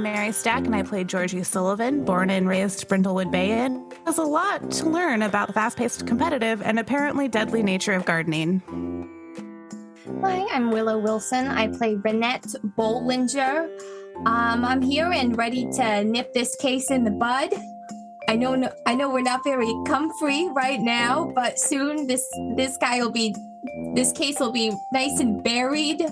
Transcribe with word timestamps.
I'm 0.00 0.04
Mary 0.04 0.32
Stack, 0.32 0.64
and 0.64 0.74
I 0.74 0.82
played 0.82 1.08
Georgie 1.08 1.42
Sullivan, 1.42 2.06
born 2.06 2.30
and 2.30 2.48
raised 2.48 2.88
Brindlewood 2.88 3.30
Bay 3.30 3.50
in. 3.66 3.86
There's 4.06 4.16
a 4.16 4.22
lot 4.22 4.70
to 4.70 4.88
learn 4.88 5.20
about 5.20 5.48
the 5.48 5.52
fast 5.52 5.76
paced, 5.76 6.06
competitive, 6.06 6.62
and 6.62 6.78
apparently 6.78 7.28
deadly 7.28 7.62
nature 7.62 7.92
of 7.92 8.06
gardening. 8.06 8.62
Hi, 10.22 10.46
I'm 10.52 10.70
Willow 10.70 10.98
Wilson. 10.98 11.48
I 11.48 11.68
play 11.68 11.96
Renette 11.96 12.56
Bollinger. 12.78 13.68
Um, 14.24 14.64
I'm 14.64 14.80
here 14.80 15.12
and 15.12 15.36
ready 15.36 15.68
to 15.72 16.02
nip 16.04 16.32
this 16.32 16.56
case 16.56 16.90
in 16.90 17.04
the 17.04 17.10
bud. 17.10 17.52
I 18.26 18.36
know, 18.36 18.72
I 18.86 18.94
know 18.94 19.10
we're 19.10 19.20
not 19.20 19.44
very 19.44 19.70
comfy 19.86 20.48
right 20.48 20.80
now, 20.80 21.30
but 21.34 21.58
soon 21.58 22.06
this 22.06 22.26
this 22.56 22.78
guy 22.78 23.00
will 23.00 23.12
be, 23.12 23.34
this 23.94 24.12
case 24.12 24.38
will 24.40 24.52
be 24.52 24.72
nice 24.92 25.20
and 25.20 25.42
buried. 25.42 26.02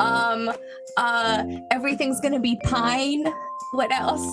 Um, 0.00 0.52
uh, 0.96 1.44
everything's 1.70 2.20
gonna 2.20 2.40
be 2.40 2.56
pine. 2.64 3.26
What 3.72 3.92
else? 3.92 4.26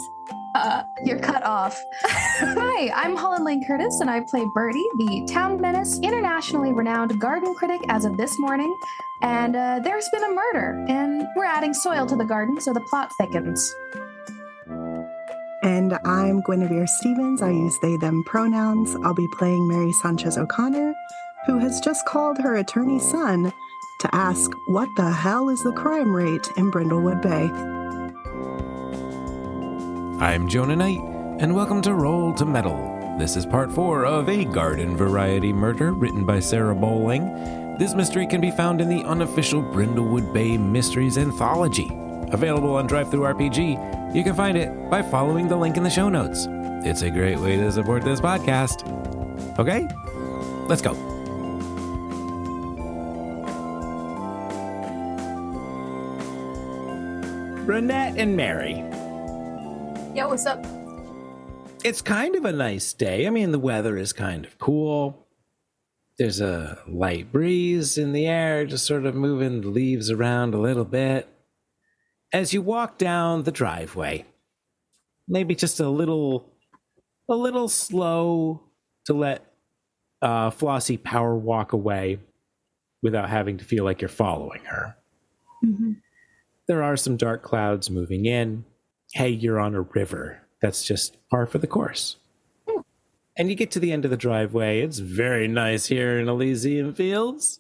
Uh, 0.54 0.84
You're 1.06 1.20
cut 1.20 1.44
off. 1.44 1.82
Hi, 2.04 2.90
I'm 2.90 3.16
Holland 3.16 3.46
Lane 3.46 3.66
Curtis, 3.66 4.02
and 4.02 4.10
I 4.10 4.22
play 4.22 4.46
Birdie, 4.54 4.86
the 4.98 5.28
town 5.32 5.60
menace, 5.62 6.00
internationally 6.00 6.74
renowned 6.74 7.20
garden 7.20 7.56
critic 7.56 7.82
as 7.88 8.06
of 8.06 8.18
this 8.18 8.38
morning. 8.38 8.76
And 9.22 9.56
uh, 9.56 9.80
there's 9.84 10.10
been 10.10 10.24
a 10.24 10.34
murder, 10.34 10.86
and 10.90 11.26
we're 11.36 11.46
adding 11.46 11.74
soil 11.74 12.06
to 12.06 12.16
the 12.16 12.26
garden 12.26 12.60
so 12.60 12.74
the 12.74 12.82
plot 12.82 13.12
thickens. 13.18 13.74
And 15.64 15.94
I'm 16.04 16.42
Guinnevere 16.42 16.88
Stevens. 16.88 17.42
I 17.42 17.52
use 17.52 17.78
they, 17.82 17.96
them 17.98 18.24
pronouns. 18.26 18.96
I'll 19.04 19.14
be 19.14 19.28
playing 19.38 19.68
Mary 19.68 19.92
Sanchez 20.02 20.38
O'Connor, 20.38 20.94
who 21.46 21.58
has 21.58 21.80
just 21.80 22.06
called 22.06 22.38
her 22.38 22.58
attorney's 22.58 23.10
son 23.10 23.52
to 24.00 24.16
ask 24.16 24.52
what 24.66 24.90
the 24.96 25.12
hell 25.12 25.50
is 25.50 25.62
the 25.64 25.72
crime 25.72 26.16
rate 26.16 26.48
in 26.58 26.72
Brindlewood 26.72 27.22
Bay. 27.22 27.50
I'm 30.24 30.48
Jonah 30.48 30.76
Knight, 30.76 31.02
and 31.40 31.56
welcome 31.56 31.82
to 31.82 31.96
Roll 31.96 32.32
to 32.36 32.46
Meddle. 32.46 33.16
This 33.18 33.36
is 33.36 33.46
part 33.48 33.72
four 33.72 34.06
of 34.06 34.30
a 34.30 34.46
garden 34.46 34.96
variety 34.96 35.52
murder 35.52 35.94
written 35.94 36.26
by 36.26 36.40
Sarah 36.40 36.76
Bolling. 36.76 37.26
This 37.80 37.96
mystery 37.96 38.28
can 38.28 38.40
be 38.40 38.52
found 38.52 38.80
in 38.80 38.88
the 38.88 39.04
unofficial 39.04 39.64
Brindlewood 39.64 40.32
Bay 40.32 40.58
Mysteries 40.58 41.18
Anthology. 41.18 41.90
Available 42.32 42.76
on 42.76 42.88
DrivethruRPG, 42.88 44.16
you 44.16 44.24
can 44.24 44.36
find 44.36 44.58
it 44.58 44.90
by 44.92 45.02
following 45.02 45.48
the 45.48 45.58
link 45.58 45.76
in 45.76 45.84
the 45.84 45.90
show 45.90 46.08
notes. 46.08 46.48
It's 46.86 47.02
a 47.02 47.10
great 47.10 47.40
way 47.40 47.58
to 47.58 47.72
support 47.72 48.04
this 48.04 48.22
podcast. 48.22 48.88
Okay, 49.58 49.88
let's 50.68 50.84
go. 50.84 51.11
Renette 57.66 58.18
and 58.18 58.36
Mary. 58.36 58.78
yo, 60.16 60.28
what's 60.28 60.48
up? 60.48 60.66
It's 61.84 62.02
kind 62.02 62.36
of 62.36 62.44
a 62.44 62.52
nice 62.52 62.92
day. 62.92 63.28
I 63.28 63.30
mean, 63.30 63.52
the 63.52 63.60
weather 63.60 63.98
is 63.98 64.14
kind 64.14 64.46
of 64.46 64.58
cool. 64.58 65.28
There's 66.18 66.42
a 66.42 66.80
light 66.88 67.32
breeze 67.32 68.00
in 68.00 68.14
the 68.14 68.26
air, 68.26 68.66
just 68.66 68.86
sort 68.86 69.06
of 69.06 69.14
moving 69.14 69.62
the 69.62 69.70
leaves 69.70 70.10
around 70.10 70.56
a 70.56 70.60
little 70.60 70.86
bit. 70.86 71.28
As 72.34 72.52
you 72.52 72.64
walk 72.64 72.98
down 72.98 73.44
the 73.44 73.52
driveway, 73.52 74.26
maybe 75.28 75.54
just 75.54 75.80
a 75.80 75.90
little, 75.90 76.50
a 77.30 77.36
little 77.36 77.70
slow 77.70 78.62
to 79.06 79.14
let 79.14 79.54
uh, 80.22 80.50
Flossie 80.50 81.02
power 81.02 81.36
walk 81.36 81.74
away 81.74 82.20
without 83.04 83.30
having 83.30 83.58
to 83.58 83.66
feel 83.66 83.84
like 83.84 84.02
you're 84.02 84.10
following 84.10 84.64
her. 84.66 84.96
There 86.68 86.84
are 86.84 86.98
some 86.98 87.18
dark 87.18 87.44
clouds 87.44 87.90
moving 87.90 88.26
in. 88.26 88.66
Hey, 89.14 89.30
you're 89.30 89.60
on 89.60 89.76
a 89.76 89.82
river. 89.82 90.42
That's 90.62 90.84
just 90.84 91.18
par 91.30 91.46
for 91.46 91.58
the 91.58 91.68
course. 91.68 92.18
And 93.38 93.50
you 93.50 93.56
get 93.56 93.72
to 93.72 93.80
the 93.80 93.92
end 93.92 94.06
of 94.06 94.12
the 94.12 94.18
driveway. 94.18 94.82
It's 94.82 95.00
very 95.00 95.48
nice 95.48 95.88
here 95.88 96.20
in 96.20 96.28
Elysian 96.28 96.94
Fields. 96.94 97.60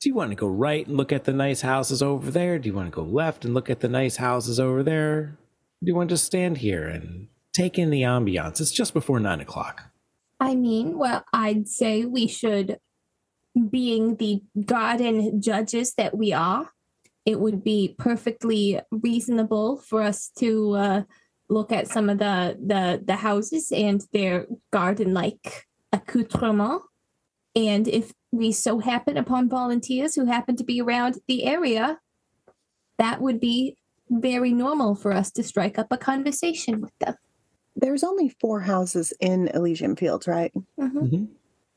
Do 0.00 0.08
you 0.08 0.14
want 0.14 0.30
to 0.30 0.36
go 0.36 0.48
right 0.48 0.86
and 0.86 0.96
look 0.96 1.12
at 1.12 1.24
the 1.24 1.32
nice 1.32 1.60
houses 1.60 2.02
over 2.02 2.30
there? 2.30 2.58
Do 2.58 2.68
you 2.68 2.74
want 2.74 2.90
to 2.90 2.96
go 2.96 3.02
left 3.02 3.44
and 3.44 3.52
look 3.52 3.68
at 3.68 3.80
the 3.80 3.88
nice 3.88 4.16
houses 4.16 4.58
over 4.58 4.82
there? 4.82 5.36
Do 5.82 5.88
you 5.90 5.94
want 5.94 6.08
to 6.08 6.14
just 6.14 6.24
stand 6.24 6.58
here 6.58 6.88
and 6.88 7.28
take 7.52 7.78
in 7.78 7.90
the 7.90 8.02
ambiance? 8.02 8.60
It's 8.60 8.70
just 8.70 8.94
before 8.94 9.20
nine 9.20 9.40
o'clock. 9.40 9.90
I 10.40 10.54
mean, 10.54 10.96
well, 10.96 11.24
I'd 11.34 11.68
say 11.68 12.06
we 12.06 12.26
should, 12.26 12.78
being 13.68 14.16
the 14.16 14.42
garden 14.64 15.42
judges 15.42 15.92
that 15.94 16.16
we 16.16 16.32
are, 16.32 16.72
it 17.26 17.40
would 17.40 17.62
be 17.62 17.94
perfectly 17.98 18.80
reasonable 18.90 19.78
for 19.78 20.02
us 20.02 20.30
to 20.38 20.72
uh, 20.74 21.02
look 21.48 21.72
at 21.72 21.88
some 21.88 22.08
of 22.08 22.18
the 22.18 22.56
the 22.64 23.02
the 23.04 23.16
houses 23.16 23.72
and 23.72 24.02
their 24.12 24.46
garden-like 24.72 25.66
accoutrement. 25.92 26.82
And 27.56 27.88
if 27.88 28.12
we 28.30 28.52
so 28.52 28.78
happen 28.78 29.16
upon 29.16 29.48
volunteers 29.48 30.14
who 30.14 30.26
happen 30.26 30.56
to 30.56 30.64
be 30.64 30.80
around 30.80 31.18
the 31.26 31.44
area, 31.44 31.98
that 32.98 33.20
would 33.20 33.40
be 33.40 33.76
very 34.08 34.52
normal 34.52 34.94
for 34.94 35.12
us 35.12 35.30
to 35.32 35.42
strike 35.42 35.78
up 35.78 35.88
a 35.90 35.98
conversation 35.98 36.80
with 36.80 36.96
them. 37.00 37.14
There's 37.76 38.04
only 38.04 38.28
four 38.40 38.60
houses 38.60 39.12
in 39.20 39.48
Elysian 39.48 39.96
Fields, 39.96 40.28
right? 40.28 40.52
Mm-hmm. 40.78 41.24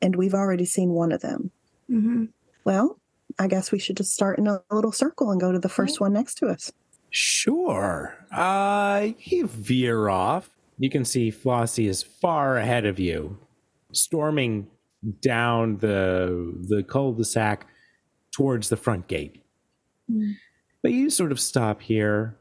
And 0.01 0.15
we've 0.15 0.33
already 0.33 0.65
seen 0.65 0.89
one 0.89 1.11
of 1.11 1.21
them. 1.21 1.51
Mm-hmm. 1.89 2.25
Well, 2.65 2.99
I 3.39 3.47
guess 3.47 3.71
we 3.71 3.79
should 3.79 3.97
just 3.97 4.13
start 4.13 4.39
in 4.39 4.47
a 4.47 4.61
little 4.71 4.91
circle 4.91 5.31
and 5.31 5.39
go 5.39 5.51
to 5.51 5.59
the 5.59 5.69
first 5.69 5.99
one 5.99 6.13
next 6.13 6.35
to 6.35 6.47
us. 6.47 6.71
Sure. 7.09 8.15
Uh, 8.31 9.09
you 9.19 9.47
veer 9.47 10.09
off. 10.09 10.49
You 10.79 10.89
can 10.89 11.05
see 11.05 11.31
Flossie 11.31 11.87
is 11.87 12.01
far 12.01 12.57
ahead 12.57 12.85
of 12.85 12.99
you, 12.99 13.37
storming 13.91 14.67
down 15.21 15.77
the 15.77 16.55
the 16.67 16.83
cul-de-sac 16.83 17.67
towards 18.31 18.69
the 18.69 18.77
front 18.77 19.07
gate. 19.07 19.43
But 20.81 20.91
you 20.91 21.09
sort 21.09 21.31
of 21.31 21.39
stop 21.39 21.81
here. 21.81 22.35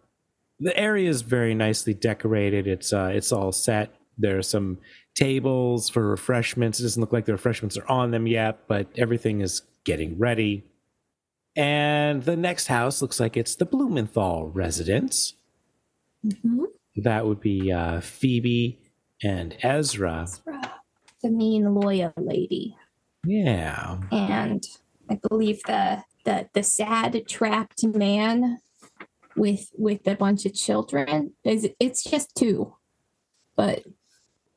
The 0.59 0.77
area 0.77 1.09
is 1.09 1.23
very 1.23 1.55
nicely 1.55 1.93
decorated. 1.93 2.67
It's 2.67 2.93
uh, 2.93 3.11
it's 3.13 3.33
all 3.33 3.53
set. 3.53 3.95
There 4.17 4.39
are 4.39 4.43
some 4.43 4.79
tables 5.15 5.89
for 5.89 6.09
refreshments. 6.09 6.81
It 6.81 6.85
doesn't 6.85 7.01
look 7.01 7.13
like 7.13 7.27
the 7.27 7.33
refreshments 7.33 7.77
are 7.77 7.89
on 7.89 8.11
them 8.11 8.27
yet, 8.27 8.67
but 8.69 8.89
everything 8.97 9.41
is 9.41 9.63
getting 9.85 10.19
ready. 10.19 10.65
And 11.57 12.23
the 12.23 12.37
next 12.37 12.67
house 12.69 13.03
looks 13.03 13.21
like 13.21 13.37
it's 13.37 13.57
the 13.57 13.67
Blumenthal 13.67 14.51
residence. 14.51 15.35
Mm-hmm. 16.25 16.65
That 16.97 17.27
would 17.27 17.41
be 17.41 17.71
uh, 17.73 18.01
Phoebe 18.01 18.79
and 19.23 19.57
Ezra. 19.63 20.23
Ezra. 20.23 20.73
The 21.23 21.31
mean 21.31 21.75
lawyer 21.75 22.13
lady. 22.17 22.77
Yeah. 23.25 23.99
and 24.11 24.65
I 25.09 25.19
believe 25.29 25.63
the 25.67 26.03
the 26.25 26.49
the 26.55 26.63
sad 26.63 27.21
trapped 27.29 27.85
man 27.85 28.59
with 29.37 29.71
with 29.77 30.07
a 30.09 30.15
bunch 30.17 30.45
of 30.47 30.55
children 30.55 31.33
is 31.45 31.69
it's 31.79 32.03
just 32.03 32.35
two, 32.35 32.75
but 33.57 33.85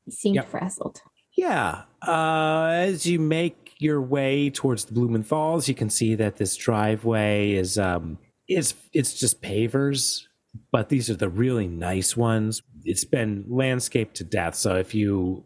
he 0.05 0.11
seemed 0.11 0.35
Yep. 0.35 0.49
frazzled. 0.49 1.01
Yeah. 1.37 1.83
Uh, 2.01 2.69
as 2.71 3.05
you 3.05 3.19
make 3.19 3.64
your 3.79 4.01
way 4.01 4.49
towards 4.49 4.85
the 4.85 4.93
Blumenthals, 4.93 5.67
you 5.67 5.75
can 5.75 5.89
see 5.89 6.15
that 6.15 6.37
this 6.37 6.55
driveway 6.55 7.51
is 7.51 7.77
um 7.77 8.17
it's 8.47 8.73
it's 8.93 9.13
just 9.13 9.41
pavers, 9.41 10.23
but 10.71 10.89
these 10.89 11.09
are 11.09 11.15
the 11.15 11.29
really 11.29 11.67
nice 11.67 12.15
ones. 12.15 12.61
It's 12.83 13.05
been 13.05 13.45
landscaped 13.47 14.15
to 14.17 14.23
death, 14.23 14.55
so 14.55 14.75
if 14.75 14.93
you 14.93 15.45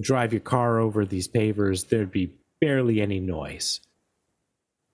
drive 0.00 0.32
your 0.32 0.40
car 0.40 0.78
over 0.78 1.04
these 1.04 1.28
pavers, 1.28 1.88
there'd 1.88 2.10
be 2.10 2.34
barely 2.60 3.00
any 3.00 3.20
noise. 3.20 3.80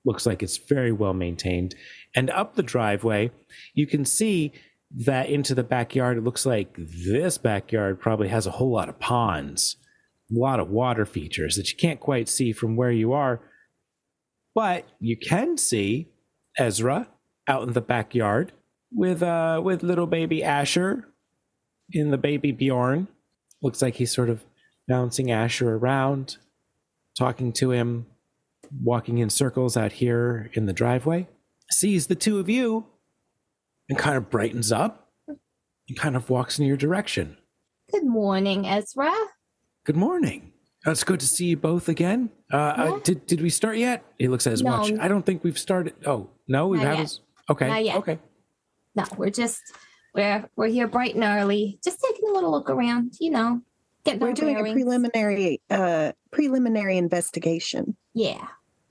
Looks 0.04 0.26
like 0.26 0.42
it's 0.42 0.56
very 0.56 0.92
well 0.92 1.14
maintained. 1.14 1.74
And 2.14 2.30
up 2.30 2.54
the 2.54 2.62
driveway, 2.62 3.30
you 3.74 3.86
can 3.86 4.04
see 4.04 4.52
that 4.90 5.28
into 5.28 5.54
the 5.54 5.62
backyard. 5.62 6.18
It 6.18 6.24
looks 6.24 6.44
like 6.44 6.74
this 6.76 7.38
backyard 7.38 8.00
probably 8.00 8.28
has 8.28 8.46
a 8.46 8.50
whole 8.50 8.72
lot 8.72 8.88
of 8.88 8.98
ponds, 8.98 9.76
lot 10.30 10.60
of 10.60 10.70
water 10.70 11.04
features 11.04 11.56
that 11.56 11.70
you 11.70 11.76
can't 11.76 12.00
quite 12.00 12.28
see 12.28 12.52
from 12.52 12.76
where 12.76 12.90
you 12.92 13.12
are. 13.12 13.40
But 14.54 14.86
you 14.98 15.16
can 15.16 15.56
see 15.56 16.08
Ezra 16.58 17.08
out 17.46 17.66
in 17.66 17.72
the 17.72 17.80
backyard 17.80 18.52
with 18.92 19.22
uh 19.22 19.60
with 19.62 19.82
little 19.82 20.06
baby 20.06 20.42
Asher 20.42 21.08
in 21.92 22.10
the 22.10 22.18
BabyBjörn. 22.18 23.08
Looks 23.62 23.82
like 23.82 23.96
he's 23.96 24.14
sort 24.14 24.30
of 24.30 24.44
bouncing 24.88 25.30
Asher 25.30 25.76
around, 25.76 26.38
talking 27.16 27.52
to 27.54 27.70
him, 27.70 28.06
walking 28.82 29.18
in 29.18 29.30
circles 29.30 29.76
out 29.76 29.92
here 29.92 30.50
in 30.54 30.66
the 30.66 30.72
driveway. 30.72 31.28
Sees 31.70 32.08
the 32.08 32.14
two 32.14 32.38
of 32.38 32.48
you 32.48 32.86
and 33.88 33.98
kind 33.98 34.16
of 34.16 34.30
brightens 34.30 34.72
up 34.72 35.08
and 35.26 35.98
kind 35.98 36.16
of 36.16 36.30
walks 36.30 36.58
in 36.58 36.66
your 36.66 36.76
direction. 36.76 37.36
Good 37.92 38.06
morning, 38.06 38.66
Ezra. 38.66 39.12
Good 39.84 39.96
morning. 39.96 40.52
Uh, 40.86 40.92
It's 40.92 41.04
good 41.04 41.20
to 41.20 41.26
see 41.26 41.46
you 41.46 41.56
both 41.56 41.88
again. 41.88 42.30
Uh, 42.52 42.56
uh, 42.56 42.98
did 43.00 43.26
did 43.26 43.40
we 43.40 43.50
start 43.50 43.76
yet? 43.76 44.04
He 44.18 44.28
looks 44.28 44.46
at 44.46 44.50
his 44.52 44.62
No. 44.62 44.70
watch. 44.72 44.92
I 44.98 45.08
don't 45.08 45.24
think 45.24 45.44
we've 45.44 45.58
started. 45.58 45.94
Oh 46.06 46.28
no, 46.48 46.68
we 46.68 46.78
Not 46.78 46.86
haven't. 46.86 47.00
yet. 47.12 47.50
Okay. 47.50 47.68
Not 47.68 47.84
yet. 47.84 47.96
Okay. 47.96 48.18
No, 48.94 49.04
we're 49.16 49.30
just 49.30 49.60
We're 50.14 50.48
we're 50.56 50.68
here 50.68 50.88
bright 50.88 51.14
and 51.14 51.24
early, 51.24 51.78
just 51.84 52.00
taking 52.00 52.28
a 52.28 52.32
little 52.32 52.50
look 52.50 52.68
around. 52.70 53.14
You 53.20 53.30
know, 53.30 53.62
getting 54.04 54.20
We're 54.20 54.28
our 54.28 54.34
doing 54.34 54.56
a 54.56 54.62
preliminary 54.72 55.60
uh 55.70 56.12
preliminary 56.30 56.96
investigation 56.98 57.96
Yeah, 58.14 58.48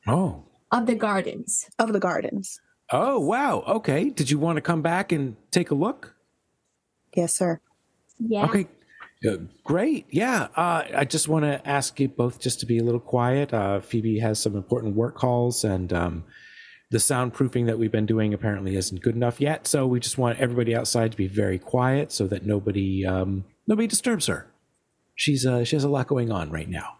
Oh. 0.07 0.45
of 0.71 0.85
the 0.85 0.95
gardens. 0.95 1.69
of 1.80 1.92
the 1.94 2.00
gardens. 2.00 2.59
Oh, 2.92 3.19
wow. 3.19 3.62
Okay. 3.68 4.09
Did 4.09 4.31
you 4.31 4.39
want 4.39 4.57
to 4.57 4.62
come 4.62 4.81
back 4.81 5.12
and 5.12 5.35
take 5.51 5.69
a 5.69 5.75
look? 5.75 6.15
Yes, 7.15 7.33
sir. 7.35 7.59
Yeah. 8.18 8.45
Okay. 8.45 8.68
Uh, 9.27 9.38
great. 9.63 10.06
Yeah. 10.10 10.48
Uh, 10.56 10.83
I 10.95 11.06
just 11.06 11.27
want 11.27 11.44
to 11.44 11.68
ask 11.68 12.00
you 12.00 12.07
both 12.07 12.39
just 12.39 12.60
to 12.62 12.66
be 12.66 12.77
a 12.77 12.83
little 12.83 13.01
quiet. 13.01 13.54
Uh, 13.54 13.81
Phoebe 13.81 14.19
has 14.19 14.39
some 14.39 14.56
important 14.56 14.95
work 14.95 15.16
calls, 15.16 15.63
and 15.63 15.92
um, 15.92 16.24
the 16.89 17.00
soundproofing 17.00 17.66
that 17.66 17.77
we've 17.77 17.92
been 17.92 18.06
doing 18.06 18.33
apparently 18.33 18.75
isn't 18.75 19.01
good 19.01 19.16
enough 19.16 19.42
yet. 19.42 19.68
So 19.68 19.86
we 19.86 20.00
just 20.00 20.18
want 20.18 20.39
everybody 20.39 20.74
outside 20.74 21.12
to 21.12 21.18
be 21.18 21.27
very 21.27 21.60
quiet 21.60 22.12
so 22.12 22.27
that 22.27 22.45
nobody 22.45 23.06
um, 23.06 23.44
nobody 23.68 23.88
disturbs 23.88 24.27
her. 24.27 24.48
She's 25.16 25.45
uh, 25.45 25.66
she 25.66 25.75
has 25.75 25.83
a 25.83 25.89
lot 25.89 26.07
going 26.07 26.31
on 26.31 26.50
right 26.50 26.69
now. 26.69 26.95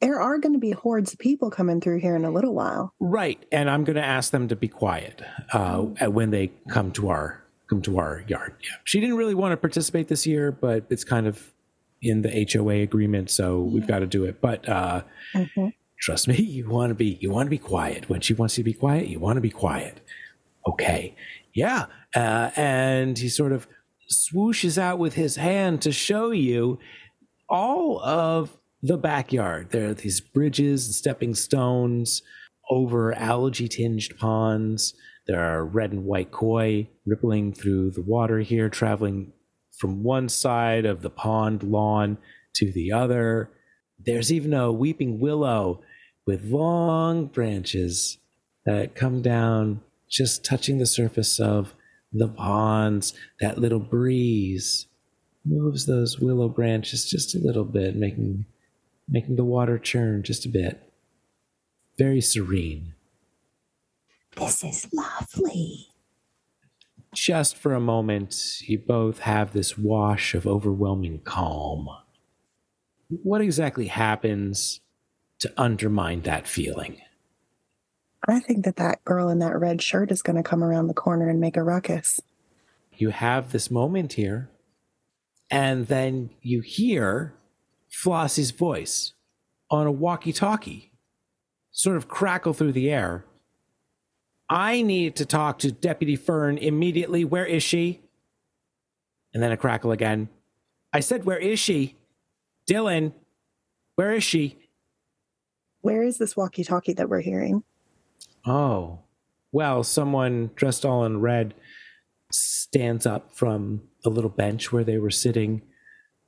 There 0.00 0.20
are 0.20 0.38
going 0.38 0.54
to 0.54 0.58
be 0.58 0.70
hordes 0.70 1.12
of 1.12 1.18
people 1.18 1.50
coming 1.50 1.80
through 1.80 2.00
here 2.00 2.16
in 2.16 2.24
a 2.24 2.30
little 2.30 2.54
while. 2.54 2.94
Right, 3.00 3.44
and 3.52 3.68
I'm 3.68 3.84
going 3.84 3.96
to 3.96 4.04
ask 4.04 4.32
them 4.32 4.48
to 4.48 4.56
be 4.56 4.66
quiet 4.66 5.22
uh, 5.52 5.82
when 5.82 6.30
they 6.30 6.52
come 6.68 6.90
to 6.92 7.10
our 7.10 7.44
come 7.68 7.80
to 7.82 7.98
our 7.98 8.24
yard. 8.26 8.56
Yeah, 8.60 8.76
she 8.82 8.98
didn't 8.98 9.16
really 9.16 9.34
want 9.34 9.52
to 9.52 9.56
participate 9.56 10.08
this 10.08 10.26
year, 10.26 10.50
but 10.50 10.84
it's 10.90 11.04
kind 11.04 11.28
of 11.28 11.52
in 12.02 12.22
the 12.22 12.48
HOA 12.52 12.76
agreement, 12.82 13.30
so 13.30 13.60
we've 13.60 13.86
got 13.86 13.98
to 14.00 14.06
do 14.06 14.24
it. 14.24 14.40
But 14.40 14.68
uh, 14.68 15.02
Mhm. 15.34 15.72
trust 16.00 16.28
me, 16.28 16.36
you 16.40 16.68
want 16.68 16.90
to 16.90 16.94
be 16.94 17.18
you 17.20 17.30
want 17.30 17.46
to 17.46 17.50
be 17.50 17.58
quiet 17.58 18.08
when 18.08 18.20
she 18.20 18.34
wants 18.34 18.56
you 18.56 18.62
to 18.64 18.70
be 18.70 18.74
quiet. 18.74 19.08
You 19.08 19.18
want 19.20 19.36
to 19.36 19.40
be 19.42 19.50
quiet. 19.50 20.00
Okay, 20.66 21.14
yeah, 21.54 21.86
uh, 22.14 22.50
and 22.56 23.18
he 23.18 23.28
sort 23.28 23.52
of 23.52 23.66
swooshes 24.12 24.76
out 24.78 24.98
with 24.98 25.14
his 25.14 25.36
hand 25.36 25.80
to 25.82 25.92
show 25.92 26.30
you 26.30 26.78
all 27.48 28.00
of 28.02 28.56
the 28.82 28.96
backyard. 28.98 29.70
There 29.70 29.88
are 29.90 29.94
these 29.94 30.20
bridges 30.20 30.86
and 30.86 30.94
stepping 30.94 31.34
stones 31.34 32.22
over 32.70 33.12
algae 33.14 33.68
tinged 33.68 34.16
ponds. 34.18 34.94
There 35.26 35.40
are 35.40 35.64
red 35.64 35.92
and 35.92 36.04
white 36.04 36.30
koi 36.30 36.88
rippling 37.06 37.52
through 37.52 37.90
the 37.92 38.02
water 38.02 38.40
here, 38.40 38.68
traveling 38.68 39.32
from 39.80 40.02
one 40.02 40.28
side 40.28 40.84
of 40.84 41.00
the 41.00 41.08
pond 41.08 41.62
lawn 41.62 42.18
to 42.52 42.70
the 42.70 42.92
other. 42.92 43.50
There's 43.98 44.30
even 44.30 44.52
a 44.52 44.70
weeping 44.70 45.18
willow 45.18 45.80
with 46.26 46.44
long 46.44 47.26
branches 47.26 48.18
that 48.66 48.94
come 48.94 49.22
down, 49.22 49.80
just 50.06 50.44
touching 50.44 50.78
the 50.78 50.86
surface 50.86 51.40
of 51.40 51.74
the 52.12 52.28
ponds. 52.28 53.14
That 53.40 53.56
little 53.56 53.78
breeze 53.78 54.86
moves 55.46 55.86
those 55.86 56.20
willow 56.20 56.50
branches 56.50 57.08
just 57.08 57.34
a 57.34 57.38
little 57.38 57.64
bit, 57.64 57.96
making 57.96 58.44
making 59.08 59.36
the 59.36 59.44
water 59.44 59.78
churn 59.78 60.22
just 60.22 60.44
a 60.44 60.48
bit. 60.50 60.92
Very 61.96 62.20
serene. 62.20 62.92
This 64.36 64.62
is 64.62 64.86
lovely. 64.92 65.89
Just 67.14 67.56
for 67.56 67.74
a 67.74 67.80
moment, 67.80 68.60
you 68.62 68.78
both 68.78 69.20
have 69.20 69.52
this 69.52 69.76
wash 69.76 70.34
of 70.34 70.46
overwhelming 70.46 71.20
calm. 71.24 71.88
What 73.08 73.40
exactly 73.40 73.88
happens 73.88 74.80
to 75.40 75.52
undermine 75.56 76.22
that 76.22 76.46
feeling? 76.46 76.98
I 78.28 78.38
think 78.38 78.64
that 78.64 78.76
that 78.76 79.04
girl 79.04 79.28
in 79.28 79.38
that 79.40 79.58
red 79.58 79.82
shirt 79.82 80.12
is 80.12 80.22
going 80.22 80.36
to 80.36 80.42
come 80.42 80.62
around 80.62 80.86
the 80.86 80.94
corner 80.94 81.28
and 81.28 81.40
make 81.40 81.56
a 81.56 81.62
ruckus. 81.62 82.20
You 82.96 83.10
have 83.10 83.50
this 83.50 83.70
moment 83.70 84.12
here, 84.12 84.50
and 85.50 85.86
then 85.88 86.30
you 86.42 86.60
hear 86.60 87.34
Flossie's 87.90 88.50
voice 88.50 89.14
on 89.70 89.86
a 89.86 89.92
walkie 89.92 90.32
talkie 90.32 90.92
sort 91.72 91.96
of 91.96 92.08
crackle 92.08 92.52
through 92.52 92.72
the 92.72 92.90
air. 92.90 93.24
I 94.50 94.82
need 94.82 95.14
to 95.16 95.24
talk 95.24 95.60
to 95.60 95.70
Deputy 95.70 96.16
Fern 96.16 96.58
immediately. 96.58 97.24
Where 97.24 97.46
is 97.46 97.62
she? 97.62 98.00
And 99.32 99.40
then 99.40 99.52
a 99.52 99.56
crackle 99.56 99.92
again. 99.92 100.28
I 100.92 101.00
said, 101.00 101.24
Where 101.24 101.38
is 101.38 101.60
she? 101.60 101.96
Dylan, 102.68 103.12
where 103.94 104.12
is 104.12 104.24
she? 104.24 104.58
Where 105.82 106.02
is 106.02 106.18
this 106.18 106.36
walkie 106.36 106.64
talkie 106.64 106.92
that 106.94 107.08
we're 107.08 107.20
hearing? 107.20 107.62
Oh, 108.44 109.00
well, 109.52 109.82
someone 109.82 110.50
dressed 110.56 110.84
all 110.84 111.04
in 111.04 111.20
red 111.20 111.54
stands 112.32 113.06
up 113.06 113.34
from 113.34 113.82
the 114.04 114.10
little 114.10 114.30
bench 114.30 114.72
where 114.72 114.84
they 114.84 114.98
were 114.98 115.10
sitting, 115.10 115.62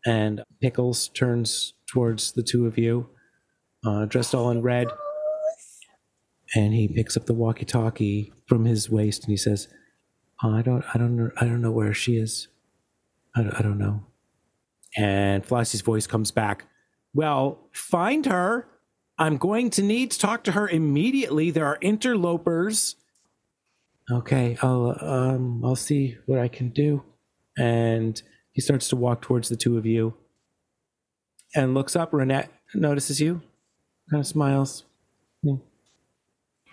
and 0.05 0.43
Pickles 0.61 1.09
turns 1.09 1.75
towards 1.87 2.33
the 2.33 2.43
two 2.43 2.67
of 2.67 2.79
you, 2.79 3.09
uh, 3.87 4.07
dressed 4.07 4.35
all 4.35 4.51
in 4.51 4.63
red, 4.63 4.89
and 6.55 6.73
he 6.75 6.89
picks 6.89 7.17
up 7.17 7.27
the 7.27 7.35
walkie-talkie 7.35 8.33
from 8.47 8.65
his 8.65 8.91
waist 8.91 9.25
and 9.25 9.31
he 9.31 9.37
says, 9.37 9.69
"I 10.43 10.63
don't, 10.63 10.85
I 10.95 10.99
don't, 10.99 11.17
know, 11.17 11.31
I 11.41 11.45
don't 11.45 11.63
know 11.63 11.73
where 11.73 11.95
she 11.95 12.17
is. 12.17 12.49
I, 13.35 13.43
don't- 13.43 13.55
I 13.55 13.63
don't 13.63 13.79
know." 13.79 14.05
And 14.97 15.45
Flossie's 15.45 15.81
voice 15.81 16.07
comes 16.07 16.31
back. 16.31 16.67
Well, 17.15 17.59
find 17.73 18.27
her. 18.27 18.69
I'm 19.19 19.37
going 19.39 19.71
to 19.71 19.83
need 19.83 20.11
to 20.11 20.19
talk 20.19 20.45
to 20.45 20.53
her 20.53 20.69
immediately. 20.69 21.51
There 21.51 21.67
are 21.67 21.79
interlopers. 21.81 22.97
Okay, 24.11 24.57
I'll 24.63 24.97
um 25.01 25.65
I'll 25.65 25.77
see 25.77 26.17
what 26.27 26.39
I 26.39 26.49
can 26.49 26.71
do. 26.71 27.03
And 27.57 28.21
he 28.53 28.61
starts 28.61 28.89
to 28.89 28.97
walk 28.97 29.23
towards 29.23 29.49
the 29.49 29.57
two 29.57 29.79
of 29.79 29.87
you 29.87 30.15
and 31.55 31.73
looks 31.75 31.95
up. 31.97 32.11
Renette 32.13 32.49
notices 32.75 33.21
you, 33.21 33.43
kind 34.11 34.21
of 34.21 34.27
smiles, 34.27 34.85
Hmm. 35.45 35.57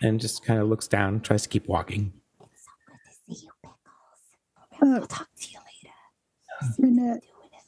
And 0.02 0.20
just 0.20 0.44
kind 0.44 0.60
of 0.60 0.68
looks 0.68 0.88
down, 0.88 1.20
tries 1.20 1.42
to 1.42 1.48
keep 1.48 1.66
walking. 1.68 2.12
It's 2.52 2.64
so 2.64 2.70
good 2.86 2.98
to 3.04 3.36
see 3.36 3.46
you, 3.46 3.52
Pickles. 3.62 4.82
Uh, 4.82 5.00
I'll 5.00 5.06
talk 5.06 5.28
to 5.40 5.50
you 5.50 5.58
later. 5.58 5.94
Renette, 6.80 7.20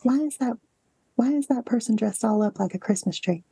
why 0.02 0.17
is 0.19 0.37
that? 0.38 0.58
Why 1.14 1.29
is 1.29 1.46
that 1.49 1.67
person 1.67 1.94
dressed 1.96 2.25
all 2.25 2.43
up 2.43 2.58
like 2.58 2.75
a 2.75 2.79
Christmas 2.79 3.19
tree? 3.19 3.44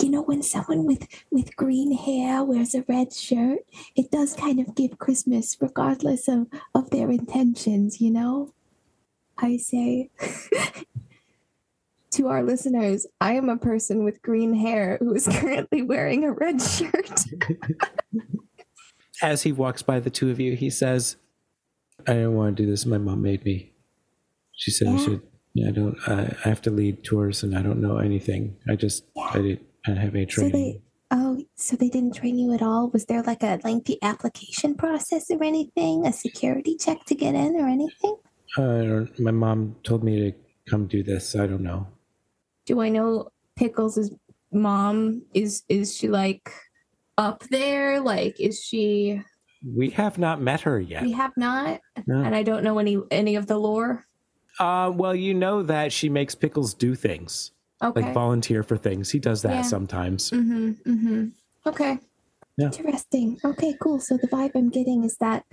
You 0.00 0.10
know, 0.10 0.22
when 0.22 0.42
someone 0.42 0.84
with 0.86 1.06
with 1.30 1.56
green 1.56 1.96
hair 1.96 2.44
wears 2.44 2.74
a 2.74 2.84
red 2.88 3.12
shirt, 3.12 3.60
it 3.94 4.10
does 4.10 4.34
kind 4.34 4.60
of 4.60 4.74
give 4.74 4.98
Christmas, 4.98 5.56
regardless 5.60 6.28
of 6.28 6.48
of 6.74 6.90
their 6.90 7.10
intentions. 7.10 8.00
You 8.00 8.10
know, 8.10 8.52
I 9.38 9.56
say. 9.56 10.10
To 12.16 12.28
our 12.28 12.42
listeners, 12.42 13.06
I 13.20 13.34
am 13.34 13.50
a 13.50 13.58
person 13.58 14.02
with 14.02 14.22
green 14.22 14.54
hair 14.54 14.96
who 15.00 15.14
is 15.14 15.26
currently 15.30 15.82
wearing 15.82 16.24
a 16.24 16.32
red 16.32 16.62
shirt. 16.62 17.24
As 19.22 19.42
he 19.42 19.52
walks 19.52 19.82
by 19.82 20.00
the 20.00 20.08
two 20.08 20.30
of 20.30 20.40
you, 20.40 20.56
he 20.56 20.70
says, 20.70 21.16
"I 22.06 22.14
don't 22.14 22.34
want 22.34 22.56
to 22.56 22.62
do 22.62 22.70
this. 22.70 22.86
My 22.86 22.96
mom 22.96 23.20
made 23.20 23.44
me. 23.44 23.74
She 24.52 24.70
said 24.70 24.88
I 24.88 24.96
should. 24.96 25.20
I 25.66 25.70
don't. 25.70 25.98
I, 26.08 26.34
I 26.42 26.48
have 26.48 26.62
to 26.62 26.70
lead 26.70 27.04
tours, 27.04 27.42
and 27.42 27.54
I 27.54 27.60
don't 27.60 27.82
know 27.82 27.98
anything. 27.98 28.56
I 28.66 28.76
just 28.76 29.04
I 29.34 29.42
didn't 29.42 29.66
I 29.86 29.90
have 29.90 30.16
a 30.16 30.26
So 30.26 30.40
training." 30.40 30.52
they, 30.52 30.80
oh, 31.10 31.44
so 31.56 31.76
they 31.76 31.90
didn't 31.90 32.14
train 32.14 32.38
you 32.38 32.54
at 32.54 32.62
all? 32.62 32.88
Was 32.88 33.04
there 33.04 33.22
like 33.24 33.42
a 33.42 33.60
lengthy 33.62 33.98
application 34.00 34.74
process 34.74 35.30
or 35.30 35.44
anything? 35.44 36.06
A 36.06 36.14
security 36.14 36.78
check 36.78 37.04
to 37.08 37.14
get 37.14 37.34
in 37.34 37.56
or 37.56 37.68
anything? 37.68 38.16
I 38.56 38.62
don't, 38.62 39.20
my 39.20 39.32
mom 39.32 39.76
told 39.82 40.02
me 40.02 40.30
to 40.30 40.38
come 40.66 40.86
do 40.86 41.02
this. 41.02 41.36
I 41.36 41.46
don't 41.46 41.60
know. 41.62 41.88
Do 42.66 42.80
I 42.80 42.88
know 42.88 43.30
Pickles' 43.56 44.10
mom? 44.52 45.22
Is 45.34 45.62
is 45.68 45.96
she 45.96 46.08
like 46.08 46.50
up 47.16 47.44
there? 47.50 48.00
Like, 48.00 48.38
is 48.40 48.62
she? 48.62 49.22
We 49.64 49.90
have 49.90 50.18
not 50.18 50.40
met 50.40 50.60
her 50.62 50.78
yet. 50.78 51.02
We 51.02 51.12
have 51.12 51.32
not, 51.36 51.80
No. 52.06 52.22
and 52.22 52.34
I 52.34 52.42
don't 52.42 52.62
know 52.62 52.78
any 52.78 52.98
any 53.10 53.36
of 53.36 53.46
the 53.46 53.58
lore. 53.58 54.04
Uh, 54.58 54.90
well, 54.94 55.14
you 55.14 55.34
know 55.34 55.62
that 55.62 55.92
she 55.92 56.08
makes 56.08 56.34
Pickles 56.34 56.72
do 56.74 56.94
things, 56.94 57.52
Okay. 57.82 58.02
like 58.02 58.14
volunteer 58.14 58.62
for 58.62 58.76
things. 58.76 59.10
He 59.10 59.18
does 59.18 59.42
that 59.42 59.54
Yeah. 59.54 59.62
sometimes. 59.62 60.30
Mm-hmm. 60.30 60.70
Mm-hmm. 60.90 61.68
Okay. 61.68 61.98
Yeah. 62.56 62.66
Interesting. 62.66 63.38
Okay, 63.44 63.76
cool. 63.82 64.00
So 64.00 64.16
the 64.16 64.28
vibe 64.28 64.52
I'm 64.54 64.70
getting 64.70 65.04
is 65.04 65.16
that 65.20 65.44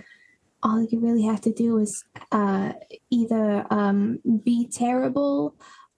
all 0.62 0.82
you 0.82 1.00
really 1.00 1.24
have 1.24 1.42
to 1.42 1.52
do 1.52 1.76
is 1.78 1.92
uh, 2.32 2.72
either 3.10 3.66
um, 3.70 4.20
be 4.42 4.66
terrible 4.72 5.54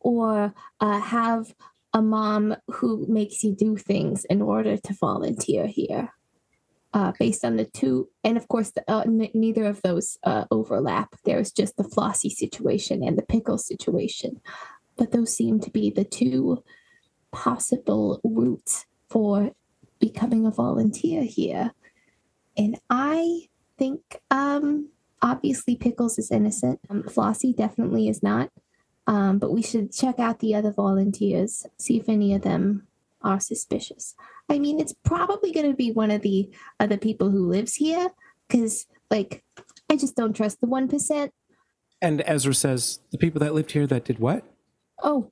or 0.07 0.55
uh, 0.79 1.01
have 1.01 1.53
a 1.93 2.01
mom 2.01 2.55
who 2.69 3.05
makes 3.09 3.43
you 3.43 3.53
do 3.57 3.77
things 3.77 4.25
in 4.27 4.41
order 4.41 4.77
to 4.77 4.95
volunteer 4.95 5.67
here. 5.67 6.13
Uh, 6.95 7.13
based 7.19 7.45
on 7.45 7.57
the 7.57 7.65
two, 7.65 8.09
and 8.25 8.39
of 8.39 8.49
course, 8.49 8.71
the, 8.71 8.83
uh, 8.91 9.01
n- 9.01 9.29
neither 9.35 9.67
of 9.67 9.83
those 9.83 10.17
uh, 10.25 10.47
overlap. 10.51 11.15
There's 11.27 11.53
just 11.53 11.77
the 11.77 11.83
Flossie 11.85 12.31
situation 12.31 13.03
and 13.03 13.19
the 13.19 13.23
pickle 13.23 13.59
situation, 13.59 14.41
but 14.97 15.11
those 15.11 15.37
seem 15.37 15.61
to 15.61 15.71
be 15.71 15.91
the 15.91 16.05
two 16.05 16.63
possible 17.33 18.21
routes 18.25 18.87
for 19.11 19.51
becoming 19.99 20.47
a 20.47 20.51
volunteer 20.51 21.23
here. 21.23 21.73
And 22.57 22.79
I 22.89 23.49
think 23.77 24.01
um 24.31 24.89
obviously 25.21 25.77
Pickles 25.77 26.19
is 26.19 26.31
innocent. 26.31 26.81
Um, 26.89 27.03
Flossie 27.03 27.55
definitely 27.55 28.09
is 28.09 28.23
not. 28.23 28.51
Um, 29.07 29.39
but 29.39 29.53
we 29.53 29.63
should 29.63 29.93
check 29.93 30.19
out 30.19 30.41
the 30.41 30.55
other 30.55 30.73
volunteers, 30.73 31.67
see 31.79 31.99
if 31.99 32.09
any 32.09 32.35
of 32.35 32.43
them 32.43 32.87
are 33.23 33.39
suspicious. 33.39 34.15
I 34.49 34.59
mean, 34.59 34.81
it's 34.81 34.95
probably 35.05 35.53
going 35.53 35.71
to 35.71 35.77
be 35.77 35.93
one 35.93 36.11
of 36.11 36.23
the 36.23 36.51
other 36.81 36.97
people 36.97 37.31
who 37.31 37.49
lives 37.49 37.75
here, 37.75 38.09
because 38.49 38.87
like 39.11 39.45
I 39.91 39.97
just 39.97 40.17
don't 40.17 40.35
trust 40.35 40.61
the 40.61 40.67
one 40.67 40.89
percent. 40.89 41.33
And 42.03 42.23
Ezra 42.27 42.55
says, 42.55 43.01
the 43.11 43.19
people 43.19 43.41
that 43.41 43.55
lived 43.55 43.73
here 43.73 43.87
that 43.87 44.05
did 44.05 44.19
what? 44.19 44.45
Oh, 45.03 45.31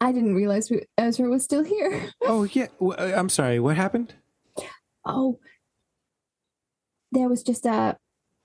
I 0.00 0.12
didn't 0.12 0.34
realize 0.34 0.70
Ezra 0.96 1.28
was 1.28 1.44
still 1.44 1.64
here. 1.64 2.12
Oh, 2.22 2.44
yeah. 2.44 2.68
uh, 2.80 2.92
I'm 3.16 3.28
sorry. 3.28 3.58
What 3.58 3.76
happened? 3.76 4.14
oh 5.08 5.38
there 7.10 7.28
was 7.28 7.42
just 7.42 7.66
a 7.66 7.96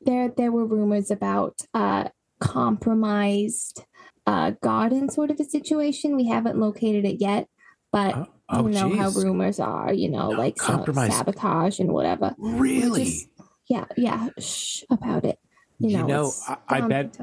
there 0.01 0.29
there 0.29 0.51
were 0.51 0.65
rumors 0.65 1.11
about 1.11 1.61
uh 1.73 2.07
compromised 2.39 3.83
uh 4.25 4.51
garden 4.61 5.09
sort 5.09 5.29
of 5.31 5.39
a 5.39 5.43
situation 5.43 6.15
we 6.15 6.27
haven't 6.27 6.57
located 6.57 7.05
it 7.05 7.19
yet 7.19 7.47
but 7.91 8.15
Oh, 8.15 8.27
oh, 8.49 8.67
you 8.67 8.73
know 8.73 8.95
how 8.95 9.09
rumors 9.09 9.59
are 9.59 9.93
you 9.93 10.09
know 10.09 10.31
No, 10.31 10.37
like 10.37 10.61
some 10.61 10.83
sabotage 10.85 11.79
and 11.79 11.91
whatever 11.91 12.33
Really? 12.37 13.03
just- 13.05 13.27
yeah 13.69 13.85
yeah 13.97 14.29
shh 14.39 14.83
about 14.89 15.25
it 15.25 15.39
you 15.79 15.89
You 15.89 15.97
know, 15.99 16.07
know, 16.07 16.31
I- 16.47 16.57
I 16.69 16.81
bet- 16.81 17.17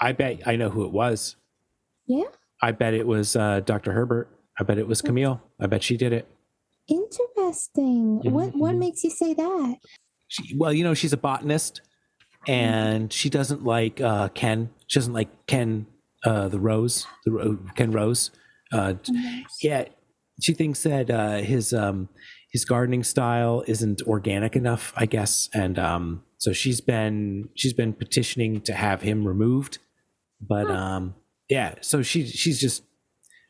I 0.00 0.12
bet 0.12 0.40
I 0.46 0.56
know 0.56 0.70
who 0.70 0.84
it 0.84 0.92
was. 0.92 1.36
yeah 2.06 2.24
I 2.62 2.72
bet 2.72 2.92
it 2.94 3.06
was 3.06 3.36
uh, 3.36 3.60
Dr. 3.60 3.92
Herbert. 3.92 4.28
I 4.58 4.64
bet 4.64 4.76
it 4.78 4.86
was 4.86 5.00
Camille. 5.00 5.40
I 5.60 5.66
bet 5.66 5.82
she 5.82 5.96
did 5.96 6.12
it. 6.12 6.26
interesting 6.88 8.18
what 8.32 8.54
what 8.56 8.74
Mhm. 8.74 8.78
makes 8.78 9.04
you 9.04 9.10
say 9.10 9.32
that 9.34 9.76
She, 10.28 10.54
well, 10.56 10.72
you 10.72 10.84
know, 10.84 10.94
she's 10.94 11.12
a 11.12 11.16
botanist, 11.16 11.80
and 12.46 13.12
she 13.12 13.28
doesn't 13.30 13.64
like 13.64 14.00
uh, 14.00 14.28
Ken. 14.28 14.70
She 14.86 14.98
doesn't 15.00 15.12
like 15.14 15.28
Ken, 15.46 15.86
uh, 16.24 16.48
the 16.48 16.60
Rose, 16.60 17.06
the 17.24 17.58
Ken 17.76 17.90
Rose. 17.92 18.30
Uh, 18.72 18.94
yeah, 19.62 19.84
she 20.40 20.52
thinks 20.54 20.82
that 20.84 21.10
uh, 21.10 21.38
his 21.38 21.72
um, 21.72 22.08
his 22.52 22.64
gardening 22.64 23.02
style 23.04 23.62
isn't 23.66 24.02
organic 24.02 24.56
enough, 24.56 24.92
I 24.96 25.06
guess, 25.06 25.48
and 25.54 25.78
um, 25.78 26.24
so 26.38 26.52
she's 26.52 26.80
been 26.80 27.48
she's 27.54 27.72
been 27.72 27.92
petitioning 27.92 28.60
to 28.62 28.72
have 28.72 29.02
him 29.02 29.26
removed. 29.26 29.78
But 30.40 30.70
um, 30.70 31.14
yeah, 31.48 31.74
so 31.80 32.02
she 32.02 32.26
she's 32.26 32.60
just. 32.60 32.82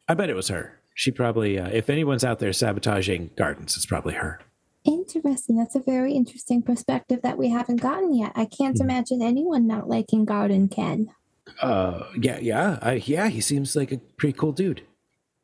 I 0.09 0.15
bet 0.15 0.29
it 0.31 0.35
was 0.35 0.49
her. 0.49 0.81
She 0.95 1.13
probably, 1.13 1.57
uh, 1.59 1.69
if 1.69 1.89
anyone's 1.89 2.25
out 2.25 2.41
there 2.41 2.53
sabotaging 2.53 3.31
gardens, 3.37 3.77
it's 3.77 3.87
probably 3.87 4.15
her. 4.15 4.41
Interesting. 4.85 5.57
That's 5.57 5.77
a 5.77 5.81
very 5.81 6.15
interesting 6.15 6.63
perspective 6.63 7.21
that 7.23 7.39
we 7.39 7.51
haven't 7.51 7.81
gotten 7.81 8.13
yet. 8.15 8.33
I 8.35 8.45
can't 8.45 8.77
Mhm. 8.77 8.81
imagine 8.83 9.23
anyone 9.23 9.67
not 9.67 9.89
liking 9.89 10.25
Garden 10.25 10.69
Ken. 10.69 11.11
Uh, 11.61 12.05
yeah, 12.21 12.39
yeah, 12.41 12.79
I, 12.83 12.93
yeah. 13.05 13.29
He 13.29 13.41
seems 13.41 13.75
like 13.77 13.93
a 13.93 13.99
pretty 14.17 14.37
cool 14.37 14.53
dude. 14.53 14.83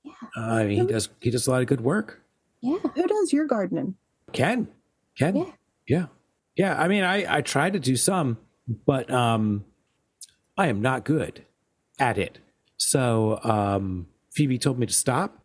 Yeah. 0.05 0.13
Uh, 0.37 0.41
I 0.55 0.67
mean, 0.67 0.81
he 0.83 0.87
does 0.87 1.09
he 1.21 1.31
does 1.31 1.47
a 1.47 1.51
lot 1.51 1.61
of 1.63 1.67
good 1.69 1.81
work. 1.81 2.23
Yeah. 2.61 2.79
Who 2.95 3.07
does 3.07 3.33
your 3.33 3.47
gardening? 3.47 3.97
Ken, 4.33 4.69
Ken, 5.19 5.37
Yeah. 5.37 5.45
yeah, 5.87 6.07
yeah. 6.57 6.81
I 6.83 6.89
mean, 6.89 7.05
I 7.05 7.37
I 7.39 7.41
try 7.43 7.71
to 7.71 7.79
do 7.79 7.97
some, 7.97 8.39
but 8.87 9.11
um, 9.11 9.65
I 10.57 10.69
am 10.69 10.81
not 10.83 11.05
good 11.05 11.45
at 11.99 12.19
it. 12.19 12.39
So 12.77 13.39
um, 13.45 14.09
Phoebe 14.33 14.59
told 14.59 14.79
me 14.79 14.87
to 14.87 14.93
stop, 14.93 15.45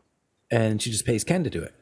and 0.49 0.81
she 0.81 0.89
just 0.91 1.05
pays 1.05 1.23
Ken 1.23 1.43
to 1.43 1.49
do 1.49 1.61
it. 1.61 1.73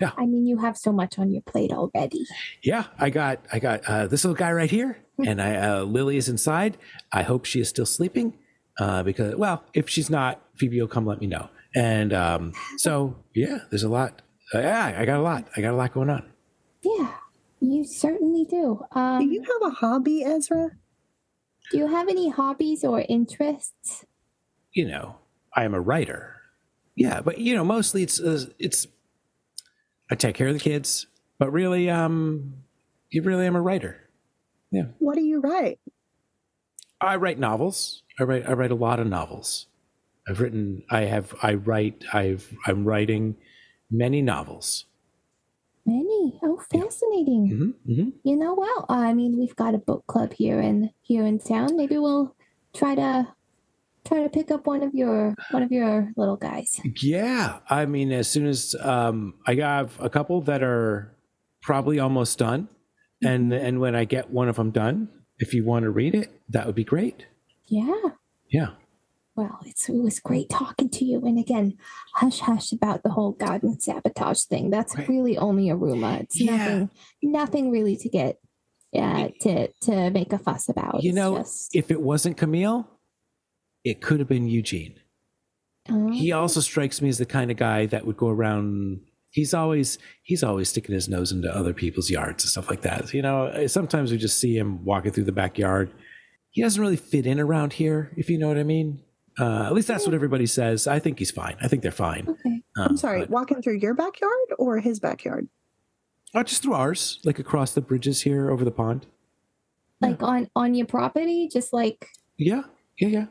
Yeah. 0.00 0.10
I 0.18 0.26
mean, 0.26 0.46
you 0.46 0.58
have 0.58 0.76
so 0.76 0.92
much 0.92 1.18
on 1.18 1.32
your 1.32 1.42
plate 1.42 1.72
already. 1.72 2.26
Yeah, 2.62 2.84
I 2.98 3.08
got 3.10 3.40
I 3.52 3.58
got 3.58 3.82
uh, 3.88 4.06
this 4.06 4.24
little 4.24 4.36
guy 4.36 4.52
right 4.52 4.70
here, 4.70 4.98
and 5.26 5.40
I 5.40 5.56
uh, 5.56 5.82
Lily 5.84 6.16
is 6.16 6.28
inside. 6.28 6.76
I 7.12 7.22
hope 7.22 7.44
she 7.44 7.60
is 7.60 7.68
still 7.68 7.86
sleeping, 7.86 8.34
uh, 8.78 9.02
because 9.02 9.34
well, 9.36 9.64
if 9.74 9.88
she's 9.88 10.10
not, 10.10 10.40
Phoebe 10.56 10.80
will 10.80 10.88
come 10.88 11.06
let 11.06 11.20
me 11.20 11.26
know. 11.26 11.48
And 11.74 12.12
um, 12.12 12.52
so 12.78 13.16
yeah, 13.34 13.60
there's 13.70 13.82
a 13.82 13.88
lot. 13.88 14.22
Uh, 14.54 14.60
yeah, 14.60 14.94
I 14.98 15.04
got 15.04 15.18
a 15.18 15.22
lot. 15.22 15.48
I 15.56 15.60
got 15.60 15.72
a 15.72 15.76
lot 15.76 15.92
going 15.92 16.10
on. 16.10 16.24
Yeah, 16.82 17.12
you 17.60 17.84
certainly 17.84 18.44
do. 18.44 18.84
Um, 18.92 19.20
Do 19.20 19.26
you 19.26 19.42
have 19.42 19.72
a 19.72 19.74
hobby, 19.74 20.22
Ezra? 20.24 20.70
do 21.72 21.78
you 21.78 21.88
have 21.88 22.08
any 22.08 22.28
hobbies 22.30 22.84
or 22.84 23.04
interests? 23.08 24.04
You 24.72 24.86
know, 24.86 25.16
I 25.54 25.64
am 25.64 25.74
a 25.74 25.80
writer. 25.80 26.34
Yeah, 26.94 27.20
but 27.20 27.38
you 27.38 27.54
know, 27.54 27.64
mostly 27.64 28.02
it's 28.02 28.20
uh, 28.20 28.46
it's 28.58 28.86
I 30.10 30.14
take 30.14 30.36
care 30.36 30.46
of 30.48 30.54
the 30.54 30.60
kids, 30.60 31.06
but 31.38 31.50
really, 31.50 31.90
um, 31.90 32.54
you 33.10 33.22
really 33.22 33.46
am 33.46 33.56
a 33.56 33.60
writer. 33.60 34.00
What 34.98 35.16
do 35.16 35.22
you 35.22 35.40
write? 35.40 35.78
I 37.00 37.16
write 37.16 37.38
novels. 37.38 38.02
I 38.18 38.24
write 38.24 38.48
I 38.48 38.52
write 38.52 38.70
a 38.70 38.76
lot 38.76 39.00
of 39.00 39.06
novels. 39.06 39.66
I've 40.28 40.40
written 40.40 40.82
I 40.90 41.02
have 41.02 41.34
I 41.42 41.54
write 41.54 42.04
I've 42.12 42.52
I'm 42.66 42.84
writing 42.84 43.36
many 43.90 44.22
novels. 44.22 44.86
Many. 45.84 46.38
Oh, 46.42 46.60
fascinating. 46.70 47.76
hmm 47.86 47.92
hmm 47.92 48.08
You 48.24 48.36
know, 48.36 48.54
well, 48.54 48.86
I 48.88 49.14
mean, 49.14 49.38
we've 49.38 49.54
got 49.54 49.74
a 49.74 49.78
book 49.78 50.04
club 50.08 50.32
here 50.32 50.60
in 50.60 50.90
here 51.02 51.24
in 51.24 51.38
town. 51.38 51.76
Maybe 51.76 51.96
we'll 51.96 52.34
try 52.74 52.96
to 52.96 53.28
try 54.04 54.22
to 54.22 54.28
pick 54.28 54.50
up 54.50 54.66
one 54.66 54.82
of 54.82 54.94
your 54.94 55.34
one 55.50 55.62
of 55.62 55.70
your 55.70 56.12
little 56.16 56.36
guys. 56.36 56.80
Yeah, 57.02 57.60
I 57.70 57.86
mean, 57.86 58.10
as 58.10 58.28
soon 58.28 58.46
as 58.46 58.74
um, 58.80 59.34
I 59.46 59.54
have 59.54 60.00
a 60.00 60.10
couple 60.10 60.40
that 60.42 60.62
are 60.62 61.14
probably 61.62 61.98
almost 62.00 62.38
done, 62.38 62.68
Mm-hmm. 63.24 63.28
and 63.34 63.52
and 63.52 63.80
when 63.80 63.94
I 63.94 64.04
get 64.04 64.30
one 64.30 64.48
of 64.48 64.56
them 64.56 64.70
done, 64.70 65.08
if 65.38 65.54
you 65.54 65.64
want 65.64 65.84
to 65.84 65.90
read 65.90 66.14
it, 66.14 66.30
that 66.50 66.66
would 66.66 66.74
be 66.74 66.84
great. 66.84 67.26
Yeah. 67.66 67.92
Yeah. 68.50 68.68
Well, 69.34 69.58
it's, 69.66 69.88
it 69.90 69.96
was 70.02 70.18
great 70.18 70.48
talking 70.48 70.88
to 70.88 71.04
you. 71.04 71.24
And 71.26 71.38
again, 71.38 71.76
hush 72.14 72.40
hush 72.40 72.72
about 72.72 73.02
the 73.02 73.10
whole 73.10 73.32
garden 73.32 73.78
sabotage 73.80 74.44
thing. 74.44 74.70
That's 74.70 74.96
Right. 74.96 75.06
really 75.08 75.36
only 75.36 75.68
a 75.68 75.76
rumor. 75.76 76.18
It's 76.22 76.40
Yeah. 76.40 76.56
nothing, 76.56 76.90
nothing 77.22 77.70
really 77.70 77.96
to 77.96 78.08
get, 78.08 78.36
uh, 78.94 78.98
yeah, 78.98 79.28
to 79.42 79.68
to 79.82 80.10
make 80.10 80.32
a 80.32 80.38
fuss 80.38 80.68
about. 80.70 81.02
You 81.02 81.10
It's 81.10 81.16
know, 81.16 81.36
just- 81.38 81.74
if 81.74 81.90
it 81.90 82.00
wasn't 82.00 82.36
Camille, 82.38 82.88
it 83.84 84.00
could 84.00 84.20
have 84.20 84.28
been 84.28 84.46
Eugene. 84.48 84.94
Oh, 85.90 86.10
He 86.12 86.32
also 86.32 86.60
strikes 86.60 87.00
me 87.02 87.08
as 87.10 87.18
the 87.18 87.26
kind 87.26 87.50
of 87.50 87.56
guy 87.56 87.86
that 87.86 88.06
would 88.06 88.16
go 88.16 88.28
around. 88.28 89.00
He's 89.36 89.52
always 89.52 89.98
he's 90.22 90.42
always 90.42 90.70
sticking 90.70 90.94
his 90.94 91.10
nose 91.10 91.30
into 91.30 91.54
other 91.54 91.74
people's 91.74 92.08
yards 92.08 92.42
and 92.42 92.50
stuff 92.50 92.70
like 92.70 92.80
that. 92.80 93.12
You 93.12 93.20
know, 93.20 93.66
sometimes 93.66 94.10
we 94.10 94.16
just 94.16 94.40
see 94.40 94.56
him 94.56 94.82
walking 94.82 95.12
through 95.12 95.24
the 95.24 95.32
backyard. 95.32 95.90
He 96.52 96.62
doesn't 96.62 96.80
really 96.80 96.96
fit 96.96 97.26
in 97.26 97.38
around 97.38 97.74
here, 97.74 98.12
if 98.16 98.30
you 98.30 98.38
know 98.38 98.48
what 98.48 98.56
I 98.56 98.62
mean. 98.62 99.02
Uh, 99.38 99.64
at 99.66 99.74
least 99.74 99.88
that's 99.88 100.06
what 100.06 100.14
everybody 100.14 100.46
says. 100.46 100.86
I 100.86 101.00
think 101.00 101.18
he's 101.18 101.30
fine. 101.30 101.54
I 101.60 101.68
think 101.68 101.82
they're 101.82 101.92
fine. 101.92 102.26
okay. 102.26 102.62
Uh, 102.78 102.84
I'm 102.88 102.96
sorry, 102.96 103.20
but- 103.20 103.28
walking 103.30 103.60
through 103.60 103.76
your 103.76 103.92
backyard 103.92 104.48
or 104.58 104.78
his 104.80 105.00
backyard? 105.00 105.48
oh, 106.34 106.42
just 106.42 106.62
through 106.62 106.72
ours, 106.72 107.20
like 107.22 107.38
across 107.38 107.74
the 107.74 107.82
bridges 107.82 108.22
here 108.22 108.50
over 108.50 108.64
the 108.64 108.70
pond. 108.70 109.04
Like 110.00 110.22
on 110.22 110.48
on 110.56 110.74
your 110.74 110.86
property, 110.86 111.46
just 111.52 111.74
like 111.74 112.08
Yeah, 112.38 112.62
yeah, 112.98 113.08
yeah. 113.08 113.26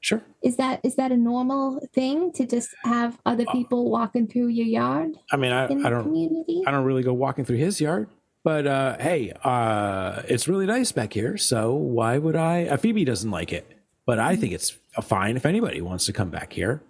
Sure. 0.00 0.22
is 0.42 0.56
that 0.56 0.80
is 0.84 0.94
that 0.96 1.10
a 1.10 1.16
normal 1.16 1.80
thing 1.92 2.32
to 2.32 2.46
just 2.46 2.70
have 2.84 3.18
other 3.26 3.44
people 3.46 3.90
walking 3.90 4.28
through 4.28 4.46
your 4.46 4.66
yard 4.66 5.18
I 5.32 5.36
mean, 5.36 5.50
I, 5.52 5.64
I 5.64 5.90
don't 5.90 6.04
community? 6.04 6.62
I 6.66 6.70
don't 6.70 6.84
really 6.84 7.02
go 7.02 7.12
walking 7.12 7.44
through 7.44 7.56
his 7.56 7.80
yard. 7.80 8.08
But 8.44 8.66
uh, 8.68 8.96
hey, 8.98 9.32
uh, 9.44 10.22
it's 10.28 10.46
really 10.48 10.64
nice 10.66 10.92
back 10.92 11.12
here. 11.12 11.36
So 11.36 11.74
why 11.74 12.16
would 12.18 12.36
I? 12.36 12.66
Uh, 12.66 12.76
Phoebe 12.76 13.04
doesn't 13.04 13.30
like 13.30 13.52
it, 13.52 13.66
but 14.06 14.18
I 14.20 14.36
think 14.36 14.52
it's 14.52 14.78
fine 15.02 15.36
if 15.36 15.44
anybody 15.44 15.80
wants 15.82 16.06
to 16.06 16.12
come 16.12 16.30
back 16.30 16.52
here. 16.52 16.80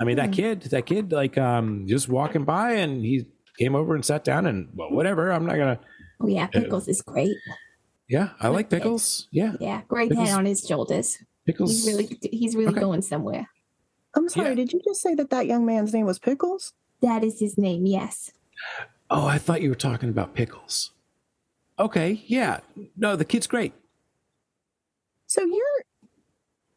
I 0.00 0.04
mean, 0.04 0.16
that 0.16 0.30
Mhm. 0.30 0.34
kid, 0.34 0.62
that 0.62 0.86
kid, 0.86 1.12
like, 1.12 1.36
um, 1.38 1.86
just 1.86 2.08
walking 2.08 2.44
by 2.44 2.72
and 2.72 3.04
he 3.04 3.26
came 3.58 3.74
over 3.76 3.94
and 3.94 4.04
sat 4.04 4.24
down 4.24 4.46
and 4.46 4.68
well, 4.74 4.90
whatever. 4.90 5.30
I'm 5.30 5.44
not 5.46 5.56
gonna. 5.56 5.78
Oh 6.20 6.26
yeah, 6.28 6.46
pickles 6.46 6.88
is 6.88 7.02
great. 7.02 7.36
Yeah, 8.08 8.30
I 8.40 8.48
like 8.48 8.70
pickles. 8.70 9.28
Yeah, 9.30 9.52
Yeah, 9.60 9.82
great 9.88 10.08
Pickles- 10.10 10.28
head 10.30 10.38
on 10.38 10.46
his 10.46 10.62
shoulders. 10.66 11.18
Pickles. 11.46 11.70
He's 11.70 11.86
really 11.86 12.18
he's 12.30 12.56
really 12.56 12.70
Okay. 12.72 12.80
going 12.80 13.02
somewhere. 13.02 13.48
I'm 14.14 14.28
sorry, 14.28 14.50
Yeah. 14.50 14.54
did 14.56 14.72
you 14.72 14.80
just 14.84 15.00
say 15.00 15.14
that 15.14 15.30
that 15.30 15.46
young 15.46 15.64
man's 15.66 15.92
name 15.92 16.06
was 16.06 16.18
Pickles? 16.18 16.72
That 17.02 17.22
is 17.22 17.38
his 17.40 17.56
name. 17.58 17.84
Yes. 17.86 18.32
Oh, 19.10 19.26
I 19.26 19.38
thought 19.38 19.62
you 19.62 19.68
were 19.68 19.74
talking 19.74 20.08
about 20.08 20.34
pickles. 20.34 20.92
Okay, 21.78 22.24
yeah. 22.26 22.60
No, 22.96 23.14
the 23.16 23.24
kid's 23.26 23.46
great. 23.46 23.74
So 25.26 25.42
your 25.44 25.66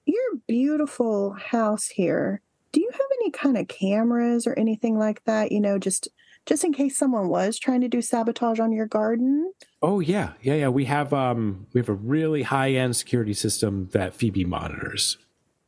your 0.06 0.38
beautiful 0.48 1.34
house 1.34 1.88
here, 1.88 2.42
do 2.72 2.82
you 2.82 2.90
have 2.92 3.02
any 3.22 3.32
kind 3.32 3.58
of 3.58 3.68
cameras 3.68 4.46
or 4.46 4.54
anything 4.58 4.98
like 4.98 5.24
that, 5.26 5.52
you 5.52 5.62
know, 5.62 5.78
just 5.80 6.10
just 6.46 6.64
in 6.64 6.74
case 6.74 6.98
someone 6.98 7.30
was 7.30 7.58
trying 7.58 7.82
to 7.82 7.88
do 7.88 8.02
sabotage 8.02 8.60
on 8.60 8.72
your 8.74 8.88
garden? 8.88 9.54
Oh 9.82 10.00
yeah, 10.00 10.34
yeah, 10.42 10.56
yeah. 10.56 10.68
We 10.70 10.86
have 10.86 11.14
um 11.14 11.68
we 11.74 11.80
have 11.80 11.90
a 11.90 11.94
really 11.94 12.44
high 12.44 12.72
end 12.72 12.96
security 12.96 13.34
system 13.34 13.90
that 13.94 14.14
Phoebe 14.14 14.46
monitors. 14.46 15.18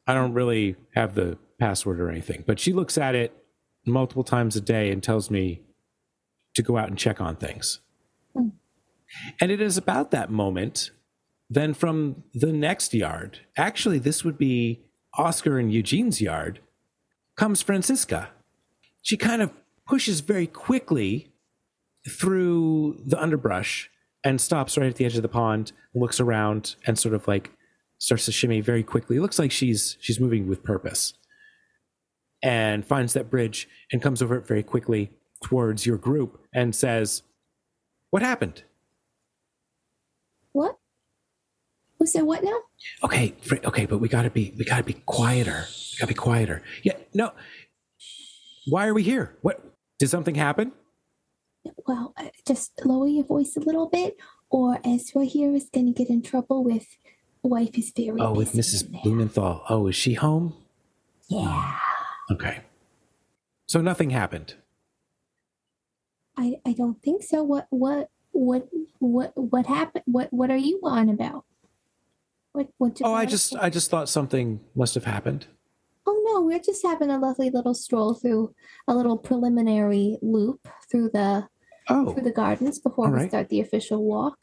I 0.08 0.14
don't 0.14 0.34
really 0.34 0.76
have 0.96 1.16
the 1.16 1.38
password 1.60 2.00
or 2.00 2.10
anything, 2.10 2.44
but 2.46 2.60
she 2.60 2.74
looks 2.74 2.98
at 2.98 3.16
it 3.16 3.32
multiple 3.86 4.24
times 4.24 4.56
a 4.56 4.62
day 4.62 4.92
and 4.92 5.02
tells 5.02 5.30
me 5.30 5.62
to 6.56 6.62
go 6.62 6.78
out 6.78 6.90
and 6.90 6.98
check 6.98 7.22
on 7.22 7.36
things. 7.36 7.80
Hmm. 8.36 8.50
And 9.40 9.52
it 9.52 9.62
is 9.62 9.78
about 9.78 10.12
that 10.12 10.30
moment 10.30 10.92
then 11.52 11.74
from 11.74 12.24
the 12.34 12.54
next 12.54 12.94
yard, 12.94 13.40
actually, 13.58 14.00
this 14.00 14.24
would 14.24 14.38
be 14.38 14.80
Oscar 15.18 15.60
and 15.60 15.72
Eugene's 15.72 16.22
yard, 16.22 16.62
comes 17.36 17.62
Francisca. 17.62 18.30
She 19.02 19.18
kind 19.18 19.42
of 19.42 19.52
pushes 19.86 20.22
very 20.22 20.48
quickly 20.48 21.28
through 22.10 23.02
the 23.06 23.22
underbrush 23.22 23.91
and 24.24 24.40
stops 24.40 24.78
right 24.78 24.88
at 24.90 24.96
the 24.96 25.06
edge 25.06 25.16
of 25.16 25.22
the 25.24 25.30
pond, 25.30 25.72
looks 25.94 26.20
around, 26.20 26.76
and 26.86 26.98
sort 26.98 27.16
of 27.16 27.28
like 27.28 27.52
starts 27.98 28.26
to 28.26 28.32
shimmy 28.32 28.62
very 28.62 28.84
quickly. 28.84 29.18
It 29.18 29.22
looks 29.22 29.40
like 29.40 29.52
she's 29.52 29.98
she's 30.00 30.20
moving 30.20 30.48
with 30.48 30.64
purpose. 30.64 31.14
And 32.44 32.84
finds 32.84 33.14
that 33.14 33.30
bridge 33.30 33.70
and 33.92 34.02
comes 34.02 34.22
over 34.22 34.36
it 34.36 34.48
very 34.48 34.64
quickly 34.64 35.12
towards 35.44 35.86
your 35.86 35.98
group 35.98 36.42
and 36.54 36.76
says, 36.76 37.22
What 38.10 38.24
happened? 38.24 38.64
What? 40.52 40.78
Was 42.00 42.14
said 42.14 42.24
what 42.24 42.44
now? 42.44 42.58
Okay, 43.04 43.36
okay, 43.64 43.86
but 43.86 44.00
we 44.00 44.10
gotta 44.10 44.32
be 44.32 44.54
we 44.58 44.66
gotta 44.66 44.84
be 44.84 44.94
quieter. 45.06 45.66
We 45.92 45.98
gotta 46.00 46.08
be 46.08 46.16
quieter. 46.16 46.64
Yeah, 46.82 46.94
no. 47.14 47.32
Why 48.68 48.88
are 48.88 48.94
we 48.96 49.04
here? 49.04 49.38
What 49.42 49.64
did 50.00 50.10
something 50.10 50.34
happen? 50.34 50.72
Well, 51.88 52.14
uh, 52.18 52.30
just 52.46 52.72
lower 52.86 53.08
your 53.08 53.26
voice 53.26 53.56
a 53.56 53.60
little 53.60 53.88
bit, 53.88 54.18
or 54.50 54.80
Ezra 54.84 55.26
here 55.26 55.54
is 55.56 55.70
going 55.74 55.88
to 55.88 55.94
get 55.94 56.10
in 56.10 56.22
trouble 56.22 56.64
with 56.64 56.98
wife 57.44 57.78
is 57.78 57.92
very. 57.96 58.20
Oh, 58.20 58.34
with 58.34 58.54
Mrs. 58.54 58.90
Blumenthal. 59.04 59.64
Oh, 59.70 59.88
is 59.88 59.96
she 59.96 60.14
home? 60.14 60.56
Yeah, 61.28 61.78
Okay. 62.32 62.62
So 63.68 63.80
nothing 63.80 64.10
happened. 64.10 64.56
I 66.38 66.56
I 66.66 66.74
don't 66.74 67.02
think 67.02 67.24
so. 67.24 67.42
What 67.44 67.68
what 67.70 68.10
what 68.32 68.68
what 69.00 69.32
what 69.36 69.66
happened? 69.66 70.04
What 70.06 70.32
what 70.34 70.50
are 70.50 70.58
you 70.58 70.82
on 70.84 71.10
about? 71.10 71.46
What 72.52 72.70
what? 72.78 73.00
Oh, 73.02 73.14
I 73.14 73.26
just? 73.26 73.56
I 73.56 73.70
just 73.70 73.90
thought 73.90 74.10
something 74.10 74.60
must 74.76 74.96
have 74.96 75.06
happened. 75.06 75.48
Oh 76.06 76.22
no, 76.26 76.42
we're 76.42 76.60
just 76.60 76.86
having 76.86 77.10
a 77.10 77.18
lovely 77.20 77.50
little 77.50 77.74
stroll 77.74 78.14
through 78.14 78.54
a 78.88 78.96
little 78.96 79.18
preliminary 79.18 80.18
loop 80.22 80.68
through 80.90 81.12
the 81.14 81.48
Oh, 81.90 82.14
through 82.14 82.24
the 82.24 82.32
gardens 82.32 82.80
before 82.80 83.06
All 83.08 83.12
we 83.12 83.18
right. 83.20 83.30
start 83.30 83.50
the 83.50 83.60
official 83.62 84.04
walk. 84.04 84.38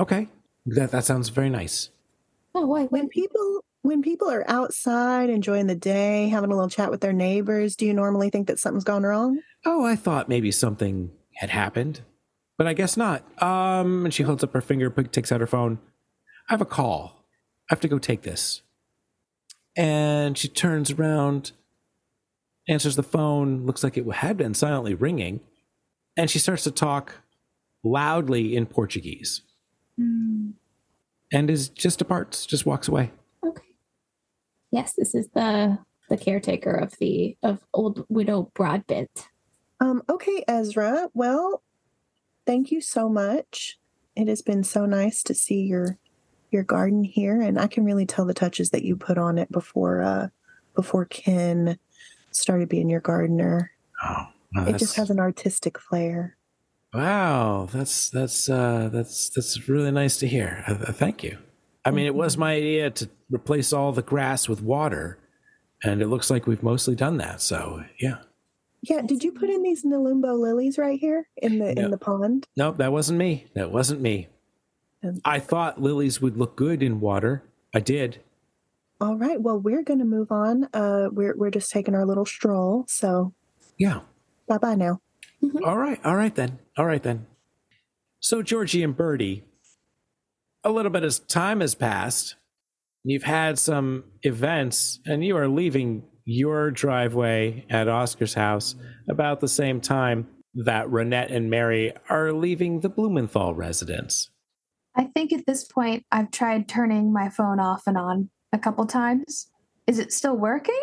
okay. 0.00 0.28
That 0.66 0.92
that 0.92 1.04
sounds 1.04 1.28
very 1.28 1.50
nice. 1.50 1.90
Oh, 2.54 2.66
why? 2.66 2.84
When 2.84 3.02
When 3.02 3.08
people 3.08 3.64
when 3.82 4.00
people 4.02 4.30
are 4.30 4.48
outside 4.48 5.28
enjoying 5.28 5.66
the 5.66 5.74
day, 5.74 6.28
having 6.28 6.50
a 6.50 6.54
little 6.54 6.70
chat 6.70 6.90
with 6.90 7.02
their 7.02 7.12
neighbors, 7.12 7.76
do 7.76 7.84
you 7.84 7.92
normally 7.92 8.30
think 8.30 8.46
that 8.46 8.58
something's 8.58 8.84
gone 8.84 9.02
wrong? 9.02 9.40
Oh, 9.66 9.84
I 9.84 9.94
thought 9.94 10.26
maybe 10.28 10.50
something 10.50 11.10
had 11.34 11.50
happened, 11.50 12.00
but 12.56 12.66
I 12.66 12.72
guess 12.72 12.96
not. 12.96 13.24
Um, 13.42 14.06
and 14.06 14.14
she 14.14 14.22
holds 14.22 14.42
up 14.42 14.54
her 14.54 14.62
finger, 14.62 14.88
takes 14.88 15.30
out 15.32 15.40
her 15.42 15.46
phone. 15.46 15.80
I 16.48 16.54
have 16.54 16.62
a 16.62 16.66
call. 16.66 17.26
I 17.68 17.74
have 17.74 17.80
to 17.80 17.88
go 17.88 17.98
take 17.98 18.22
this. 18.22 18.62
And 19.76 20.38
she 20.38 20.48
turns 20.48 20.90
around, 20.90 21.52
answers 22.68 22.96
the 22.96 23.02
phone. 23.02 23.66
Looks 23.66 23.82
like 23.84 23.96
it 23.98 24.06
had 24.10 24.36
been 24.38 24.54
silently 24.54 24.94
ringing, 24.94 25.40
and 26.16 26.30
she 26.30 26.38
starts 26.38 26.64
to 26.64 26.70
talk 26.70 27.14
loudly 27.82 28.56
in 28.56 28.66
Portuguese, 28.66 29.42
Hmm, 29.98 30.50
and 31.32 31.50
is 31.50 31.68
just 31.68 31.98
departs, 31.98 32.46
just 32.46 32.66
walks 32.66 32.88
away. 32.88 33.10
okay. 33.46 33.62
Yes, 34.70 34.94
this 34.96 35.14
is 35.14 35.28
the 35.34 35.78
the 36.10 36.16
caretaker 36.16 36.72
of 36.72 36.92
the 37.00 37.36
of 37.42 37.64
old 37.72 38.04
widow 38.08 38.50
Broadbent. 38.54 39.28
Um, 39.80 40.02
okay, 40.08 40.44
Ezra. 40.48 41.08
Well, 41.14 41.62
thank 42.46 42.70
you 42.70 42.80
so 42.80 43.08
much. 43.08 43.78
It 44.16 44.28
has 44.28 44.42
been 44.42 44.62
so 44.64 44.86
nice 44.86 45.22
to 45.24 45.34
see 45.34 45.62
your 45.62 45.98
your 46.50 46.62
garden 46.62 47.04
here, 47.04 47.40
and 47.40 47.58
I 47.58 47.66
can 47.66 47.84
really 47.84 48.06
tell 48.06 48.24
the 48.24 48.34
touches 48.34 48.70
that 48.70 48.84
you 48.84 48.96
put 48.96 49.18
on 49.18 49.38
it 49.38 49.50
before 49.52 50.02
uh 50.02 50.28
before 50.74 51.04
Ken 51.04 51.78
started 52.32 52.68
being 52.68 52.88
your 52.90 53.00
gardener. 53.00 53.70
Oh, 54.02 54.26
wow, 54.54 54.66
It 54.66 54.78
just 54.78 54.96
has 54.96 55.10
an 55.10 55.18
artistic 55.20 55.78
flair. 55.78 56.36
Wow, 56.92 57.68
that's 57.72 58.08
that's 58.10 58.48
uh, 58.48 58.88
that's 58.92 59.30
that's 59.30 59.68
really 59.68 59.90
nice 59.90 60.18
to 60.18 60.28
hear. 60.28 60.62
Uh, 60.68 60.74
uh, 60.74 60.92
thank 60.92 61.24
you. 61.24 61.38
I 61.84 61.90
mean, 61.90 62.06
it 62.06 62.14
was 62.14 62.36
my 62.38 62.54
idea 62.54 62.90
to 62.90 63.10
replace 63.30 63.72
all 63.72 63.92
the 63.92 64.00
grass 64.02 64.48
with 64.48 64.62
water, 64.62 65.18
and 65.82 66.00
it 66.00 66.06
looks 66.06 66.30
like 66.30 66.46
we've 66.46 66.62
mostly 66.62 66.94
done 66.94 67.16
that. 67.18 67.40
So 67.42 67.82
yeah, 68.00 68.18
Yeah, 68.82 69.02
did 69.02 69.24
you 69.24 69.32
put 69.32 69.50
in 69.50 69.62
these 69.62 69.84
Nelumbo 69.84 70.38
lilies 70.38 70.78
right 70.78 70.98
here 70.98 71.28
in 71.36 71.58
the 71.58 71.74
No. 71.74 71.84
in 71.86 71.90
the 71.90 71.98
pond? 71.98 72.46
nope, 72.56 72.76
that 72.78 72.92
wasn't 72.92 73.18
me. 73.18 73.46
That 73.54 73.70
wasn't 73.72 74.00
me. 74.00 74.28
I 75.24 75.38
thought 75.40 75.82
lilies 75.82 76.22
would 76.22 76.38
look 76.38 76.56
good 76.56 76.82
in 76.82 76.98
water. 77.00 77.42
I 77.74 77.80
did. 77.80 78.20
All 79.00 79.16
right. 79.16 79.38
Well, 79.38 79.58
we're 79.58 79.82
going 79.82 79.98
to 79.98 80.04
move 80.06 80.32
on. 80.32 80.68
Uh, 80.72 81.08
we're 81.12 81.36
we're 81.36 81.50
just 81.50 81.70
taking 81.72 81.94
our 81.94 82.06
little 82.06 82.24
stroll. 82.24 82.84
So 82.88 83.34
Yeah. 83.76 84.00
Bye 84.46 84.58
bye 84.58 84.74
now. 84.74 85.00
Mm-hmm. 85.42 85.64
All 85.64 85.78
right. 85.78 86.00
All 86.04 86.16
right 86.16 86.34
then. 86.34 86.58
All 86.76 86.86
right 86.86 87.02
then. 87.02 87.26
So 88.20 88.42
Georgie 88.42 88.82
and 88.82 88.96
Birdie, 88.96 89.44
a 90.62 90.70
little 90.70 90.90
bit 90.90 91.04
of 91.04 91.26
time 91.28 91.60
has 91.60 91.74
passed. 91.74 92.36
You've 93.02 93.24
had 93.24 93.58
some 93.58 94.04
events, 94.22 95.00
and 95.04 95.22
you 95.22 95.36
are 95.36 95.48
leaving 95.48 96.04
your 96.24 96.70
driveway 96.70 97.66
at 97.68 97.86
Oscar's 97.86 98.32
house 98.32 98.74
about 99.10 99.40
the 99.40 99.48
same 99.48 99.80
time 99.80 100.26
that 100.54 100.86
Renette 100.86 101.30
and 101.30 101.50
Mary 101.50 101.92
are 102.08 102.32
leaving 102.32 102.80
the 102.80 102.88
Blumenthal 102.88 103.54
residence. 103.54 104.30
I 104.96 105.04
think 105.04 105.32
at 105.32 105.44
this 105.46 105.64
point, 105.64 106.06
I've 106.10 106.30
tried 106.30 106.68
turning 106.68 107.12
my 107.12 107.28
phone 107.28 107.60
off 107.60 107.82
and 107.86 107.98
on 107.98 108.30
a 108.52 108.58
couple 108.58 108.86
times. 108.86 109.48
Is 109.86 109.98
it 109.98 110.12
still 110.12 110.36
working? 110.36 110.82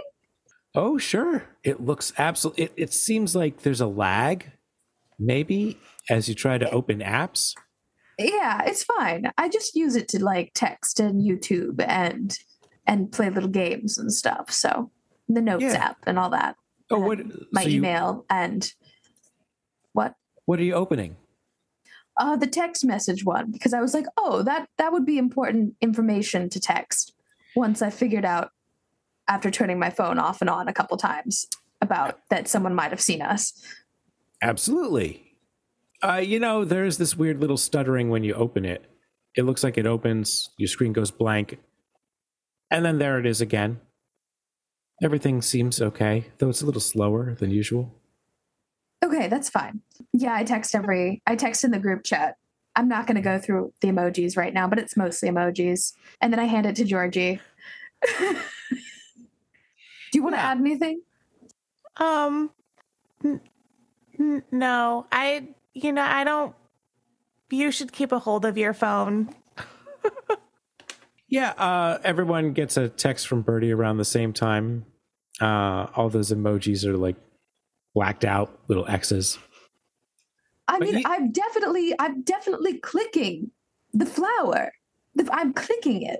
Oh, 0.73 0.97
sure. 0.97 1.43
It 1.63 1.81
looks 1.81 2.13
absolutely. 2.17 2.65
It, 2.65 2.73
it 2.77 2.93
seems 2.93 3.35
like 3.35 3.61
there's 3.61 3.81
a 3.81 3.87
lag, 3.87 4.51
maybe, 5.19 5.77
as 6.09 6.29
you 6.29 6.35
try 6.35 6.57
to 6.57 6.69
open 6.71 6.99
apps. 6.99 7.53
Yeah, 8.17 8.63
it's 8.65 8.83
fine. 8.83 9.31
I 9.37 9.49
just 9.49 9.75
use 9.75 9.95
it 9.95 10.07
to 10.09 10.23
like 10.23 10.51
text 10.53 10.99
and 10.99 11.21
YouTube 11.21 11.83
and 11.87 12.37
and 12.87 13.11
play 13.11 13.29
little 13.29 13.49
games 13.49 13.97
and 13.97 14.13
stuff. 14.13 14.51
So 14.51 14.91
the 15.27 15.41
notes 15.41 15.63
Yeah. 15.63 15.73
app 15.73 15.97
and 16.07 16.17
all 16.17 16.29
that. 16.31 16.55
Oh, 16.89 16.99
what? 16.99 17.19
My 17.51 17.63
so 17.63 17.69
you- 17.69 17.77
email 17.77 18.25
and 18.29 18.71
what? 19.93 20.15
what 20.45 20.59
are 20.59 20.63
you 20.63 20.73
opening? 20.73 21.17
Uh, 22.17 22.35
the 22.35 22.47
text 22.47 22.83
message 22.85 23.23
one 23.25 23.51
because 23.51 23.73
I 23.73 23.81
was 23.81 23.93
like, 23.93 24.05
oh, 24.17 24.43
that 24.43 24.67
that 24.77 24.91
would 24.93 25.05
be 25.05 25.17
important 25.17 25.75
information 25.81 26.49
to 26.49 26.59
text. 26.59 27.13
Once 27.55 27.81
I 27.81 27.89
figured 27.89 28.25
out 28.25 28.51
after 29.27 29.51
turning 29.51 29.79
my 29.79 29.89
phone 29.89 30.19
off 30.19 30.41
and 30.41 30.49
on 30.49 30.67
a 30.67 30.73
couple 30.73 30.97
times 30.97 31.47
about 31.81 32.19
that 32.29 32.47
someone 32.47 32.75
might 32.75 32.91
have 32.91 33.01
seen 33.01 33.21
us. 33.21 33.53
Absolutely. 34.41 35.35
Uh, 36.03 36.15
you 36.15 36.39
know, 36.39 36.65
there's 36.65 36.97
this 36.97 37.15
weird 37.15 37.39
little 37.39 37.57
stuttering 37.57 38.09
when 38.09 38.23
you 38.23 38.33
open 38.33 38.65
it. 38.65 38.85
It 39.35 39.43
looks 39.43 39.63
like 39.63 39.77
it 39.77 39.85
opens, 39.85 40.49
your 40.57 40.67
screen 40.67 40.93
goes 40.93 41.11
blank, 41.11 41.59
and 42.69 42.83
then 42.83 42.97
there 42.97 43.19
it 43.19 43.25
is 43.25 43.39
again. 43.39 43.79
Everything 45.01 45.41
seems 45.41 45.81
okay, 45.81 46.27
though 46.37 46.49
it's 46.49 46.61
a 46.61 46.65
little 46.65 46.81
slower 46.81 47.35
than 47.35 47.49
usual. 47.49 47.93
Okay, 49.03 49.27
that's 49.27 49.49
fine. 49.49 49.81
Yeah, 50.13 50.35
I 50.35 50.43
text 50.43 50.75
every 50.75 51.21
I 51.25 51.35
text 51.35 51.63
in 51.63 51.71
the 51.71 51.79
group 51.79 52.03
chat. 52.03 52.35
I'm 52.75 52.87
not 52.87 53.07
going 53.07 53.15
to 53.15 53.21
go 53.21 53.39
through 53.39 53.73
the 53.81 53.89
emojis 53.89 54.37
right 54.37 54.53
now, 54.53 54.67
but 54.67 54.79
it's 54.79 54.95
mostly 54.95 55.29
emojis. 55.29 55.93
And 56.21 56.31
then 56.31 56.39
I 56.39 56.45
hand 56.45 56.65
it 56.65 56.75
to 56.77 56.85
Georgie. 56.85 57.41
Do 60.11 60.19
you 60.19 60.23
want 60.23 60.35
to 60.35 60.39
add 60.41 60.57
anything? 60.59 61.01
Um, 61.97 62.51
n- 63.23 63.41
n- 64.19 64.43
no, 64.51 65.05
I, 65.11 65.47
you 65.73 65.91
know, 65.93 66.01
I 66.03 66.23
don't. 66.23 66.55
You 67.49 67.71
should 67.71 67.91
keep 67.91 68.11
a 68.11 68.19
hold 68.19 68.45
of 68.45 68.57
your 68.57 68.73
phone. 68.73 69.33
Yeah, 71.27 71.51
uh, 71.51 71.97
everyone 72.03 72.51
gets 72.51 72.75
a 72.75 72.89
text 72.89 73.25
from 73.25 73.41
Birdie 73.41 73.71
around 73.71 73.95
the 73.95 74.03
same 74.03 74.33
time. 74.33 74.85
Uh, 75.39 75.87
all 75.95 76.09
those 76.09 76.29
emojis 76.33 76.83
are 76.83 76.97
like 76.97 77.15
blacked 77.95 78.25
out, 78.25 78.59
little 78.67 78.85
X's. 78.85 79.39
I 80.67 80.77
But 80.79 80.87
mean, 80.89 80.97
you- 80.97 81.03
I'm 81.05 81.31
definitely 81.31 81.93
I'm 81.97 82.23
definitely 82.23 82.79
clicking 82.79 83.51
the 83.93 84.05
flower. 84.05 84.73
I'm 85.31 85.53
clicking 85.53 86.01
it. 86.01 86.19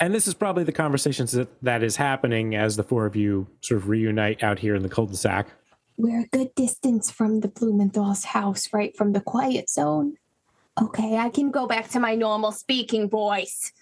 And 0.00 0.14
this 0.14 0.28
is 0.28 0.34
probably 0.34 0.64
the 0.64 0.72
conversations 0.72 1.32
that, 1.32 1.48
that 1.62 1.82
is 1.82 1.96
happening 1.96 2.54
as 2.54 2.76
the 2.76 2.84
four 2.84 3.06
of 3.06 3.16
you 3.16 3.48
sort 3.60 3.78
of 3.78 3.88
reunite 3.88 4.42
out 4.42 4.60
here 4.60 4.74
in 4.74 4.82
the 4.82 4.88
cul-de-sac. 4.88 5.48
We're 5.96 6.20
a 6.20 6.28
good 6.28 6.54
distance 6.54 7.10
from 7.10 7.40
the 7.40 7.48
Blumenthal's 7.48 8.24
house, 8.24 8.72
right 8.72 8.96
from 8.96 9.12
the 9.12 9.20
quiet 9.20 9.68
zone. 9.68 10.16
Okay, 10.80 11.16
I 11.16 11.28
can 11.28 11.50
go 11.50 11.66
back 11.66 11.88
to 11.90 12.00
my 12.00 12.14
normal 12.14 12.52
speaking 12.52 13.10
voice. 13.10 13.72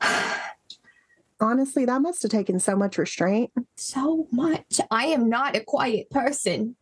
Honestly, 1.40 1.84
that 1.84 2.00
must 2.00 2.22
have 2.22 2.30
taken 2.30 2.60
so 2.60 2.76
much 2.76 2.96
restraint. 2.96 3.50
So 3.74 4.28
much. 4.30 4.80
I 4.92 5.06
am 5.06 5.28
not 5.28 5.56
a 5.56 5.64
quiet 5.64 6.08
person. 6.10 6.76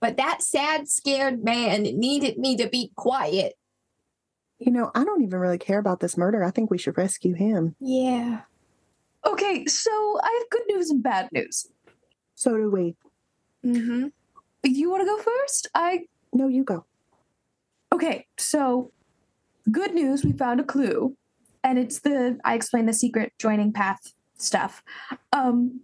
But 0.00 0.16
that 0.16 0.42
sad, 0.42 0.88
scared 0.88 1.42
man 1.42 1.82
needed 1.82 2.38
me 2.38 2.56
to 2.56 2.68
be 2.68 2.92
quiet. 2.94 3.54
You 4.60 4.70
know, 4.70 4.90
I 4.94 5.04
don't 5.04 5.22
even 5.22 5.40
really 5.40 5.58
care 5.58 5.78
about 5.78 6.00
this 6.00 6.16
murder. 6.16 6.44
I 6.44 6.50
think 6.50 6.70
we 6.70 6.78
should 6.78 6.96
rescue 6.98 7.34
him. 7.34 7.74
Yeah. 7.80 8.42
Okay, 9.26 9.64
so 9.66 9.90
I 10.22 10.38
have 10.38 10.50
good 10.50 10.62
news 10.68 10.90
and 10.90 11.02
bad 11.02 11.28
news. 11.32 11.66
So 12.34 12.56
do 12.56 12.70
we. 12.70 12.94
Mm-hmm. 13.64 14.08
You 14.64 14.90
want 14.90 15.00
to 15.00 15.06
go 15.06 15.18
first? 15.18 15.68
I 15.74 16.00
No, 16.32 16.46
you 16.46 16.62
go. 16.64 16.84
okay. 17.92 18.26
So, 18.38 18.92
good 19.72 19.94
news. 19.94 20.24
We 20.24 20.32
found 20.32 20.60
a 20.60 20.64
clue, 20.64 21.16
and 21.64 21.78
it's 21.78 22.00
the 22.00 22.38
I 22.44 22.54
explained 22.54 22.88
the 22.88 22.92
secret 22.92 23.32
joining 23.38 23.72
path 23.72 24.12
stuff. 24.36 24.82
Um, 25.32 25.80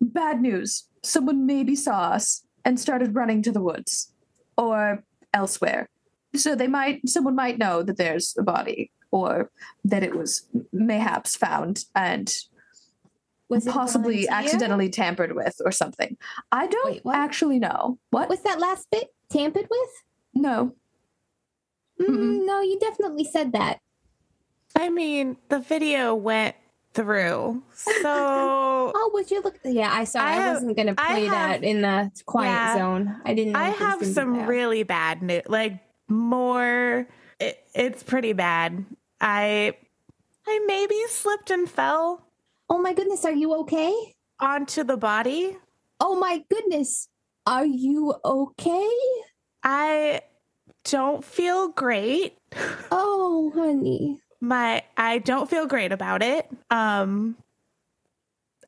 bad 0.00 0.40
news. 0.40 0.88
Someone 1.02 1.46
maybe 1.46 1.76
saw 1.76 2.10
us 2.12 2.42
and 2.64 2.80
started 2.80 3.14
running 3.14 3.42
to 3.42 3.52
the 3.52 3.62
woods 3.62 4.12
or 4.56 5.04
elsewhere. 5.32 5.88
So 6.34 6.54
they 6.54 6.68
might. 6.68 7.08
Someone 7.08 7.34
might 7.34 7.58
know 7.58 7.82
that 7.82 7.96
there's 7.96 8.34
a 8.38 8.42
body 8.42 8.90
or 9.10 9.50
that 9.84 10.02
it 10.02 10.14
was 10.16 10.46
mayhaps 10.72 11.34
found 11.36 11.84
and 11.94 12.32
Was 13.48 13.64
possibly 13.64 14.26
volunteer? 14.26 14.34
accidentally 14.52 14.90
tampered 14.90 15.34
with 15.34 15.56
or 15.64 15.72
something. 15.72 16.16
I 16.52 16.66
don't 16.66 17.02
Wait, 17.04 17.14
actually 17.14 17.58
know. 17.58 17.98
What? 18.10 18.28
Was 18.28 18.42
that 18.42 18.60
last 18.60 18.86
bit 18.92 19.08
tampered 19.30 19.66
with? 19.70 19.90
No. 20.34 20.74
Mm, 22.00 22.44
no, 22.46 22.60
you 22.60 22.78
definitely 22.78 23.24
said 23.24 23.52
that. 23.52 23.78
I 24.76 24.88
mean, 24.90 25.36
the 25.48 25.58
video 25.58 26.14
went 26.14 26.54
through. 26.94 27.62
So 27.72 27.92
Oh, 28.04 29.10
would 29.14 29.30
you 29.30 29.40
look? 29.42 29.58
Yeah, 29.64 29.90
I 29.92 30.04
saw. 30.04 30.20
I 30.20 30.34
I, 30.48 30.52
wasn't 30.52 30.76
gonna 30.76 30.94
play 30.94 31.24
have- 31.24 31.60
that 31.60 31.64
in 31.64 31.80
the 31.82 32.10
quiet 32.26 32.50
Yeah. 32.50 32.76
zone. 32.76 33.20
I 33.24 33.34
didn't. 33.34 33.56
I 33.56 33.70
if 33.70 33.74
it 33.74 33.80
was 33.80 33.88
have 34.00 34.06
some 34.14 34.46
really 34.46 34.82
bad 34.82 35.22
news. 35.22 35.42
Like 35.48 35.80
more 36.08 37.06
it, 37.40 37.64
it's 37.74 38.02
pretty 38.02 38.32
bad. 38.32 38.84
I 39.20 39.76
I 40.46 40.60
maybe 40.66 40.96
slipped 41.08 41.50
and 41.50 41.70
fell 41.70 42.24
Oh 42.70 42.78
my 42.78 42.92
goodness, 42.94 43.24
are 43.24 43.32
you 43.32 43.54
okay? 43.54 43.94
onto 44.40 44.84
the 44.84 44.96
body. 44.96 45.56
Oh 46.00 46.18
my 46.18 46.44
goodness, 46.50 47.08
are 47.46 47.64
you 47.66 48.14
okay? 48.24 48.90
I 49.62 50.22
don't 50.84 51.24
feel 51.24 51.68
great. 51.68 52.38
Oh, 52.90 53.50
honey. 53.54 54.20
my 54.40 54.82
I 54.96 55.18
don't 55.18 55.48
feel 55.50 55.66
great 55.66 55.92
about 55.92 56.22
it. 56.22 56.48
Um 56.70 57.36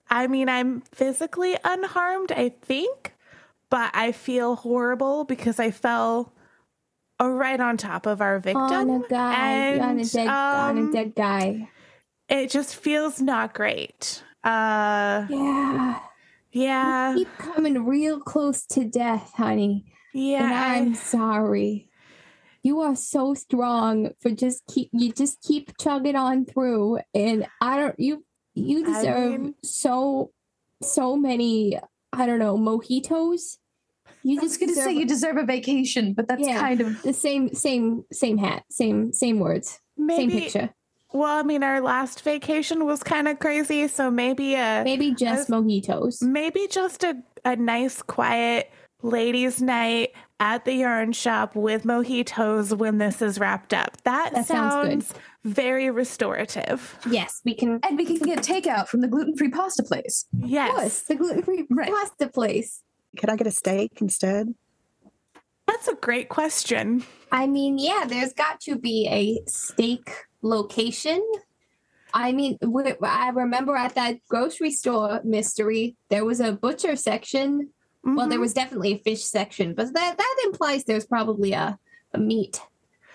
I 0.08 0.26
mean 0.26 0.48
I'm 0.48 0.82
physically 0.92 1.56
unharmed, 1.64 2.32
I 2.32 2.50
think, 2.50 3.14
but 3.70 3.90
I 3.94 4.12
feel 4.12 4.56
horrible 4.56 5.24
because 5.24 5.60
I 5.60 5.70
fell 5.70 6.32
right 7.28 7.60
on 7.60 7.76
top 7.76 8.06
of 8.06 8.20
our 8.20 8.38
victim. 8.38 8.62
on 8.62 8.90
a 8.90 9.08
guy, 9.08 9.78
on 9.78 9.98
a 9.98 10.00
and, 10.00 10.10
dead, 10.12 10.26
on 10.28 10.78
a 10.78 10.80
um, 10.80 10.92
dead 10.92 11.14
guy. 11.14 11.68
It 12.28 12.50
just 12.50 12.76
feels 12.76 13.20
not 13.20 13.52
great. 13.54 14.22
Uh 14.44 15.26
Yeah, 15.28 15.98
yeah. 16.52 17.14
keep 17.16 17.28
coming 17.38 17.84
real 17.84 18.20
close 18.20 18.64
to 18.68 18.84
death, 18.84 19.32
honey. 19.34 19.84
Yeah. 20.14 20.44
and 20.44 20.54
I'm 20.86 20.92
I- 20.92 20.96
sorry. 20.96 21.88
You 22.62 22.80
are 22.80 22.94
so 22.96 23.32
strong 23.34 24.10
for 24.20 24.30
just 24.30 24.62
keep 24.66 24.90
you 24.92 25.12
just 25.12 25.40
keep 25.42 25.76
chugging 25.78 26.16
on 26.16 26.44
through 26.44 27.00
and 27.14 27.46
I 27.60 27.78
don't 27.78 27.98
you 27.98 28.24
you 28.54 28.82
I 28.84 28.92
deserve 29.02 29.40
mean- 29.40 29.54
so 29.62 30.30
so 30.82 31.16
many 31.16 31.78
I 32.12 32.26
don't 32.26 32.38
know 32.38 32.56
mojitos. 32.56 33.56
You 34.22 34.38
I 34.38 34.42
was 34.42 34.50
just 34.52 34.60
going 34.60 34.74
to 34.74 34.80
say 34.80 34.92
you 34.92 35.06
deserve 35.06 35.36
a 35.36 35.44
vacation, 35.44 36.12
but 36.14 36.28
that's 36.28 36.42
Yeah. 36.46 36.58
kind 36.60 36.80
of 36.80 37.00
the 37.02 37.12
same 37.12 37.54
same 37.54 38.04
same 38.12 38.38
hat, 38.38 38.64
same 38.70 39.12
same 39.12 39.38
words, 39.40 39.80
same 40.08 40.30
picture. 40.30 40.70
well, 41.12 41.38
I 41.38 41.42
mean 41.42 41.62
our 41.62 41.80
last 41.80 42.22
vacation 42.22 42.84
was 42.84 43.02
kind 43.02 43.28
of 43.28 43.38
crazy, 43.38 43.88
so 43.88 44.10
maybe 44.10 44.54
a 44.54 44.82
Maybe 44.84 45.14
just 45.14 45.48
mojitos. 45.50 46.22
maybe 46.22 46.66
just 46.70 47.02
a, 47.04 47.16
a 47.44 47.56
nice 47.56 48.02
quiet 48.02 48.70
ladies 49.02 49.62
night 49.62 50.10
at 50.40 50.64
the 50.66 50.74
yarn 50.74 51.12
shop 51.12 51.56
with 51.56 51.84
mojitos 51.84 52.76
when 52.76 52.98
this 52.98 53.22
is 53.22 53.38
wrapped 53.38 53.72
up 53.72 53.96
that, 54.04 54.32
That 54.34 54.46
sounds 54.46 54.74
good. 54.74 55.02
sounds 55.02 55.14
very 55.44 55.88
restorative 55.90 56.98
Yes, 57.10 57.40
we 57.44 57.54
can. 57.54 57.80
and 57.82 57.96
we 57.96 58.04
can 58.04 58.16
get 58.18 58.40
takeout 58.40 58.88
from 58.88 59.00
the 59.00 59.08
gluten-free 59.08 59.50
pasta 59.50 59.82
place. 59.82 60.26
Of 60.34 60.40
course, 60.42 60.50
yes 60.50 61.02
the 61.04 61.14
gluten 61.14 61.42
free 61.42 61.66
Right. 61.70 61.90
pasta 61.90 62.28
place. 62.28 62.82
Could 63.18 63.30
I 63.30 63.36
get 63.36 63.46
a 63.46 63.50
steak 63.50 63.92
instead? 64.00 64.54
that's 65.66 65.86
a 65.88 65.94
great 65.94 66.28
question 66.28 67.04
I 67.32 67.46
mean, 67.46 67.78
yeah, 67.78 68.04
there's 68.08 68.32
got 68.32 68.60
to 68.62 68.76
be 68.76 69.06
a 69.08 69.40
steak 69.48 70.10
location. 70.42 71.24
I 72.12 72.32
mean, 72.32 72.58
I 72.60 73.30
remember 73.32 73.76
at 73.76 73.94
that 73.94 74.16
grocery 74.28 74.72
store 74.72 75.20
mystery, 75.22 75.94
there 76.08 76.24
was 76.24 76.40
a 76.40 76.52
butcher 76.52 76.96
section. 76.96 77.70
Well, 78.02 78.26
there 78.28 78.38
Mhm. 78.38 78.40
was 78.40 78.52
definitely 78.54 78.94
a 78.94 78.98
fish 78.98 79.22
section, 79.22 79.74
but 79.74 79.92
that 79.94 80.18
that 80.18 80.36
implies 80.44 80.82
there's 80.84 81.06
probably 81.06 81.52
a, 81.52 81.78
a 82.12 82.18
meat, 82.18 82.60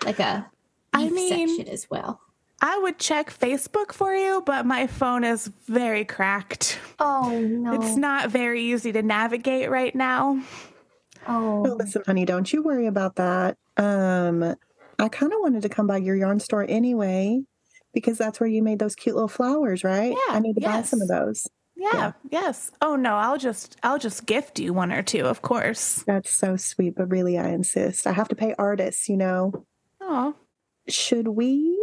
like 0.04 0.18
a 0.18 0.50
I 0.94 1.02
beef 1.04 1.12
mean- 1.12 1.48
section 1.48 1.68
as 1.68 1.90
well. 1.90 2.22
I 2.60 2.78
would 2.78 2.98
check 2.98 3.30
facebook 3.32 3.92
for 3.92 4.14
you 4.14 4.42
but 4.46 4.64
my 4.66 4.86
phone 4.86 5.24
is 5.24 5.50
very 5.66 6.04
cracked 6.04 6.78
Oh 6.98 7.38
no! 7.38 7.74
it's 7.74 7.96
not 7.96 8.30
very 8.30 8.62
easy 8.62 8.92
to 8.92 9.02
navigate 9.02 9.70
right 9.70 9.94
now 9.94 10.40
Oh, 11.28 11.64
oh, 11.66 11.72
listen, 11.74 12.02
honey, 12.06 12.24
don't 12.24 12.52
you 12.52 12.62
worry 12.62 12.86
about 12.86 13.16
that. 13.16 13.56
Um, 13.76 14.44
I 14.96 15.08
kind 15.08 15.32
of 15.32 15.40
wanted 15.40 15.62
to 15.62 15.68
come 15.68 15.88
by 15.88 15.96
your 15.96 16.14
yarn 16.14 16.38
store 16.38 16.64
anyway 16.68 17.42
because 17.92 18.16
that's 18.16 18.38
where 18.38 18.48
you 18.48 18.62
made 18.62 18.78
those 18.78 18.94
cute 18.94 19.16
little 19.16 19.26
flowers, 19.26 19.82
right? 19.82 20.10
Yeah, 20.12 20.36
I 20.36 20.38
need 20.38 20.54
to 20.54 20.60
buy 20.60 20.82
some 20.82 21.00
of 21.00 21.08
those. 21.08 21.48
yeah, 21.74 21.90
Yeah. 21.92 22.12
yes 22.30 22.70
oh 22.80 22.94
no 22.94 23.16
i'll 23.16 23.38
just 23.38 23.76
i'll 23.82 23.98
just 23.98 24.24
gift 24.24 24.60
you 24.60 24.72
one 24.72 24.92
or 24.92 25.02
two 25.02 25.24
of 25.24 25.42
course 25.42 26.04
That's 26.06 26.30
so 26.32 26.56
sweet, 26.56 26.94
but 26.94 27.10
really, 27.10 27.36
I 27.38 27.48
insist. 27.48 28.06
I 28.06 28.12
have 28.12 28.28
to 28.28 28.36
pay 28.36 28.54
artists, 28.56 29.08
you 29.08 29.16
know. 29.16 29.64
oh 30.00 30.36
Should 30.88 31.26
we 31.26 31.76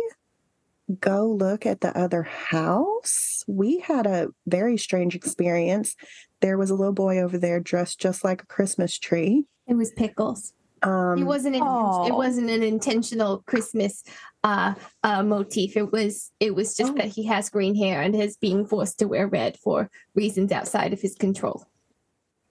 go 1.00 1.28
look 1.28 1.66
at 1.66 1.82
the 1.82 1.98
other 1.98 2.24
house? 2.24 3.44
We 3.48 3.80
had 3.80 4.06
a 4.06 4.30
very 4.48 4.78
strange 4.78 5.16
experience. 5.16 5.96
There 6.42 6.58
was 6.58 6.70
a 6.70 6.76
little 6.76 6.94
boy 6.94 7.20
over 7.20 7.38
there 7.38 7.60
dressed 7.60 8.00
just 8.00 8.24
like 8.24 8.44
a 8.44 8.48
Christmas 8.48 8.98
tree. 9.00 9.46
it 9.68 9.76
was 9.76 9.92
pickles. 9.92 10.54
Um, 10.82 11.18
it 11.18 11.24
wasn't. 11.24 11.56
An, 11.56 11.62
it 12.08 12.14
wasn't 12.14 12.50
an 12.50 12.62
intentional 12.62 13.42
Christmas 13.48 14.04
uh, 14.44 14.74
uh, 15.02 15.24
motif. 15.24 15.78
It 15.78 15.94
was. 15.94 16.32
It 16.42 16.54
was 16.56 16.76
just 16.76 16.92
Oh. 16.92 16.96
that 16.96 17.08
he 17.08 17.24
has 17.28 17.50
green 17.50 17.74
hair 17.74 18.02
and 18.02 18.14
is 18.14 18.36
being 18.36 18.66
forced 18.68 19.00
to 19.00 19.08
wear 19.08 19.26
red 19.28 19.56
for 19.58 19.90
reasons 20.14 20.52
outside 20.52 20.92
of 20.92 21.00
his 21.00 21.16
control. 21.16 21.66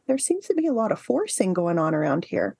there 0.06 0.16
seems 0.18 0.46
to 0.46 0.54
be 0.54 0.66
a 0.66 0.72
lot 0.72 0.92
of 0.92 0.98
forcing 0.98 1.52
going 1.52 1.78
on 1.78 1.94
around 1.94 2.24
here. 2.24 2.56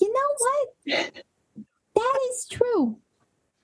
You 0.00 0.12
know 0.12 0.30
what? 0.38 1.24
that 1.94 2.18
is 2.30 2.46
true. 2.50 2.98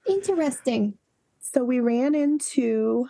Interesting. 0.09 0.95
So 1.43 1.65
we 1.65 1.81
ran 1.81 2.15
into 2.15 3.09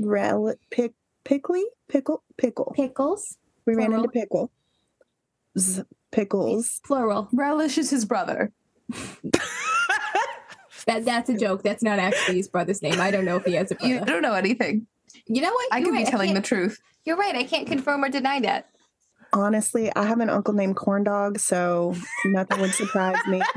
rel- 0.00 0.54
pick, 0.70 0.92
Pickley, 1.24 1.64
pickle, 1.88 2.22
pickle. 2.38 2.72
Pickles, 2.76 3.36
we 3.66 3.74
ran 3.74 3.92
into 3.92 4.08
pickle, 4.08 4.50
Z- 5.58 5.82
pickles. 6.12 6.80
plural. 6.84 7.28
Relish 7.32 7.76
is 7.78 7.90
his 7.90 8.04
brother. 8.04 8.52
That 10.86 11.06
that's 11.06 11.30
a 11.30 11.34
joke. 11.38 11.62
That's 11.62 11.82
not 11.82 11.98
actually 11.98 12.36
his 12.36 12.48
brother's 12.48 12.82
name. 12.82 13.00
I 13.00 13.10
don't 13.10 13.24
know 13.24 13.36
if 13.36 13.46
he 13.46 13.54
has 13.54 13.70
a 13.72 13.76
You 13.80 14.00
don't 14.04 14.20
know 14.20 14.34
anything. 14.34 14.86
You 15.26 15.40
know 15.40 15.50
what? 15.50 15.72
I 15.72 15.78
You're 15.78 15.86
could 15.86 15.94
right. 15.94 16.04
be 16.04 16.10
telling 16.10 16.34
the 16.34 16.42
truth. 16.42 16.78
You're 17.06 17.16
right. 17.16 17.34
I 17.34 17.44
can't 17.44 17.66
confirm 17.66 18.04
or 18.04 18.10
deny 18.10 18.40
that. 18.40 18.68
Honestly, 19.32 19.90
I 19.96 20.04
have 20.04 20.20
an 20.20 20.28
uncle 20.28 20.52
named 20.52 20.76
Corn 20.76 21.02
Dog, 21.04 21.38
so 21.38 21.94
nothing 22.26 22.60
would 22.60 22.74
surprise 22.74 23.16
me. 23.26 23.40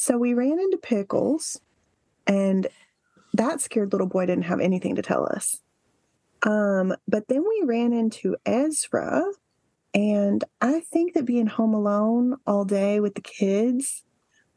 So 0.00 0.16
we 0.16 0.32
ran 0.32 0.60
into 0.60 0.76
pickles, 0.76 1.58
and 2.28 2.68
that 3.34 3.60
scared 3.60 3.92
little 3.92 4.06
boy 4.06 4.26
didn't 4.26 4.44
have 4.44 4.60
anything 4.60 4.94
to 4.96 5.02
tell 5.02 5.26
us. 5.26 5.60
Um, 6.44 6.94
but 7.08 7.26
then 7.28 7.42
we 7.48 7.62
ran 7.64 7.92
into 7.92 8.36
Ezra, 8.46 9.24
and 9.94 10.44
I 10.60 10.80
think 10.80 11.14
that 11.14 11.24
being 11.24 11.46
home 11.46 11.74
alone 11.74 12.36
all 12.46 12.64
day 12.64 13.00
with 13.00 13.14
the 13.14 13.20
kids 13.20 14.04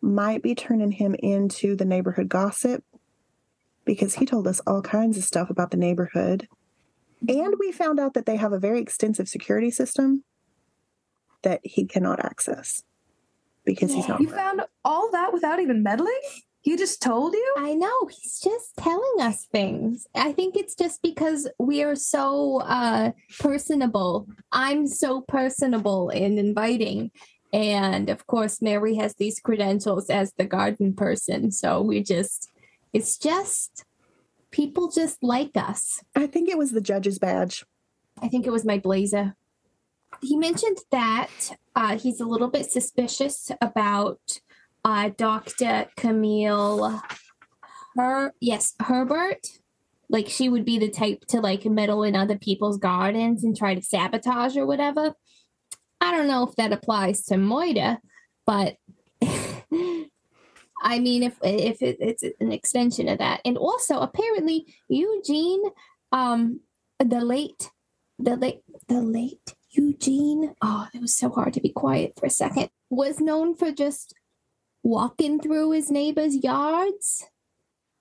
might 0.02 0.44
be 0.44 0.54
turning 0.54 0.92
him 0.92 1.16
into 1.20 1.76
the 1.76 1.86
neighborhood 1.86 2.28
gossip 2.28 2.84
because 3.86 4.16
he 4.16 4.26
told 4.26 4.48
us 4.48 4.60
all 4.68 4.82
kinds 4.82 5.18
of 5.18 5.24
stuff 5.24 5.50
about 5.50 5.72
the 5.72 5.78
neighborhood. 5.78 6.48
And 7.28 7.56
we 7.60 7.72
found 7.72 8.00
out 8.00 8.14
that 8.16 8.26
they 8.26 8.36
have 8.36 8.54
a 8.54 8.60
very 8.60 8.80
extensive 8.80 9.28
security 9.28 9.72
system 9.72 10.24
that 11.44 11.62
he 11.64 11.86
cannot 11.86 12.24
access 12.24 12.84
because 13.64 13.94
he's 13.94 14.08
not. 14.08 14.22
You 14.22 14.30
found 14.30 14.62
all 14.84 15.10
that 15.12 15.34
without 15.34 15.60
even 15.60 15.84
meddling? 15.84 16.20
He 16.62 16.78
just 16.78 17.02
told 17.02 17.34
you? 17.34 17.56
I 17.58 17.74
know. 17.74 18.06
He's 18.08 18.40
just 18.40 18.78
telling 18.78 19.16
us 19.20 19.46
things. 19.46 20.08
I 20.14 20.32
think 20.32 20.56
it's 20.56 20.76
just 20.76 21.02
because 21.02 21.48
we 21.58 21.84
are 21.84 21.96
so 21.96 22.62
uh 22.62 23.12
personable. 23.40 24.28
I'm 24.52 24.88
so 24.88 25.22
personable 25.22 26.10
and 26.10 26.38
inviting. 26.38 27.12
And 27.52 28.10
of 28.10 28.28
course, 28.28 28.62
Mary 28.62 28.96
has 28.96 29.16
these 29.16 29.40
credentials 29.40 30.10
as 30.10 30.34
the 30.38 30.46
garden 30.46 30.94
person. 30.94 31.52
So 31.52 31.82
we 31.82 32.02
just, 32.02 32.50
it's 32.94 33.18
just, 33.18 33.84
people 34.52 34.90
just 34.90 35.22
like 35.24 35.52
us. 35.56 36.04
I 36.16 36.28
think 36.28 36.48
it 36.48 36.58
was 36.58 36.72
the 36.72 36.82
judge's 36.82 37.20
badge. 37.20 37.66
I 38.22 38.28
think 38.28 38.46
it 38.46 38.52
was 38.52 38.66
my 38.66 38.78
blazer. 38.78 39.36
He 40.22 40.38
mentioned 40.38 40.78
that 40.92 41.58
uh, 41.76 41.98
he's 41.98 42.20
a 42.20 42.26
little 42.26 42.50
bit 42.50 42.70
suspicious 42.72 43.52
about 43.62 44.20
uh, 44.84 45.10
Dr. 45.16 45.88
Camille 45.96 47.02
Her 47.96 48.34
yes, 48.40 48.74
Herbert. 48.80 49.48
Like 50.10 50.28
she 50.28 50.50
would 50.50 50.66
be 50.66 50.78
the 50.78 50.90
type 50.90 51.26
to 51.30 51.40
like 51.40 51.66
meddle 51.66 52.04
in 52.04 52.16
other 52.16 52.38
people's 52.38 52.78
gardens 52.78 53.44
and 53.44 53.56
try 53.56 53.76
to 53.76 53.82
sabotage 53.82 54.58
or 54.58 54.66
whatever. 54.66 55.14
I 56.02 56.12
don't 56.12 56.28
know 56.28 56.46
if 56.48 56.56
that 56.56 56.74
applies 56.74 57.24
to 57.26 57.36
Moida, 57.36 58.00
but 58.46 58.76
I 59.22 61.00
mean 61.00 61.24
if 61.24 61.38
if 61.44 61.82
it, 61.82 61.98
it's 62.00 62.24
an 62.24 62.52
extension 62.52 63.08
of 63.08 63.20
that. 63.20 63.42
And 63.46 63.58
also 63.58 64.00
apparently 64.00 64.66
Eugene 64.90 65.64
um 66.12 66.60
the 67.00 67.22
late 67.22 67.72
the 68.20 68.36
late 68.36 68.62
the 68.90 69.02
late 69.02 69.56
Eugene, 69.72 70.54
oh, 70.62 70.88
it 70.94 71.02
was 71.02 71.16
so 71.16 71.30
hard 71.30 71.54
to 71.54 71.62
be 71.62 71.70
quiet 71.70 72.14
for 72.20 72.26
a 72.26 72.30
second, 72.30 72.70
was 72.90 73.22
known 73.22 73.56
for 73.56 73.72
just 73.72 74.14
walking 74.84 75.40
through 75.40 75.72
his 75.72 75.92
neighbor's 75.92 76.36
yards. 76.44 77.28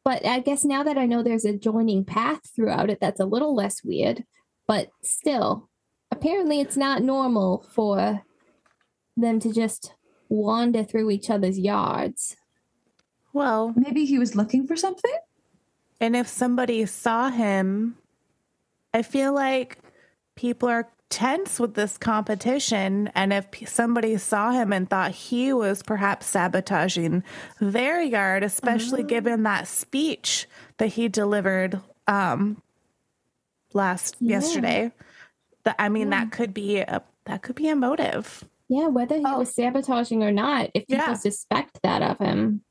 But 0.04 0.24
I 0.24 0.40
guess 0.40 0.64
now 0.64 0.82
that 0.82 0.96
I 0.96 1.06
know 1.06 1.22
there's 1.22 1.44
a 1.44 1.56
joining 1.56 2.04
path 2.04 2.40
throughout 2.56 2.90
it, 2.90 2.98
that's 3.00 3.20
a 3.20 3.26
little 3.26 3.54
less 3.54 3.84
weird. 3.84 4.24
But 4.66 4.88
still, 5.02 5.68
apparently 6.10 6.60
it's 6.60 6.76
not 6.76 7.02
normal 7.02 7.66
for 7.74 8.22
them 9.16 9.40
to 9.40 9.52
just 9.52 9.92
wander 10.28 10.82
through 10.82 11.10
each 11.10 11.28
other's 11.28 11.58
yards. 11.58 12.36
Well, 13.32 13.74
Maybe 13.76 14.06
he 14.06 14.18
was 14.18 14.34
looking 14.34 14.66
for 14.66 14.76
something? 14.76 15.14
and 16.00 16.16
if 16.16 16.26
somebody 16.28 16.86
saw 16.86 17.28
him, 17.28 17.98
I 18.94 19.02
feel 19.02 19.34
like 19.34 19.78
people 20.34 20.68
are 20.68 20.90
tense 21.10 21.60
with 21.60 21.74
this 21.74 21.98
competition. 21.98 23.10
And 23.14 23.32
if 23.32 23.46
somebody 23.68 24.16
saw 24.16 24.52
him 24.52 24.72
and 24.72 24.88
thought 24.88 25.10
he 25.10 25.52
was 25.52 25.82
perhaps 25.82 26.26
sabotaging 26.26 27.22
their 27.60 28.00
yard, 28.00 28.42
especially 28.42 29.02
given 29.02 29.42
that 29.42 29.68
speech 29.68 30.46
that 30.78 30.86
he 30.88 31.08
delivered 31.08 31.80
um, 32.06 32.62
last 33.74 34.16
Yeah. 34.20 34.38
yesterday, 34.38 34.92
that 35.64 35.76
I 35.78 35.88
mean, 35.88 36.10
that 36.10 36.30
could 36.32 36.54
be 36.54 36.78
a 36.78 37.02
that 37.26 37.42
could 37.42 37.54
be 37.56 37.68
a 37.68 37.76
motive. 37.76 38.44
Yeah, 38.68 38.86
whether 38.86 39.16
he 39.16 39.24
Oh. 39.26 39.40
was 39.40 39.54
sabotaging 39.54 40.22
or 40.22 40.32
not, 40.32 40.70
if 40.74 40.86
people 40.86 41.04
Yeah. 41.08 41.14
suspect 41.14 41.80
that 41.82 42.02
of 42.02 42.18
him, 42.18 42.62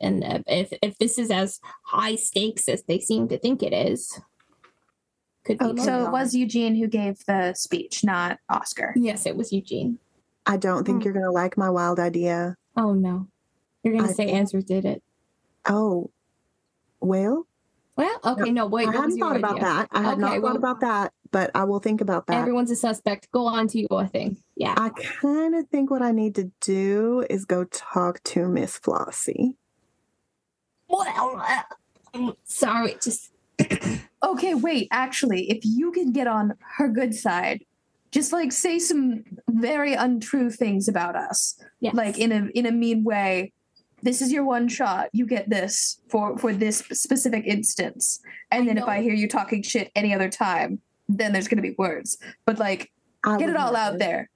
and 0.00 0.24
if 0.46 0.72
if 0.82 0.98
this 0.98 1.18
is 1.18 1.30
as 1.30 1.60
high 1.84 2.16
stakes 2.16 2.68
as 2.68 2.82
they 2.84 2.98
seem 2.98 3.28
to 3.28 3.38
think 3.38 3.62
it 3.62 3.72
is, 3.72 4.20
could 5.46 5.58
be. 5.58 5.64
Oh, 5.64 5.76
so 5.76 6.04
it 6.06 6.10
was 6.12 6.34
Eugene 6.34 6.74
who 6.74 6.86
gave 6.88 7.24
the 7.26 7.54
speech, 7.54 8.04
not 8.04 8.38
Oscar. 8.50 8.92
Yes, 8.96 9.24
it 9.26 9.36
was 9.36 9.52
Eugene. 9.52 9.98
I 10.44 10.56
don't 10.58 10.84
think 10.84 10.98
Hmm. 10.98 11.04
you're 11.04 11.12
going 11.14 11.24
to 11.24 11.30
like 11.32 11.56
my 11.56 11.70
wild 11.70 11.98
idea. 11.98 12.56
Oh 12.76 12.92
no, 12.92 13.26
you're 13.82 13.94
gonna 13.96 14.08
say 14.08 14.26
think- 14.26 14.36
Answer 14.36 14.60
did 14.60 14.84
it. 14.84 15.02
Oh, 15.68 16.10
well, 17.00 17.46
Well, 17.96 18.20
okay, 18.24 18.50
no, 18.50 18.66
wait. 18.66 18.84
I 18.84 18.90
what 18.90 18.96
hadn't 18.96 19.16
your 19.16 19.26
thought 19.28 19.36
about 19.36 19.60
that. 19.60 19.88
I 19.92 20.02
had 20.02 20.12
Okay, 20.12 20.20
not 20.20 20.40
thought 20.42 20.56
about 20.56 20.80
that, 20.80 21.12
but 21.32 21.50
I 21.54 21.64
will 21.64 21.80
think 21.80 22.00
about 22.02 22.26
that. 22.26 22.36
Everyone's 22.36 22.70
a 22.70 22.76
suspect. 22.76 23.30
Go 23.32 23.46
on 23.46 23.66
to 23.68 23.78
your 23.80 24.06
thing. 24.06 24.36
Yeah. 24.54 24.74
I 24.76 24.90
kind 24.90 25.54
of 25.54 25.66
think 25.68 25.90
what 25.90 26.02
I 26.02 26.12
need 26.12 26.34
to 26.34 26.50
do 26.60 27.24
is 27.30 27.44
go 27.46 27.64
talk 27.64 28.22
to 28.24 28.46
Miss 28.48 28.78
Flossie. 28.78 29.54
Well, 30.88 31.06
uh, 31.40 31.62
I'm 32.14 32.34
sorry. 32.44 32.96
Just 33.02 33.32
Okay, 34.22 34.54
wait, 34.54 34.88
actually, 34.90 35.50
if 35.50 35.60
you 35.64 35.92
can 35.92 36.12
get 36.12 36.26
on 36.26 36.54
her 36.76 36.88
good 36.88 37.14
side, 37.14 37.64
just 38.10 38.32
like 38.32 38.50
say 38.50 38.78
some 38.78 39.24
very 39.48 39.94
untrue 39.94 40.50
things 40.50 40.88
about 40.88 41.16
us. 41.16 41.58
yes. 41.80 41.94
Like 41.94 42.18
in 42.18 42.32
a 42.32 42.46
in 42.54 42.66
a 42.66 42.72
mean 42.72 43.04
way. 43.04 43.52
This 44.02 44.20
is 44.20 44.30
your 44.30 44.44
one 44.44 44.68
shot. 44.68 45.08
You 45.12 45.26
get 45.26 45.48
this 45.48 46.00
for 46.08 46.36
for 46.38 46.52
this 46.52 46.78
specific 46.92 47.44
instance. 47.46 48.20
And 48.50 48.64
I 48.64 48.66
then 48.66 48.78
if. 48.78 48.84
I 48.88 49.02
hear 49.02 49.14
you 49.14 49.26
talking 49.28 49.62
shit 49.62 49.90
any 49.96 50.14
other 50.14 50.28
time, 50.28 50.80
then 51.08 51.32
there's 51.32 51.48
going 51.48 51.56
to 51.56 51.62
be 51.62 51.74
words. 51.78 52.18
But 52.44 52.58
like 52.58 52.90
I 53.24 53.38
get 53.38 53.48
it 53.48 53.56
all 53.56 53.74
out 53.74 53.94
never- 53.94 53.98
there. 53.98 54.30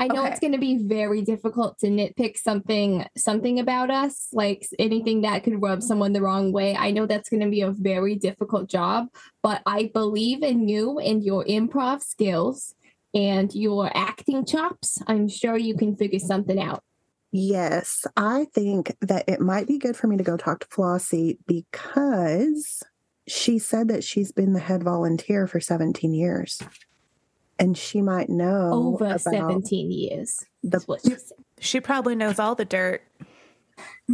I 0.00 0.08
know 0.08 0.22
Okay. 0.22 0.30
it's 0.30 0.40
going 0.40 0.52
to 0.52 0.58
be 0.58 0.78
very 0.78 1.20
difficult 1.20 1.78
to 1.80 1.88
nitpick 1.88 2.38
something 2.38 3.04
something 3.18 3.60
about 3.60 3.90
us, 3.90 4.28
like 4.32 4.66
anything 4.78 5.20
that 5.22 5.44
could 5.44 5.60
rub 5.60 5.82
someone 5.82 6.14
the 6.14 6.22
wrong 6.22 6.52
way. 6.52 6.74
I 6.74 6.90
know 6.90 7.04
that's 7.04 7.28
going 7.28 7.42
to 7.42 7.50
be 7.50 7.60
a 7.60 7.70
very 7.70 8.14
difficult 8.16 8.70
job, 8.70 9.08
but 9.42 9.60
I 9.66 9.90
believe 9.92 10.42
in 10.42 10.68
you 10.68 10.98
and 10.98 11.22
your 11.22 11.44
improv 11.44 12.02
skills 12.02 12.74
and 13.12 13.54
your 13.54 13.90
acting 13.94 14.46
chops. 14.46 15.02
I'm 15.06 15.28
sure 15.28 15.58
you 15.58 15.76
can 15.76 15.94
figure 15.96 16.18
something 16.18 16.58
out. 16.58 16.82
Yes, 17.30 18.06
I 18.16 18.46
think 18.54 18.96
that 19.02 19.28
it 19.28 19.40
might 19.40 19.68
be 19.68 19.78
good 19.78 19.96
for 19.96 20.06
me 20.06 20.16
to 20.16 20.24
go 20.24 20.38
talk 20.38 20.60
to 20.60 20.66
Flossie 20.68 21.38
because 21.46 22.82
she 23.28 23.58
said 23.58 23.88
that 23.88 24.02
she's 24.02 24.32
been 24.32 24.54
the 24.54 24.60
head 24.60 24.82
volunteer 24.82 25.46
for 25.46 25.60
17 25.60 26.14
years. 26.14 26.60
And 27.60 27.76
she 27.78 28.00
might 28.00 28.28
know 28.30 28.70
Over 28.72 29.04
about 29.04 29.20
17 29.20 29.90
years. 29.92 30.44
the 30.64 30.78
Is 30.78 30.88
what 30.88 31.02
she 31.02 31.10
said. 31.10 31.38
She 31.60 31.78
probably 31.80 32.14
knows 32.16 32.38
all 32.38 32.54
the 32.54 32.64
dirt. 32.64 33.02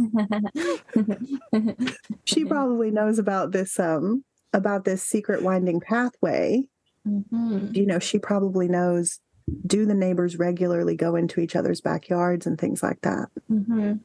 she 2.25 2.45
probably 2.45 2.91
knows 2.91 3.19
about 3.19 3.51
this 3.51 3.79
um 3.79 4.23
about 4.53 4.85
this 4.85 5.01
secret 5.03 5.41
winding 5.41 5.79
pathway. 5.79 6.67
Mhm. 7.07 7.75
You 7.75 7.85
know, 7.85 7.99
she 7.99 8.19
probably 8.19 8.67
knows 8.67 9.19
do 9.65 9.85
the 9.85 9.93
neighbors 9.93 10.37
regularly 10.37 10.95
go 10.95 11.15
into 11.15 11.39
each 11.39 11.55
other's 11.55 11.79
backyards 11.81 12.45
and 12.45 12.59
things 12.59 12.83
like 12.83 12.99
that. 13.01 13.29
Mhm. 13.49 14.01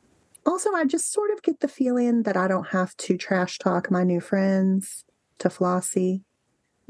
Also, 0.47 0.73
I 0.73 0.85
just 0.85 1.13
sort 1.13 1.31
of 1.33 1.43
get 1.43 1.61
the 1.61 1.69
feeling 1.69 2.23
that 2.25 2.37
I 2.37 2.49
don't 2.49 2.69
have 2.69 2.97
to 2.99 3.17
trash 3.17 3.59
talk 3.59 3.91
my 3.91 4.05
new 4.05 4.21
friends 4.21 5.05
to 5.39 5.49
Flossie, 5.49 6.23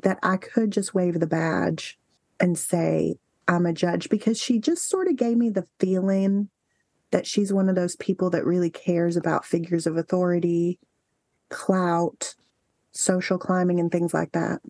that 0.03 0.19
I 0.23 0.37
could 0.37 0.71
just 0.71 0.95
wave 0.95 1.19
the 1.21 1.27
badge 1.27 1.99
and 2.42 2.59
say, 2.59 3.14
I'm 3.48 3.64
a 3.64 3.72
judge, 3.72 4.11
because 4.11 4.38
she 4.38 4.59
just 4.59 4.90
sort 4.90 5.09
of 5.09 5.16
gave 5.16 5.38
me 5.38 5.48
the 5.48 5.66
feeling 5.78 6.50
that 7.12 7.26
she's 7.26 7.52
one 7.52 7.68
of 7.68 7.76
those 7.76 7.96
people 7.96 8.28
that 8.31 8.44
really 8.44 8.70
cares 8.70 9.16
about 9.16 9.44
figures 9.44 9.87
of 9.87 9.96
authority, 9.96 10.78
clout, 11.48 12.35
social 12.90 13.38
climbing, 13.38 13.78
and 13.78 13.90
things 13.92 14.12
like 14.12 14.33
that. 14.33 14.61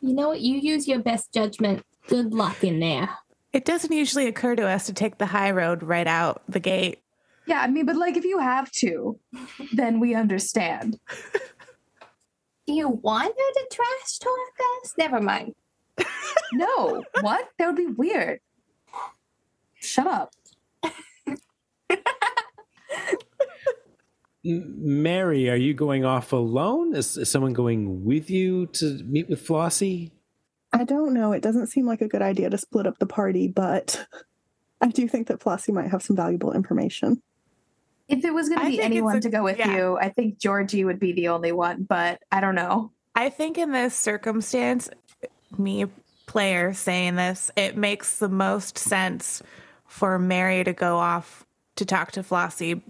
You 0.00 0.12
know 0.12 0.28
what? 0.28 0.40
You 0.40 0.58
use 0.58 0.86
your 0.86 0.98
best 0.98 1.32
judgment. 1.32 1.84
Good 2.06 2.34
luck 2.34 2.62
in 2.62 2.80
there. 2.80 3.08
It 3.52 3.64
doesn't 3.64 3.92
usually 3.92 4.26
occur 4.26 4.54
to 4.56 4.66
us 4.66 4.86
to 4.86 4.92
take 4.92 5.18
the 5.18 5.26
high 5.26 5.50
road 5.50 5.82
right 5.82 6.06
out 6.06 6.42
the 6.48 6.60
gate. 6.60 7.00
Yeah, 7.46 7.60
I 7.60 7.68
mean, 7.68 7.86
but 7.86 7.96
like 7.96 8.16
if 8.16 8.24
you 8.24 8.38
have 8.40 8.70
to, 8.72 9.18
then 9.72 10.00
we 10.00 10.14
understand. 10.14 10.98
Do 12.66 12.72
you 12.74 12.88
want 12.88 13.28
her 13.28 13.52
to 13.54 13.66
trash 13.70 14.18
talk 14.18 14.82
us? 14.82 14.94
Never 14.98 15.20
mind. 15.20 15.54
No, 16.56 17.04
what? 17.20 17.48
That 17.58 17.66
would 17.66 17.76
be 17.76 17.86
weird. 17.86 18.40
Shut 19.74 20.06
up. 20.06 20.32
Mary, 24.44 25.50
are 25.50 25.56
you 25.56 25.74
going 25.74 26.04
off 26.04 26.32
alone? 26.32 26.94
Is, 26.94 27.16
is 27.16 27.30
someone 27.30 27.52
going 27.52 28.04
with 28.04 28.30
you 28.30 28.66
to 28.74 29.02
meet 29.04 29.28
with 29.28 29.44
Flossie? 29.44 30.12
I 30.72 30.84
don't 30.84 31.14
know. 31.14 31.32
It 31.32 31.42
doesn't 31.42 31.66
seem 31.66 31.86
like 31.86 32.00
a 32.00 32.08
good 32.08 32.22
idea 32.22 32.50
to 32.50 32.58
split 32.58 32.86
up 32.86 32.98
the 32.98 33.06
party, 33.06 33.48
but 33.48 34.06
I 34.80 34.88
do 34.88 35.08
think 35.08 35.26
that 35.28 35.40
Flossie 35.40 35.72
might 35.72 35.90
have 35.90 36.02
some 36.02 36.16
valuable 36.16 36.52
information. 36.52 37.22
If 38.08 38.24
it 38.24 38.32
was 38.32 38.48
going 38.48 38.60
to 38.60 38.68
be 38.68 38.80
anyone 38.80 39.16
a- 39.16 39.20
to 39.20 39.28
go 39.28 39.42
with 39.42 39.58
yeah. 39.58 39.76
you, 39.76 39.98
I 40.00 40.10
think 40.10 40.38
Georgie 40.38 40.84
would 40.84 41.00
be 41.00 41.12
the 41.12 41.28
only 41.28 41.50
one, 41.50 41.82
but 41.82 42.20
I 42.30 42.40
don't 42.40 42.54
know. 42.54 42.92
I 43.16 43.30
think 43.30 43.58
in 43.58 43.72
this 43.72 43.96
circumstance, 43.96 44.88
me 45.58 45.86
player 46.26 46.74
saying 46.74 47.16
this, 47.16 47.50
it 47.56 47.76
makes 47.76 48.18
the 48.18 48.28
most 48.28 48.78
sense 48.78 49.42
for 49.86 50.18
Mary 50.18 50.64
to 50.64 50.72
go 50.72 50.98
off 50.98 51.46
to 51.76 51.84
talk 51.84 52.12
to 52.12 52.22
Flossie 52.22 52.82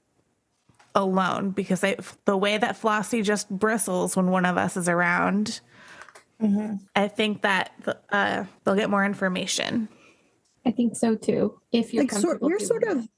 alone 0.95 1.51
because 1.51 1.85
I, 1.85 1.97
the 2.25 2.37
way 2.37 2.57
that 2.57 2.81
Flossie 2.81 3.23
just 3.23 3.51
bristles 3.51 4.17
when 4.17 4.31
one 4.31 4.47
of 4.47 4.57
us 4.57 4.77
is 4.77 4.89
around, 4.89 5.61
I 6.95 7.09
think 7.09 7.43
that 7.43 7.73
uh, 8.11 8.45
they'll 8.65 8.75
get 8.77 8.91
more 8.91 9.05
information. 9.05 9.89
I 10.65 10.71
think 10.71 10.97
so 10.97 11.15
too. 11.15 11.61
If 11.73 11.95
you're 11.95 12.03
like 12.03 12.13
sort, 12.13 12.23
comfortable 12.23 12.49
we're 12.49 12.59
doing 12.59 12.69
sort 12.69 12.85
that. 12.85 12.97
of 12.97 13.09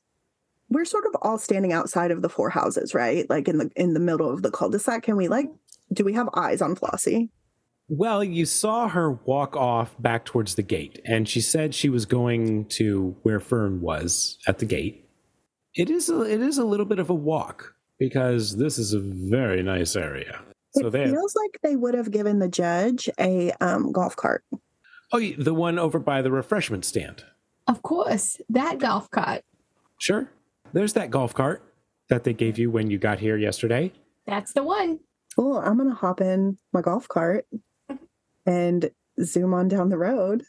we're 0.71 0.85
sort 0.85 1.07
of 1.07 1.17
all 1.23 1.39
standing 1.39 1.73
outside 1.73 2.11
of 2.11 2.23
the 2.23 2.29
four 2.29 2.51
houses 2.51 2.95
right 2.95 3.29
like 3.31 3.49
in 3.49 3.59
the 3.59 3.71
in 3.77 3.95
the 3.95 4.01
middle 4.01 4.31
of 4.31 4.43
the 4.43 4.51
cul-de-sac 4.51 5.03
can 5.03 5.17
we 5.17 5.29
like 5.29 5.49
do 5.93 6.05
we 6.05 6.13
have 6.13 6.29
eyes 6.35 6.61
on 6.61 6.75
flossie 6.75 7.31
Well, 7.91 8.23
you 8.23 8.45
saw 8.45 8.89
her 8.89 9.13
walk 9.13 9.57
off 9.57 9.95
back 9.99 10.27
towards 10.27 10.57
the 10.57 10.63
gate, 10.63 11.01
and 11.07 11.27
she 11.27 11.41
said 11.41 11.75
she 11.75 11.89
was 11.89 12.05
going 12.05 12.67
to 12.67 13.17
where 13.23 13.41
Fern 13.41 13.81
was 13.81 14.39
at 14.47 14.59
the 14.59 14.67
gate. 14.67 15.09
It 15.75 15.89
is 15.89 16.11
a, 16.11 16.23
it 16.23 16.43
is 16.43 16.59
a 16.59 16.67
little 16.67 16.85
bit 16.85 16.99
of 16.99 17.09
a 17.09 17.15
walk 17.15 17.75
because 17.99 18.57
this 18.59 18.79
is 18.79 18.93
a 18.93 19.01
very 19.01 19.63
nice 19.63 19.97
area. 19.97 20.41
So 20.73 20.89
it 20.89 20.91
they 20.91 21.07
feels 21.07 21.35
like 21.35 21.61
they 21.63 21.77
would 21.77 21.95
have 21.95 22.11
given 22.11 22.41
the 22.41 22.49
judge 22.49 23.09
a 23.19 23.53
um, 23.63 23.91
golf 23.91 24.15
cart. 24.17 24.45
oh 25.13 25.21
the 25.39 25.55
one 25.55 25.79
over 25.79 25.99
by 25.99 26.21
the 26.21 26.31
refreshment 26.31 26.85
stand. 26.85 27.25
Of 27.67 27.83
course, 27.83 28.39
that 28.51 28.79
golf 28.79 29.11
cart. 29.11 29.45
Sure, 29.99 30.31
there's 30.75 30.93
that 30.93 31.11
golf 31.11 31.33
cart 31.33 31.63
that 32.11 32.25
they 32.25 32.35
gave 32.35 32.59
you 32.59 32.71
when 32.71 32.91
you 32.91 32.99
got 32.99 33.19
here 33.19 33.39
yesterday. 33.39 33.93
That's 34.27 34.53
the 34.53 34.63
one. 34.63 35.01
Cool. 35.35 35.57
I'm 35.57 35.79
gonna 35.79 35.95
hop 35.95 36.21
in 36.21 36.59
my 36.75 36.83
golf 36.83 37.09
cart 37.09 37.47
and 38.49 38.91
zoom 39.23 39.53
on 39.53 39.69
down 39.69 39.91
the 39.91 39.99
road 39.99 40.43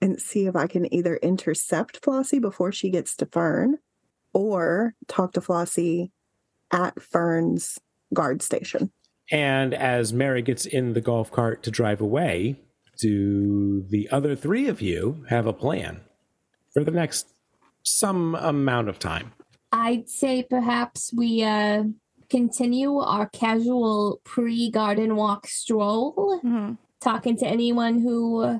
and 0.00 0.20
see 0.20 0.46
if 0.46 0.56
I 0.56 0.66
can 0.66 0.92
either 0.92 1.16
intercept 1.16 2.00
Flossie 2.02 2.40
before 2.40 2.72
she 2.72 2.90
gets 2.90 3.14
to 3.16 3.26
Fern 3.26 3.78
or 4.32 4.94
talk 5.06 5.34
to 5.34 5.40
Flossie 5.40 6.10
at 6.72 7.00
Fern's 7.00 7.78
guard 8.14 8.40
station. 8.42 8.90
And 9.30 9.74
as 9.74 10.12
Mary 10.12 10.42
gets 10.42 10.64
in 10.66 10.94
the 10.94 11.00
golf 11.00 11.30
cart 11.30 11.62
to 11.64 11.70
drive 11.70 12.00
away, 12.00 12.56
do 12.98 13.82
the 13.82 14.08
other 14.10 14.34
three 14.34 14.66
of 14.68 14.80
you 14.80 15.24
have 15.28 15.46
a 15.46 15.52
plan 15.52 16.00
for 16.72 16.82
the 16.84 16.90
next 16.90 17.28
some 17.82 18.34
amount 18.34 18.88
of 18.88 18.98
time? 18.98 19.32
I'd 19.72 20.08
say 20.08 20.42
perhaps 20.42 21.12
we 21.16 21.42
uh, 21.42 21.84
continue 22.30 22.98
our 22.98 23.26
casual 23.28 24.20
pre 24.24 24.70
garden 24.70 25.16
walk 25.16 25.46
stroll, 25.46 26.40
Mhm. 26.44 26.78
Talking 27.02 27.36
to 27.38 27.46
anyone 27.46 28.00
who 28.00 28.42
uh, 28.42 28.58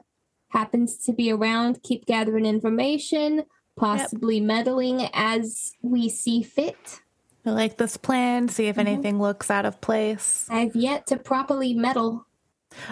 happens 0.48 0.96
to 1.04 1.12
be 1.12 1.30
around, 1.32 1.82
keep 1.82 2.06
gathering 2.06 2.44
information, 2.46 3.44
possibly 3.76 4.40
meddling 4.40 5.08
as 5.14 5.72
we 5.82 6.08
see 6.08 6.42
fit. 6.42 7.00
I 7.46 7.50
like 7.50 7.76
this 7.78 7.96
plan. 7.96 8.48
See 8.48 8.66
if 8.66 8.76
Mhm. 8.76 8.80
anything 8.86 9.20
looks 9.20 9.50
out 9.50 9.64
of 9.66 9.80
place. 9.80 10.46
I've 10.50 10.76
yet 10.76 11.06
to 11.08 11.16
properly 11.16 11.74
meddle. 11.74 12.26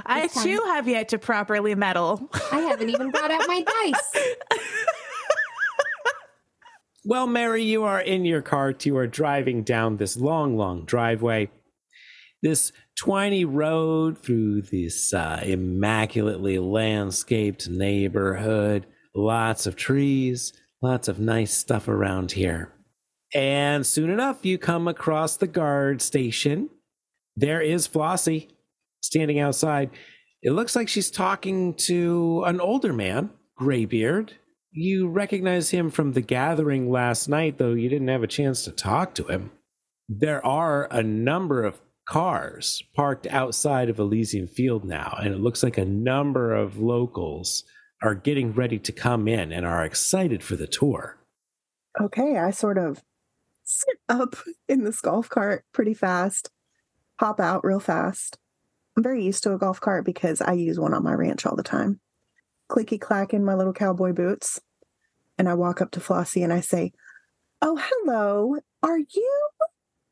I 0.04 0.26
time. 0.26 0.44
too 0.44 0.60
have 0.66 0.88
yet 0.88 1.08
to 1.10 1.18
properly 1.18 1.74
meddle. 1.74 2.28
I 2.52 2.60
haven't 2.60 2.90
even 2.90 3.10
brought 3.10 3.30
out 3.30 3.46
my 3.46 3.62
dice. 3.62 4.24
Well, 7.02 7.26
Mary, 7.26 7.62
you 7.64 7.84
are 7.84 7.98
in 8.00 8.26
your 8.26 8.42
cart. 8.42 8.84
You 8.84 8.98
are 8.98 9.06
driving 9.06 9.62
down 9.62 9.96
this 9.96 10.18
long, 10.18 10.58
long 10.58 10.84
driveway, 10.84 11.48
this 12.42 12.72
twiny 12.98 13.44
road 13.46 14.18
through 14.18 14.62
this 14.62 15.12
uh, 15.12 15.40
immaculately 15.44 16.58
landscaped 16.58 17.68
neighborhood. 17.68 18.86
Lots 19.14 19.66
of 19.66 19.76
trees, 19.76 20.52
lots 20.82 21.08
of 21.08 21.18
nice 21.18 21.52
stuff 21.52 21.88
around 21.88 22.32
here. 22.32 22.72
And 23.34 23.86
soon 23.86 24.10
enough, 24.10 24.44
you 24.44 24.58
come 24.58 24.88
across 24.88 25.36
the 25.36 25.46
guard 25.46 26.02
station. 26.02 26.70
There 27.36 27.60
is 27.60 27.86
Flossie 27.86 28.48
standing 29.00 29.38
outside. 29.38 29.90
It 30.42 30.52
looks 30.52 30.74
like 30.74 30.88
she's 30.88 31.10
talking 31.10 31.74
to 31.74 32.42
an 32.46 32.60
older 32.60 32.92
man, 32.92 33.30
graybeard. 33.56 34.32
You 34.72 35.08
recognize 35.08 35.70
him 35.70 35.90
from 35.90 36.12
the 36.12 36.20
gathering 36.20 36.90
last 36.90 37.28
night, 37.28 37.58
though 37.58 37.72
you 37.72 37.88
didn't 37.88 38.08
have 38.08 38.22
a 38.22 38.28
chance 38.28 38.64
to 38.64 38.70
talk 38.70 39.14
to 39.14 39.24
him. 39.24 39.52
There 40.08 40.44
are 40.44 40.88
a 40.90 41.02
number 41.02 41.64
of 41.64 41.80
cars 42.10 42.82
parked 42.92 43.28
outside 43.28 43.88
of 43.88 44.00
Elysian 44.00 44.48
Field 44.48 44.84
now, 44.84 45.16
and 45.22 45.32
it 45.32 45.38
looks 45.38 45.62
like 45.62 45.78
a 45.78 45.84
number 45.84 46.52
of 46.52 46.76
locals 46.76 47.62
are 48.02 48.16
getting 48.16 48.52
ready 48.52 48.80
to 48.80 48.90
come 48.90 49.28
in 49.28 49.52
and 49.52 49.64
are 49.64 49.84
excited 49.84 50.42
for 50.42 50.56
the 50.56 50.66
tour. 50.66 51.18
Okay, 52.00 52.36
I 52.36 52.50
sort 52.50 52.78
of 52.78 53.04
sit 53.62 53.98
up 54.08 54.34
in 54.68 54.82
this 54.82 55.00
golf 55.00 55.28
cart 55.28 55.64
pretty 55.72 55.94
fast, 55.94 56.50
hop 57.20 57.38
out 57.38 57.64
real 57.64 57.78
fast. 57.78 58.38
I'm 58.96 59.04
very 59.04 59.24
used 59.24 59.44
to 59.44 59.54
a 59.54 59.58
golf 59.58 59.80
cart 59.80 60.04
because 60.04 60.40
I 60.40 60.54
use 60.54 60.80
one 60.80 60.94
on 60.94 61.04
my 61.04 61.12
ranch 61.12 61.46
all 61.46 61.54
the 61.54 61.62
time. 61.62 62.00
Clicky 62.68 63.00
clack 63.00 63.32
in 63.32 63.44
my 63.44 63.54
little 63.54 63.72
cowboy 63.72 64.12
boots. 64.12 64.60
And 65.38 65.48
I 65.48 65.54
walk 65.54 65.80
up 65.80 65.92
to 65.92 66.00
Flossie 66.00 66.42
and 66.42 66.52
I 66.52 66.60
say, 66.60 66.92
Oh, 67.62 67.80
hello. 67.80 68.56
Are 68.82 68.98
you 68.98 69.48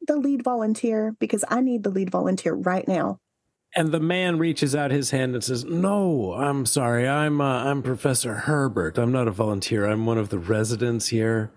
the 0.09 0.16
lead 0.16 0.42
volunteer? 0.42 1.14
Because 1.21 1.44
I 1.49 1.61
need 1.61 1.85
the 1.85 1.90
lead 1.90 2.11
volunteer 2.11 2.55
right 2.55 2.87
now. 2.88 3.21
And 3.77 3.92
the 3.92 4.01
man 4.01 4.38
reaches 4.38 4.75
out 4.75 4.90
his 4.90 5.11
hand 5.11 5.35
and 5.35 5.44
says, 5.44 5.64
"No, 5.64 6.33
I'm 6.33 6.66
sorry. 6.66 7.07
I'm 7.07 7.40
uh, 7.40 7.64
I'm 7.64 7.83
Professor 7.83 8.35
Herbert. 8.35 8.99
I'm 8.99 9.12
not 9.12 9.29
a 9.29 9.31
volunteer. 9.31 9.87
I'm 9.87 10.07
one 10.07 10.18
of 10.18 10.31
the 10.31 10.38
residents 10.38 11.09
here. 11.09 11.53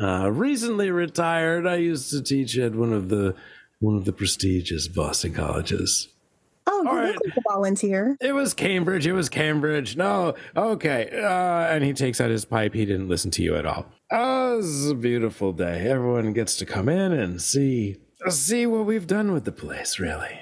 Uh, 0.00 0.30
recently 0.30 0.90
retired. 0.90 1.66
I 1.66 1.76
used 1.76 2.10
to 2.10 2.22
teach 2.22 2.56
at 2.58 2.74
one 2.74 2.92
of 2.92 3.10
the 3.10 3.36
one 3.78 3.96
of 3.96 4.06
the 4.06 4.12
prestigious 4.12 4.88
Boston 4.88 5.34
colleges. 5.34 6.08
Oh, 6.66 6.82
you 6.82 6.90
right. 6.90 7.16
like 7.24 7.36
a 7.36 7.40
volunteer. 7.48 8.16
It 8.20 8.32
was 8.32 8.54
Cambridge. 8.54 9.06
It 9.06 9.12
was 9.12 9.28
Cambridge. 9.28 9.96
No, 9.96 10.34
okay. 10.56 11.10
Uh, 11.12 11.74
and 11.74 11.82
he 11.82 11.92
takes 11.92 12.20
out 12.20 12.30
his 12.30 12.44
pipe. 12.44 12.74
He 12.74 12.84
didn't 12.84 13.08
listen 13.08 13.30
to 13.32 13.42
you 13.42 13.56
at 13.56 13.66
all. 13.66 13.86
Oh, 14.12 14.56
this 14.58 14.66
is 14.66 14.90
a 14.90 14.94
beautiful 14.94 15.52
day. 15.52 15.88
Everyone 15.88 16.32
gets 16.32 16.56
to 16.56 16.66
come 16.66 16.88
in 16.88 17.12
and 17.12 17.40
see 17.40 17.98
see 18.28 18.66
what 18.66 18.84
we've 18.86 19.06
done 19.06 19.32
with 19.32 19.44
the 19.44 19.52
place. 19.52 19.98
Really. 19.98 20.40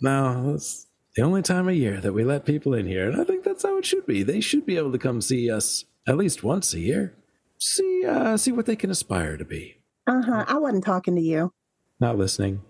Now, 0.00 0.50
it's 0.54 0.86
the 1.16 1.22
only 1.22 1.42
time 1.42 1.68
of 1.68 1.74
year 1.74 2.00
that 2.00 2.12
we 2.12 2.24
let 2.24 2.44
people 2.44 2.74
in 2.74 2.86
here, 2.86 3.08
and 3.08 3.20
I 3.20 3.24
think 3.24 3.44
that's 3.44 3.62
how 3.62 3.76
it 3.78 3.84
should 3.84 4.06
be. 4.06 4.22
They 4.22 4.40
should 4.40 4.64
be 4.64 4.76
able 4.76 4.92
to 4.92 4.98
come 4.98 5.20
see 5.20 5.50
us 5.50 5.84
at 6.08 6.16
least 6.16 6.42
once 6.42 6.72
a 6.74 6.80
year. 6.80 7.14
See, 7.58 8.04
uh, 8.06 8.36
see 8.36 8.52
what 8.52 8.66
they 8.66 8.76
can 8.76 8.90
aspire 8.90 9.36
to 9.36 9.44
be. 9.44 9.76
Uh 10.06 10.22
huh. 10.22 10.44
I 10.48 10.58
wasn't 10.58 10.84
talking 10.84 11.14
to 11.16 11.20
you. 11.22 11.52
Not 12.00 12.16
listening. 12.16 12.62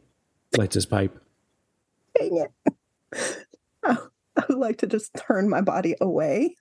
Lights 0.56 0.74
his 0.74 0.86
pipe. 0.86 1.16
Dang 2.18 2.36
it. 2.36 2.74
I 3.84 4.44
would 4.48 4.58
like 4.58 4.78
to 4.78 4.86
just 4.86 5.14
turn 5.14 5.48
my 5.48 5.60
body 5.60 5.96
away. 6.00 6.56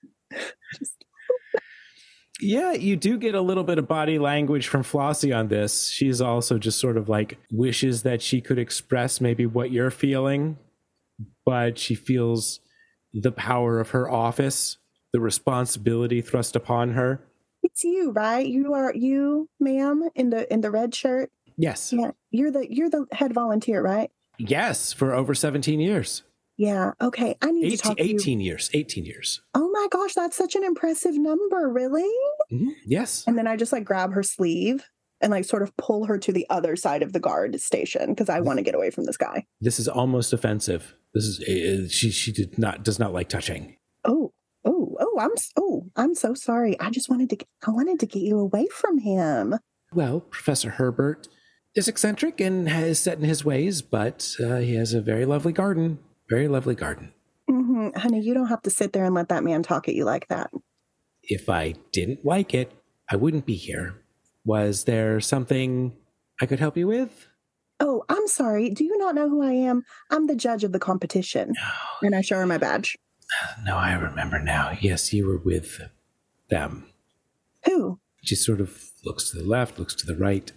Just, 0.78 1.06
Yeah, 2.42 2.72
you 2.72 2.96
do 2.96 3.18
get 3.18 3.36
a 3.36 3.42
little 3.42 3.64
bit 3.64 3.78
of 3.78 3.88
body 3.88 4.18
language 4.18 4.68
from 4.68 4.84
Flossie 4.84 5.38
on 5.38 5.50
this. 5.50 5.90
She's 5.90 6.22
also 6.22 6.58
just 6.58 6.80
sort 6.80 6.98
of 6.98 7.10
like 7.10 7.38
wishes 7.52 8.04
that 8.04 8.22
she 8.22 8.42
could 8.42 8.58
express 8.58 9.20
maybe 9.20 9.46
what 9.46 9.72
you're 9.72 9.92
feeling, 9.92 10.58
but 11.46 11.78
she 11.78 11.96
feels 11.96 12.60
the 13.14 13.32
power 13.32 13.80
of 13.80 13.90
her 13.90 14.10
office, 14.10 14.78
the 15.14 15.20
responsibility 15.20 16.22
thrust 16.22 16.56
upon 16.56 16.92
her. 16.92 17.22
it's 17.64 17.84
you, 17.84 18.12
right? 18.12 18.48
You 18.48 18.74
are 18.74 18.94
you, 18.96 19.50
ma'am, 19.60 20.10
in 20.16 20.30
the 20.30 20.52
in 20.52 20.62
the 20.62 20.72
red 20.72 20.96
shirt. 20.96 21.32
Yes. 21.58 21.92
Yeah, 21.92 22.12
you're 22.32 22.52
the 22.52 22.66
you're 22.70 22.90
the 22.90 23.06
head 23.12 23.34
volunteer, 23.34 23.82
right? 23.82 24.10
Yes, 24.38 24.94
for 24.94 25.14
over 25.14 25.36
17 25.36 25.82
years. 25.82 26.24
Yeah. 26.60 26.92
Okay. 27.00 27.38
I 27.42 27.52
need 27.52 27.70
to 27.72 27.78
talk 27.78 27.96
to 27.98 28.06
you. 28.06 28.16
18 28.16 28.42
years. 28.42 28.70
18 28.74 29.06
years. 29.06 29.42
Oh 29.56 29.70
my 29.72 29.88
gosh, 29.90 30.14
that's 30.14 30.36
such 30.36 30.56
an 30.56 30.64
impressive 30.66 31.16
number, 31.18 31.70
really? 31.70 32.12
Mhm, 32.52 32.72
Yes. 32.86 33.24
And 33.26 33.38
then 33.38 33.48
I 33.48 33.56
just 33.56 33.72
like 33.72 33.86
grab 33.86 34.12
her 34.14 34.24
sleeve 34.24 34.84
and 35.22 35.32
like 35.32 35.46
sort 35.46 35.62
of 35.64 35.76
pull 35.78 36.04
her 36.06 36.18
to 36.20 36.34
the 36.34 36.46
other 36.50 36.76
side 36.76 37.02
of 37.02 37.14
the 37.14 37.20
guard 37.22 37.60
station 37.62 38.10
because 38.10 38.28
I 38.28 38.42
want 38.42 38.58
to 38.58 38.64
get 38.64 38.76
away 38.76 38.90
from 38.90 39.06
this 39.06 39.16
guy. 39.16 39.46
This 39.62 39.80
is 39.80 39.88
almost 39.88 40.34
offensive. 40.34 40.96
This 41.14 41.24
is 41.24 41.40
uh, 41.40 41.88
she 41.90 42.12
she 42.12 42.34
did 42.34 42.60
not 42.60 42.84
does 42.84 43.00
not 43.00 43.14
like 43.14 43.30
touching. 43.30 43.78
Oh, 44.04 44.34
oh, 44.66 44.98
oh, 45.00 45.18
I'm 45.18 45.32
oh, 45.58 45.86
I'm 45.96 46.14
so 46.14 46.34
sorry. 46.34 46.78
I 46.82 46.90
just 46.90 47.10
wanted 47.10 47.30
to 47.30 47.38
get- 47.38 47.48
I 47.66 47.72
wanted 47.72 48.02
to 48.02 48.06
get 48.06 48.22
you 48.22 48.38
away 48.38 48.68
from 48.68 48.98
him. 48.98 49.56
Well, 49.94 50.20
Professor 50.20 50.72
Herbert 50.72 51.30
is 51.74 51.88
eccentric 51.88 52.42
and 52.42 52.68
has 52.68 53.00
set 53.00 53.18
in 53.18 53.24
his 53.24 53.46
ways, 53.46 53.82
but 53.82 54.36
uh, 54.44 54.58
he 54.58 54.76
has 54.76 54.94
a 54.94 55.00
very 55.02 55.26
lovely 55.26 55.54
garden. 55.54 56.00
Very 56.30 56.48
lovely 56.48 56.76
garden. 56.76 57.14
hmm 57.48 57.90
Honey, 57.96 58.22
you 58.22 58.34
don't 58.34 58.48
have 58.48 58.62
to 58.64 58.70
sit 58.70 58.94
there 58.94 59.06
and 59.06 59.16
let 59.16 59.30
that 59.30 59.44
man 59.44 59.64
talk 59.64 59.88
at 59.88 59.96
you 59.96 60.06
like 60.06 60.28
that. 60.28 60.52
If 61.24 61.50
I 61.50 61.76
didn't 61.92 62.26
like 62.26 62.54
it, 62.54 62.72
I 63.10 63.16
wouldn't 63.16 63.46
be 63.46 63.56
here. 63.56 63.96
Was 64.46 64.86
there 64.86 65.20
something 65.20 65.96
I 66.42 66.46
could 66.46 66.60
help 66.60 66.78
you 66.78 66.88
with? 66.88 67.28
Oh, 67.80 68.04
I'm 68.10 68.28
sorry. 68.28 68.70
Do 68.72 68.84
you 68.84 68.98
not 68.98 69.16
know 69.16 69.30
who 69.30 69.42
I 69.42 69.54
am? 69.54 69.84
I'm 70.12 70.28
the 70.28 70.36
judge 70.36 70.64
of 70.64 70.72
the 70.72 70.80
competition. 70.80 71.54
And 72.02 72.16
I 72.16 72.22
show 72.22 72.38
her 72.38 72.46
my 72.46 72.58
badge. 72.58 72.98
No, 73.64 73.76
I 73.78 73.94
remember 73.94 74.40
now. 74.40 74.78
Yes, 74.80 75.14
you 75.14 75.28
were 75.28 75.38
with 75.38 75.80
them. 76.50 76.88
Who? 77.66 78.00
She 78.24 78.36
sort 78.36 78.60
of 78.60 78.92
looks 79.06 79.30
to 79.32 79.38
the 79.38 79.44
left, 79.46 79.80
looks 79.80 79.96
to 79.96 80.06
the 80.06 80.16
right. 80.16 80.52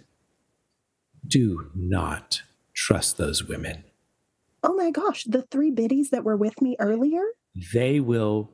Do 1.25 1.71
not 1.75 2.41
trust 2.73 3.17
those 3.17 3.43
women. 3.43 3.83
Oh 4.63 4.73
my 4.73 4.91
gosh, 4.91 5.25
the 5.25 5.41
three 5.41 5.71
biddies 5.71 6.09
that 6.11 6.23
were 6.23 6.37
with 6.37 6.61
me 6.61 6.77
earlier? 6.79 7.23
They 7.73 7.99
will 7.99 8.49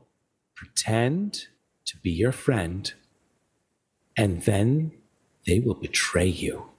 pretend 0.56 1.48
to 1.86 1.98
be 1.98 2.12
your 2.12 2.32
friend, 2.32 2.92
and 4.18 4.42
then 4.44 4.92
they 5.46 5.60
will 5.60 5.76
betray 5.76 6.28
you. 6.28 6.70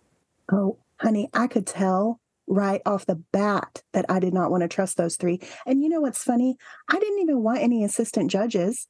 Oh, 0.52 0.78
honey, 1.00 1.28
I 1.32 1.46
could 1.46 1.66
tell 1.66 2.20
right 2.50 2.82
off 2.84 3.06
the 3.06 3.22
bat 3.32 3.82
that 3.92 4.04
I 4.08 4.18
did 4.18 4.34
not 4.34 4.50
want 4.50 4.62
to 4.62 4.68
trust 4.68 4.96
those 4.96 5.16
three. 5.16 5.40
And 5.64 5.82
you 5.82 5.88
know 5.88 6.00
what's 6.00 6.24
funny? 6.24 6.56
I 6.90 6.98
didn't 6.98 7.20
even 7.20 7.42
want 7.42 7.60
any 7.60 7.84
assistant 7.84 8.30
judges, 8.30 8.88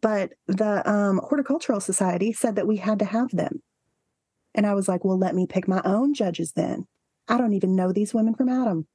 but 0.00 0.32
the 0.46 0.88
um, 0.90 1.20
Horticultural 1.22 1.80
Society 1.80 2.32
said 2.32 2.56
that 2.56 2.66
we 2.66 2.78
had 2.78 2.98
to 3.00 3.04
have 3.04 3.30
them. 3.30 3.62
And 4.54 4.66
I 4.66 4.74
was 4.74 4.88
like, 4.88 5.04
well, 5.04 5.18
let 5.18 5.34
me 5.34 5.46
pick 5.46 5.68
my 5.68 5.82
own 5.84 6.14
judges 6.14 6.52
then. 6.52 6.86
I 7.28 7.36
don't 7.36 7.52
even 7.52 7.76
know 7.76 7.92
these 7.92 8.14
women 8.14 8.34
from 8.34 8.48
Adam. 8.48 8.86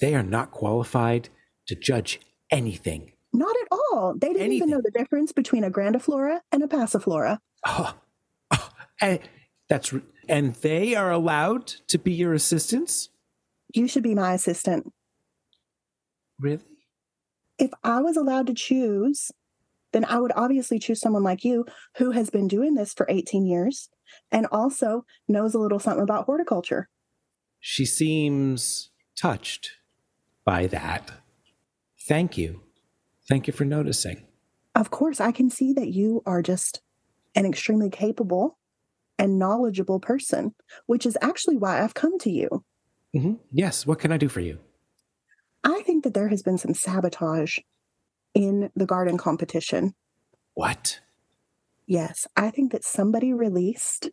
They 0.00 0.14
are 0.14 0.22
not 0.22 0.50
qualified 0.50 1.28
to 1.66 1.74
judge 1.74 2.20
anything. 2.50 3.12
Not 3.32 3.54
at 3.62 3.68
all. 3.70 4.14
They 4.18 4.28
didn't 4.28 4.42
Anything. 4.42 4.56
even 4.56 4.70
know 4.70 4.80
the 4.82 4.90
difference 4.90 5.32
between 5.32 5.62
a 5.64 5.70
grandiflora 5.70 6.40
and 6.50 6.62
a 6.62 6.66
passiflora. 6.66 7.38
Oh, 7.66 7.94
oh, 8.50 8.70
and 9.00 9.20
that's 9.68 9.94
and 10.28 10.54
they 10.56 10.94
are 10.94 11.10
allowed 11.12 11.66
to 11.88 11.98
be 11.98 12.12
your 12.12 12.34
assistants. 12.34 13.10
You 13.72 13.86
should 13.86 14.02
be 14.02 14.14
my 14.14 14.34
assistant. 14.34 14.92
Really? 16.38 16.64
if 17.58 17.70
I 17.84 18.00
was 18.00 18.16
allowed 18.16 18.46
to 18.46 18.54
choose, 18.54 19.30
then 19.92 20.06
I 20.06 20.18
would 20.18 20.32
obviously 20.34 20.78
choose 20.78 20.98
someone 20.98 21.22
like 21.22 21.44
you 21.44 21.66
who 21.98 22.12
has 22.12 22.30
been 22.30 22.48
doing 22.48 22.74
this 22.74 22.94
for 22.94 23.04
18 23.10 23.44
years 23.44 23.90
and 24.32 24.46
also 24.50 25.04
knows 25.28 25.54
a 25.54 25.58
little 25.58 25.78
something 25.78 26.02
about 26.02 26.24
horticulture. 26.24 26.88
She 27.58 27.84
seems 27.84 28.90
touched 29.14 29.72
by 30.50 30.66
that. 30.66 31.12
Thank 32.08 32.36
you. 32.36 32.62
Thank 33.28 33.46
you 33.46 33.52
for 33.52 33.64
noticing. 33.64 34.26
Of 34.74 34.90
course, 34.90 35.20
I 35.20 35.30
can 35.30 35.48
see 35.48 35.72
that 35.74 35.90
you 35.90 36.24
are 36.26 36.42
just 36.42 36.80
an 37.36 37.46
extremely 37.46 37.88
capable 37.88 38.58
and 39.16 39.38
knowledgeable 39.38 40.00
person, 40.00 40.56
which 40.86 41.06
is 41.06 41.16
actually 41.22 41.56
why 41.56 41.80
I've 41.80 41.94
come 41.94 42.18
to 42.18 42.30
you. 42.32 42.64
hmm 43.12 43.34
Yes. 43.52 43.86
What 43.86 44.00
can 44.00 44.10
I 44.10 44.16
do 44.16 44.28
for 44.28 44.40
you? 44.40 44.58
I 45.62 45.82
think 45.86 46.02
that 46.02 46.14
there 46.14 46.30
has 46.30 46.42
been 46.42 46.58
some 46.58 46.74
sabotage 46.74 47.58
in 48.34 48.70
the 48.74 48.86
garden 48.86 49.18
competition. 49.18 49.94
What? 50.54 50.98
Yes, 51.86 52.26
I 52.36 52.50
think 52.50 52.72
that 52.72 52.82
somebody 52.82 53.32
released 53.32 54.10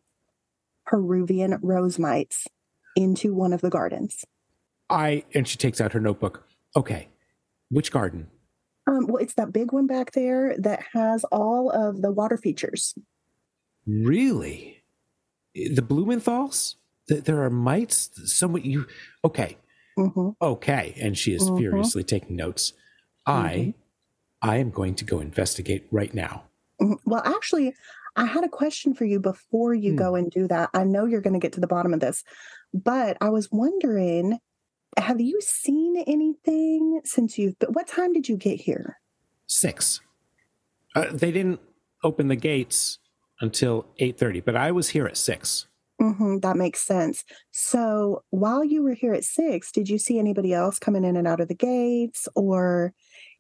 Peruvian 0.86 1.58
rose 1.64 1.98
mites 1.98 2.46
into 2.96 3.34
one 3.34 3.54
of 3.54 3.62
the 3.62 3.72
gardens. 3.72 4.24
I 4.90 5.24
and 5.34 5.48
she 5.48 5.58
takes 5.58 5.82
out 5.82 5.94
her 5.94 6.00
notebook. 6.00 6.46
Okay. 6.76 7.10
Which 7.70 7.92
garden? 7.92 8.28
Um, 8.88 9.08
well, 9.08 9.18
it's 9.18 9.34
that 9.34 9.52
big 9.52 9.74
one 9.74 9.86
back 9.88 10.12
there 10.12 10.56
that 10.60 10.84
has 10.94 11.24
all 11.26 11.70
of 11.72 12.02
the 12.02 12.12
water 12.12 12.38
features. 12.38 12.96
Really? 13.86 14.84
The 15.56 15.82
Blumenthals? 15.82 16.76
Th- 17.10 17.24
There 17.24 17.42
are 17.44 17.50
mites? 17.50 18.10
Someone 18.32 18.64
you 18.64 18.86
okay. 19.26 19.58
hmm 19.98 20.30
Okay. 20.42 20.94
And 21.02 21.18
she 21.18 21.34
is 21.34 21.50
Mhm. 21.50 21.58
furiously 21.58 22.04
taking 22.04 22.36
notes. 22.36 22.74
I 23.26 23.74
I 24.42 24.58
am 24.58 24.70
going 24.70 24.94
to 24.96 25.04
go 25.06 25.20
investigate 25.20 25.88
right 25.92 26.14
now. 26.14 26.44
Mhm. 26.82 26.98
Well, 27.06 27.24
actually, 27.26 27.74
I 28.16 28.26
had 28.26 28.44
a 28.44 28.50
question 28.50 28.94
for 28.94 29.04
you 29.06 29.20
before 29.20 29.74
you 29.74 29.92
Hmm. 29.92 29.98
go 29.98 30.16
and 30.16 30.30
do 30.32 30.48
that. 30.48 30.70
I 30.74 30.84
know 30.84 31.06
you're 31.06 31.22
going 31.22 31.34
to 31.34 31.40
get 31.40 31.54
to 31.54 31.60
the 31.60 31.68
bottom 31.68 31.94
of 31.94 32.00
this, 32.00 32.24
but 32.74 33.18
I 33.20 33.30
was 33.30 33.52
wondering 33.52 34.40
have 34.98 35.20
you 35.20 35.40
seen 35.42 36.04
anything 36.08 37.02
since 37.04 37.38
you've 37.38 37.58
but 37.60 37.74
what 37.74 37.88
time 37.88 38.14
did 38.14 38.30
you 38.30 38.38
get 38.38 38.62
here? 38.62 39.00
Six. 39.48 40.02
Uh, 40.96 41.06
they 41.12 41.32
didn't 41.32 41.60
open 42.04 42.28
the 42.28 42.36
gates 42.36 43.00
until 43.42 43.86
eight 44.00 44.18
thirty, 44.18 44.40
but 44.40 44.56
I 44.56 44.72
was 44.72 44.90
here 44.90 45.06
at 45.06 45.18
six. 45.18 45.68
hmm 46.00 46.38
that 46.40 46.58
makes 46.58 46.82
sense. 46.82 47.24
So 47.52 48.24
while 48.30 48.64
you 48.64 48.82
were 48.84 48.94
here 48.94 49.14
at 49.14 49.24
six, 49.24 49.72
did 49.72 49.90
you 49.90 49.98
see 49.98 50.18
anybody 50.20 50.54
else 50.54 50.80
coming 50.80 51.04
in 51.04 51.16
and 51.18 51.28
out 51.28 51.40
of 51.40 51.48
the 51.48 51.56
gates? 51.56 52.28
Or, 52.36 52.94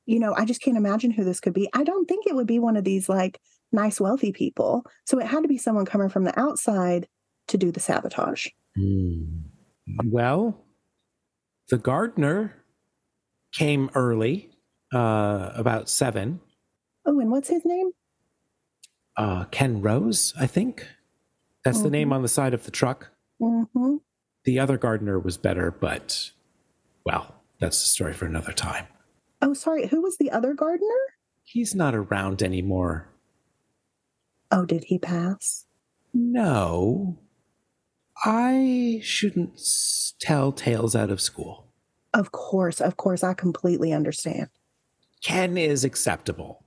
you 0.05 0.19
know, 0.19 0.33
I 0.35 0.45
just 0.45 0.61
can't 0.61 0.77
imagine 0.77 1.11
who 1.11 1.23
this 1.23 1.39
could 1.39 1.53
be. 1.53 1.67
I 1.73 1.83
don't 1.83 2.07
think 2.07 2.27
it 2.27 2.35
would 2.35 2.47
be 2.47 2.59
one 2.59 2.77
of 2.77 2.83
these 2.83 3.09
like 3.09 3.39
nice, 3.71 3.99
wealthy 3.99 4.31
people. 4.31 4.85
So 5.05 5.19
it 5.19 5.27
had 5.27 5.41
to 5.41 5.47
be 5.47 5.57
someone 5.57 5.85
coming 5.85 6.09
from 6.09 6.23
the 6.23 6.39
outside 6.39 7.07
to 7.47 7.57
do 7.57 7.71
the 7.71 7.79
sabotage. 7.79 8.47
Well, 10.05 10.63
the 11.70 11.78
gardener 11.78 12.55
came 13.51 13.89
early, 13.95 14.49
uh, 14.93 15.51
about 15.55 15.89
seven. 15.89 16.39
Oh, 17.05 17.20
and 17.20 17.32
what's 17.32 17.49
his 17.49 17.63
name? 17.65 17.91
Uh, 19.15 19.45
Ken 19.45 19.82
Rose, 19.82 20.34
I 20.39 20.47
think. 20.47 20.88
That's 21.63 21.82
the 21.82 21.89
name 21.89 22.13
on 22.13 22.22
the 22.22 22.28
side 22.30 22.53
of 22.53 22.63
the 22.63 22.72
truck. 22.72 23.09
hmm 23.39 23.97
The 24.45 24.59
other 24.59 24.78
gardener 24.78 25.20
was 25.20 25.38
better, 25.38 25.70
but 25.72 26.32
well, 27.05 27.36
that's 27.59 27.84
a 27.84 27.88
story 27.88 28.13
for 28.13 28.26
another 28.26 28.53
time. 28.53 28.86
Oh, 29.41 29.53
sorry. 29.53 29.88
Who 29.88 30.01
was 30.01 30.18
the 30.18 30.32
other 30.32 30.53
gardener? 30.53 30.88
He's 31.43 31.76
not 31.76 31.93
around 31.95 32.41
anymore. 32.41 33.09
Oh, 34.51 34.65
did 34.65 34.86
he 34.86 34.97
pass? 34.97 35.65
No. 36.13 37.18
I 38.26 38.99
shouldn't 39.03 39.59
tell 40.20 40.51
tales 40.51 40.95
out 40.95 41.09
of 41.11 41.22
school. 41.22 41.68
Of 42.13 42.32
course, 42.32 42.82
of 42.82 42.97
course. 42.97 43.24
I 43.24 43.34
completely 43.34 43.93
understand. 43.93 44.49
Ken 45.24 45.57
is 45.57 45.84
acceptable, 45.84 46.63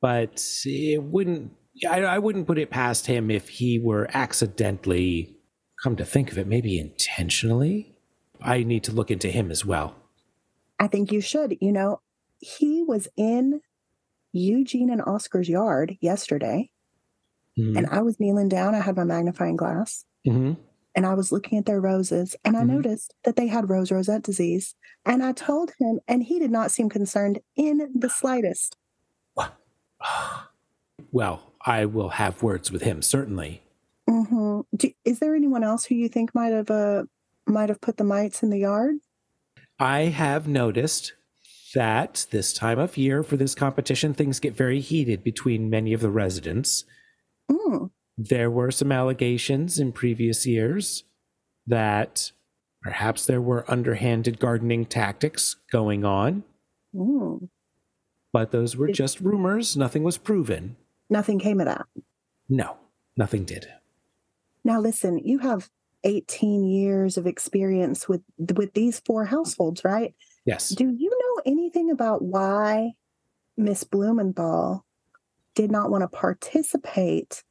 but 0.00 0.42
it 0.64 1.02
wouldn't. 1.02 1.52
I, 1.88 2.02
I 2.02 2.18
wouldn't 2.18 2.46
put 2.46 2.58
it 2.58 2.70
past 2.70 3.06
him 3.06 3.30
if 3.30 3.48
he 3.48 3.78
were 3.78 4.08
accidentally, 4.12 5.36
come 5.82 5.96
to 5.96 6.04
think 6.04 6.30
of 6.30 6.38
it, 6.38 6.46
maybe 6.46 6.78
intentionally. 6.78 7.96
I 8.40 8.62
need 8.62 8.84
to 8.84 8.92
look 8.92 9.10
into 9.10 9.28
him 9.28 9.50
as 9.50 9.64
well. 9.64 9.94
I 10.78 10.86
think 10.88 11.10
you 11.12 11.20
should. 11.20 11.56
You 11.60 11.72
know, 11.72 12.00
he 12.40 12.82
was 12.82 13.08
in 13.16 13.60
Eugene 14.32 14.90
and 14.90 15.00
Oscar's 15.02 15.48
yard 15.48 15.96
yesterday, 16.00 16.70
Mhm. 17.58 17.76
and 17.76 17.86
I 17.86 18.02
was 18.02 18.20
kneeling 18.20 18.48
down. 18.48 18.74
I 18.74 18.80
had 18.80 18.96
my 18.96 19.04
magnifying 19.04 19.56
glass, 19.56 20.04
Mhm. 20.26 20.56
And 20.94 21.06
I 21.06 21.14
was 21.14 21.32
looking 21.32 21.58
at 21.58 21.66
their 21.66 21.80
roses, 21.80 22.36
and 22.44 22.56
I 22.56 22.62
Mhm. 22.62 22.68
noticed 22.68 23.14
that 23.24 23.36
they 23.36 23.46
had 23.46 23.70
rose 23.70 23.90
rosette 23.90 24.22
disease. 24.22 24.74
And 25.04 25.22
I 25.22 25.32
told 25.32 25.72
him, 25.78 26.00
and 26.06 26.22
he 26.22 26.38
did 26.38 26.50
not 26.50 26.70
seem 26.70 26.88
concerned 26.88 27.40
in 27.56 27.90
the 27.94 28.08
slightest. 28.10 28.76
Well, 31.10 31.52
I 31.64 31.84
will 31.84 32.10
have 32.10 32.42
words 32.42 32.70
with 32.72 32.82
him 32.82 33.02
certainly. 33.02 33.62
hmm 34.08 34.60
Do, 34.74 34.90
is 35.04 35.18
there 35.18 35.34
anyone 35.34 35.62
else 35.62 35.84
who 35.84 35.94
you 35.94 36.08
think 36.08 36.34
might 36.34 36.52
have 36.52 36.70
uh, 36.70 37.04
might 37.46 37.68
have 37.68 37.80
put 37.80 37.96
the 37.98 38.04
mites 38.04 38.42
in 38.42 38.50
the 38.50 38.58
yard? 38.58 38.96
I 39.78 40.02
have 40.04 40.48
noticed 40.48 41.12
that 41.74 42.26
this 42.30 42.52
time 42.52 42.78
of 42.78 42.96
year 42.96 43.22
for 43.22 43.36
this 43.36 43.54
competition, 43.54 44.14
things 44.14 44.40
get 44.40 44.54
very 44.54 44.80
heated 44.80 45.22
between 45.24 45.70
many 45.70 45.92
of 45.92 46.00
the 46.00 46.10
residents. 46.10 46.84
Mm. 47.50 47.90
There 48.18 48.50
were 48.50 48.70
some 48.70 48.92
allegations 48.92 49.78
in 49.78 49.92
previous 49.92 50.46
years 50.46 51.04
that 51.66 52.32
perhaps 52.82 53.26
there 53.26 53.40
were 53.40 53.70
underhanded 53.70 54.38
gardening 54.38 54.84
tactics 54.84 55.56
going 55.70 56.04
on, 56.04 56.44
Mm. 56.94 57.48
but 58.32 58.50
those 58.50 58.76
were 58.76 58.88
just 58.88 59.20
rumors. 59.20 59.76
Nothing 59.76 60.02
was 60.02 60.18
proven. 60.18 60.76
Nothing 61.08 61.38
came 61.38 61.60
of 61.60 61.66
that. 61.66 61.86
No, 62.48 62.76
nothing 63.16 63.44
did. 63.44 63.66
Now 64.64 64.80
listen, 64.80 65.18
you 65.18 65.38
have 65.38 65.70
18 66.04 66.64
years 66.64 67.16
of 67.16 67.26
experience 67.26 68.08
with 68.08 68.22
with 68.56 68.74
these 68.74 69.00
four 69.00 69.26
households, 69.26 69.84
right? 69.84 70.14
Yes. 70.44 70.70
Do 70.70 70.88
you 70.90 71.10
know 71.10 71.42
anything 71.46 71.90
about 71.90 72.22
why 72.22 72.92
Miss 73.56 73.84
Blumenthal 73.84 74.84
did 75.54 75.70
not 75.70 75.90
want 75.90 76.02
to 76.02 76.08
participate 76.08 77.44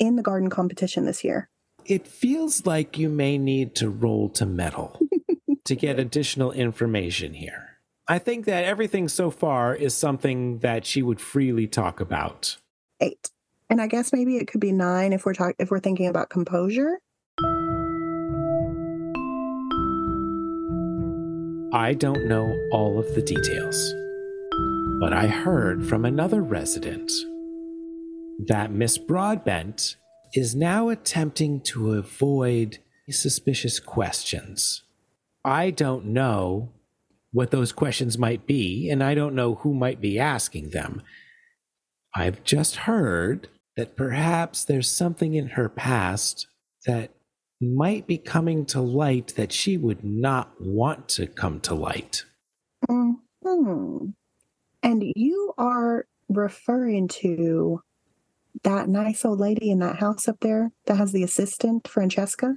in 0.00 0.16
the 0.16 0.22
garden 0.22 0.50
competition 0.50 1.04
this 1.04 1.22
year? 1.22 1.48
It 1.84 2.06
feels 2.06 2.66
like 2.66 2.98
you 2.98 3.08
may 3.08 3.38
need 3.38 3.76
to 3.76 3.88
roll 3.88 4.28
to 4.30 4.46
meddle 4.46 4.98
to 5.64 5.76
get 5.76 6.00
additional 6.00 6.50
information 6.50 7.34
here. 7.34 7.78
I 8.08 8.18
think 8.18 8.46
that 8.46 8.64
everything 8.64 9.06
so 9.08 9.30
far 9.30 9.72
is 9.72 9.94
something 9.94 10.58
that 10.58 10.84
she 10.84 11.00
would 11.00 11.20
freely 11.20 11.68
talk 11.68 12.00
about. 12.00 12.56
Eight. 13.00 13.30
And 13.68 13.80
I 13.80 13.86
guess 13.86 14.12
maybe 14.12 14.36
it 14.36 14.48
could 14.48 14.60
be 14.60 14.72
nine 14.72 15.12
if 15.12 15.24
we're 15.24 15.34
talking 15.34 15.54
if 15.60 15.70
we're 15.70 15.78
thinking 15.78 16.08
about 16.08 16.28
composure. 16.28 16.98
I 21.72 21.94
don't 21.94 22.26
know 22.26 22.52
all 22.72 22.98
of 22.98 23.14
the 23.14 23.22
details, 23.22 23.94
but 25.00 25.12
I 25.12 25.28
heard 25.28 25.86
from 25.86 26.04
another 26.04 26.42
resident 26.42 27.12
that 28.46 28.72
Miss 28.72 28.98
Broadbent 28.98 29.96
is 30.34 30.54
now 30.54 30.88
attempting 30.88 31.60
to 31.60 31.92
avoid 31.92 32.78
suspicious 33.08 33.80
questions. 33.80 34.82
I 35.44 35.70
don't 35.70 36.06
know 36.06 36.72
what 37.32 37.50
those 37.50 37.72
questions 37.72 38.18
might 38.18 38.46
be, 38.46 38.88
and 38.90 39.02
I 39.02 39.14
don't 39.14 39.34
know 39.34 39.56
who 39.56 39.74
might 39.74 40.00
be 40.00 40.18
asking 40.18 40.70
them. 40.70 41.02
I've 42.14 42.42
just 42.44 42.76
heard 42.76 43.48
that 43.76 43.96
perhaps 43.96 44.64
there's 44.64 44.90
something 44.90 45.34
in 45.34 45.48
her 45.50 45.68
past 45.68 46.46
that 46.86 47.10
might 47.60 48.06
be 48.06 48.18
coming 48.18 48.64
to 48.66 48.80
light 48.80 49.34
that 49.36 49.52
she 49.52 49.76
would 49.76 50.02
not 50.02 50.52
want 50.60 51.08
to 51.08 51.26
come 51.26 51.60
to 51.60 51.74
light. 51.74 52.24
Hmm. 52.88 53.12
And 54.82 55.04
you 55.14 55.52
are 55.58 56.06
referring 56.28 57.08
to 57.08 57.82
that 58.62 58.88
nice 58.88 59.24
old 59.24 59.40
lady 59.40 59.70
in 59.70 59.78
that 59.80 59.96
house 60.00 60.28
up 60.28 60.40
there 60.40 60.72
that 60.86 60.96
has 60.96 61.12
the 61.12 61.22
assistant, 61.22 61.88
Francesca? 61.88 62.54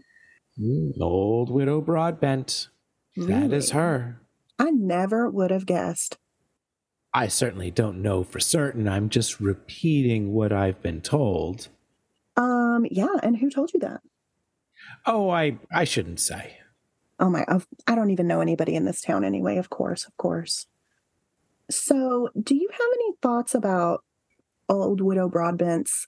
Mm, 0.60 1.00
Old 1.02 1.50
widow 1.50 1.82
Broadbent. 1.82 2.70
That 3.16 3.54
is 3.54 3.72
her. 3.72 4.20
I 4.60 4.72
never 4.72 5.30
would 5.30 5.52
have 5.52 5.66
guessed. 5.66 6.18
I 7.14 7.28
certainly 7.28 7.70
don't 7.70 8.02
know 8.02 8.24
for 8.24 8.40
certain. 8.40 8.88
I'm 8.88 9.10
just 9.10 9.40
repeating 9.40 10.34
what 10.34 10.52
I've 10.52 10.82
been 10.82 11.02
told. 11.02 11.70
Um, 12.36 12.86
yeah, 12.90 13.16
and 13.22 13.38
who 13.38 13.50
told 13.50 13.72
you 13.74 13.80
that? 13.82 14.02
Oh, 15.06 15.30
I 15.30 15.60
I 15.72 15.84
shouldn't 15.84 16.20
say. 16.20 16.58
Oh 17.20 17.30
my, 17.30 17.46
I 17.88 17.96
don't 17.96 18.10
even 18.10 18.28
know 18.28 18.42
anybody 18.42 18.76
in 18.76 18.86
this 18.86 19.02
town 19.02 19.24
anyway, 19.24 19.58
of 19.58 19.70
course, 19.70 20.06
of 20.06 20.18
course. 20.18 20.66
So, 21.70 22.30
do 22.42 22.56
you 22.56 22.68
have 22.72 22.88
any 22.96 23.14
thoughts 23.22 23.54
about 23.56 24.04
old 24.82 25.02
widow 25.02 25.30
Broadbent's 25.30 26.08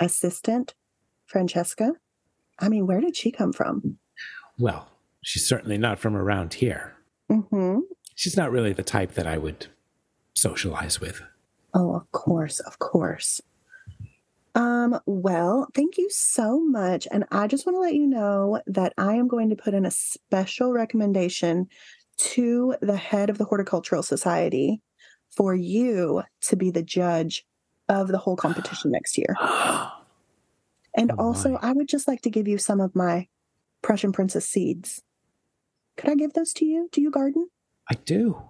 assistant, 0.00 0.74
Francesca? 1.26 1.92
I 2.58 2.68
mean, 2.68 2.86
where 2.86 3.00
did 3.00 3.16
she 3.16 3.30
come 3.30 3.52
from? 3.52 3.98
Well, 4.58 4.88
she's 5.22 5.46
certainly 5.46 5.78
not 5.78 5.98
from 5.98 6.16
around 6.16 6.54
here. 6.54 6.94
Mm-hmm. 7.30 7.80
She's 8.14 8.36
not 8.36 8.50
really 8.50 8.72
the 8.72 8.82
type 8.82 9.12
that 9.12 9.26
I 9.26 9.36
would 9.36 9.66
socialize 10.34 11.00
with. 11.00 11.22
Oh, 11.74 11.94
of 11.94 12.10
course, 12.12 12.60
of 12.60 12.78
course. 12.78 13.40
Um, 14.54 14.98
well, 15.04 15.68
thank 15.74 15.98
you 15.98 16.08
so 16.10 16.58
much. 16.58 17.06
And 17.10 17.26
I 17.30 17.46
just 17.46 17.66
want 17.66 17.76
to 17.76 17.80
let 17.80 17.94
you 17.94 18.06
know 18.06 18.62
that 18.66 18.94
I 18.96 19.16
am 19.16 19.28
going 19.28 19.50
to 19.50 19.56
put 19.56 19.74
in 19.74 19.84
a 19.84 19.90
special 19.90 20.72
recommendation 20.72 21.66
to 22.18 22.74
the 22.80 22.96
head 22.96 23.28
of 23.28 23.36
the 23.36 23.44
Horticultural 23.44 24.02
Society 24.02 24.80
for 25.36 25.54
you 25.54 26.22
to 26.42 26.56
be 26.56 26.70
the 26.70 26.82
judge 26.82 27.44
of 27.88 28.08
the 28.08 28.18
whole 28.18 28.36
competition 28.36 28.90
next 28.90 29.16
year. 29.18 29.34
And 30.98 31.12
Oh, 31.18 31.26
also, 31.26 31.50
my. 31.50 31.58
I 31.60 31.72
would 31.72 31.88
just 31.88 32.08
like 32.08 32.22
to 32.22 32.30
give 32.30 32.48
you 32.48 32.56
some 32.56 32.80
of 32.80 32.96
my 32.96 33.28
Prussian 33.82 34.12
Princess 34.12 34.48
seeds. 34.48 35.02
Could 35.98 36.08
I 36.08 36.14
give 36.14 36.32
those 36.32 36.54
to 36.54 36.64
you? 36.64 36.88
Do 36.90 37.02
you 37.02 37.10
garden? 37.10 37.48
I 37.90 37.94
do. 37.96 38.40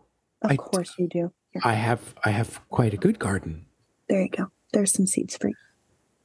Of 0.43 0.53
I 0.53 0.57
course 0.57 0.95
you 0.97 1.09
do. 1.09 1.33
Here, 1.51 1.63
I 1.65 1.73
have 1.75 2.15
I 2.25 2.31
have 2.31 2.61
quite 2.69 2.95
a 2.95 2.97
good 2.97 3.19
garden. 3.19 3.67
there 4.09 4.23
you 4.23 4.29
go. 4.29 4.47
There's 4.73 4.93
some 4.93 5.09
seeds 5.09 5.37
for 5.37 5.49
you. 5.49 5.55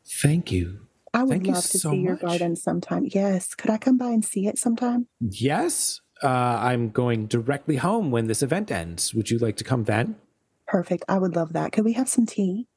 Thank 0.05 0.51
you. 0.51 0.87
I 1.13 1.23
would 1.23 1.29
Thank 1.43 1.47
love 1.47 1.63
to 1.71 1.79
so 1.79 1.89
see 1.91 1.97
your 1.97 2.13
much. 2.13 2.21
garden 2.21 2.55
sometime. 2.55 3.07
Yes. 3.11 3.55
Could 3.55 3.71
I 3.71 3.77
come 3.79 3.97
by 3.97 4.09
and 4.11 4.23
see 4.23 4.45
it 4.47 4.59
sometime? 4.59 5.07
Yes, 5.19 6.01
uh, 6.23 6.27
I'm 6.27 6.89
going 6.91 7.25
directly 7.25 7.77
home 7.77 8.11
when 8.11 8.27
this 8.27 8.43
event 8.43 8.71
ends. 8.71 9.13
Would 9.15 9.31
you 9.31 9.39
like 9.39 9.57
to 9.57 9.63
come 9.63 9.85
then? 9.85 10.17
Perfect. 10.67 11.03
I 11.09 11.17
would 11.17 11.35
love 11.35 11.53
that. 11.53 11.71
Could 11.71 11.83
we 11.85 11.93
have 11.93 12.07
some 12.09 12.25
tea? 12.27 12.67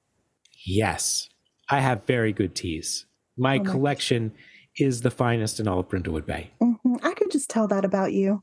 Yes, 0.66 1.28
I 1.68 1.80
have 1.80 2.06
very 2.06 2.32
good 2.32 2.54
teas. 2.54 3.06
My 3.36 3.58
Oh 3.58 3.64
my 3.64 3.70
collection 3.70 4.32
is 4.78 5.00
the 5.02 5.10
finest 5.10 5.60
in 5.60 5.68
all 5.68 5.80
of 5.80 5.88
Brindlewood 5.88 6.26
Bay. 6.26 6.50
hmm 6.60 6.74
I 7.02 7.14
could 7.14 7.30
just 7.30 7.50
tell 7.50 7.68
that 7.68 7.84
about 7.84 8.12
you. 8.12 8.42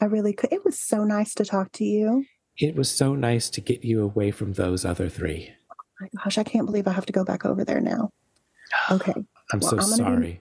I 0.00 0.04
really 0.06 0.32
could. 0.32 0.52
It 0.52 0.64
was 0.64 0.78
so 0.78 1.04
nice 1.04 1.34
to 1.34 1.44
talk 1.44 1.72
to 1.72 1.84
you. 1.84 2.24
It 2.58 2.74
was 2.76 2.90
so 2.90 3.14
nice 3.14 3.50
to 3.50 3.60
get 3.60 3.84
you 3.84 4.02
away 4.02 4.30
from 4.30 4.52
those 4.54 4.84
other 4.84 5.08
three. 5.08 5.50
Oh 5.70 5.74
My 6.00 6.08
gosh, 6.24 6.38
I 6.38 6.44
can't 6.44 6.66
believe 6.66 6.86
I 6.88 6.92
have 6.92 7.06
to 7.06 7.12
go 7.12 7.24
back 7.24 7.44
over 7.44 7.64
there 7.64 7.80
now. 7.80 8.10
Okay. 8.90 9.14
I'm 9.52 9.60
Well, 9.60 9.70
so 9.70 9.76
I'm 9.78 9.90
be- 9.90 9.96
sorry. 9.96 10.40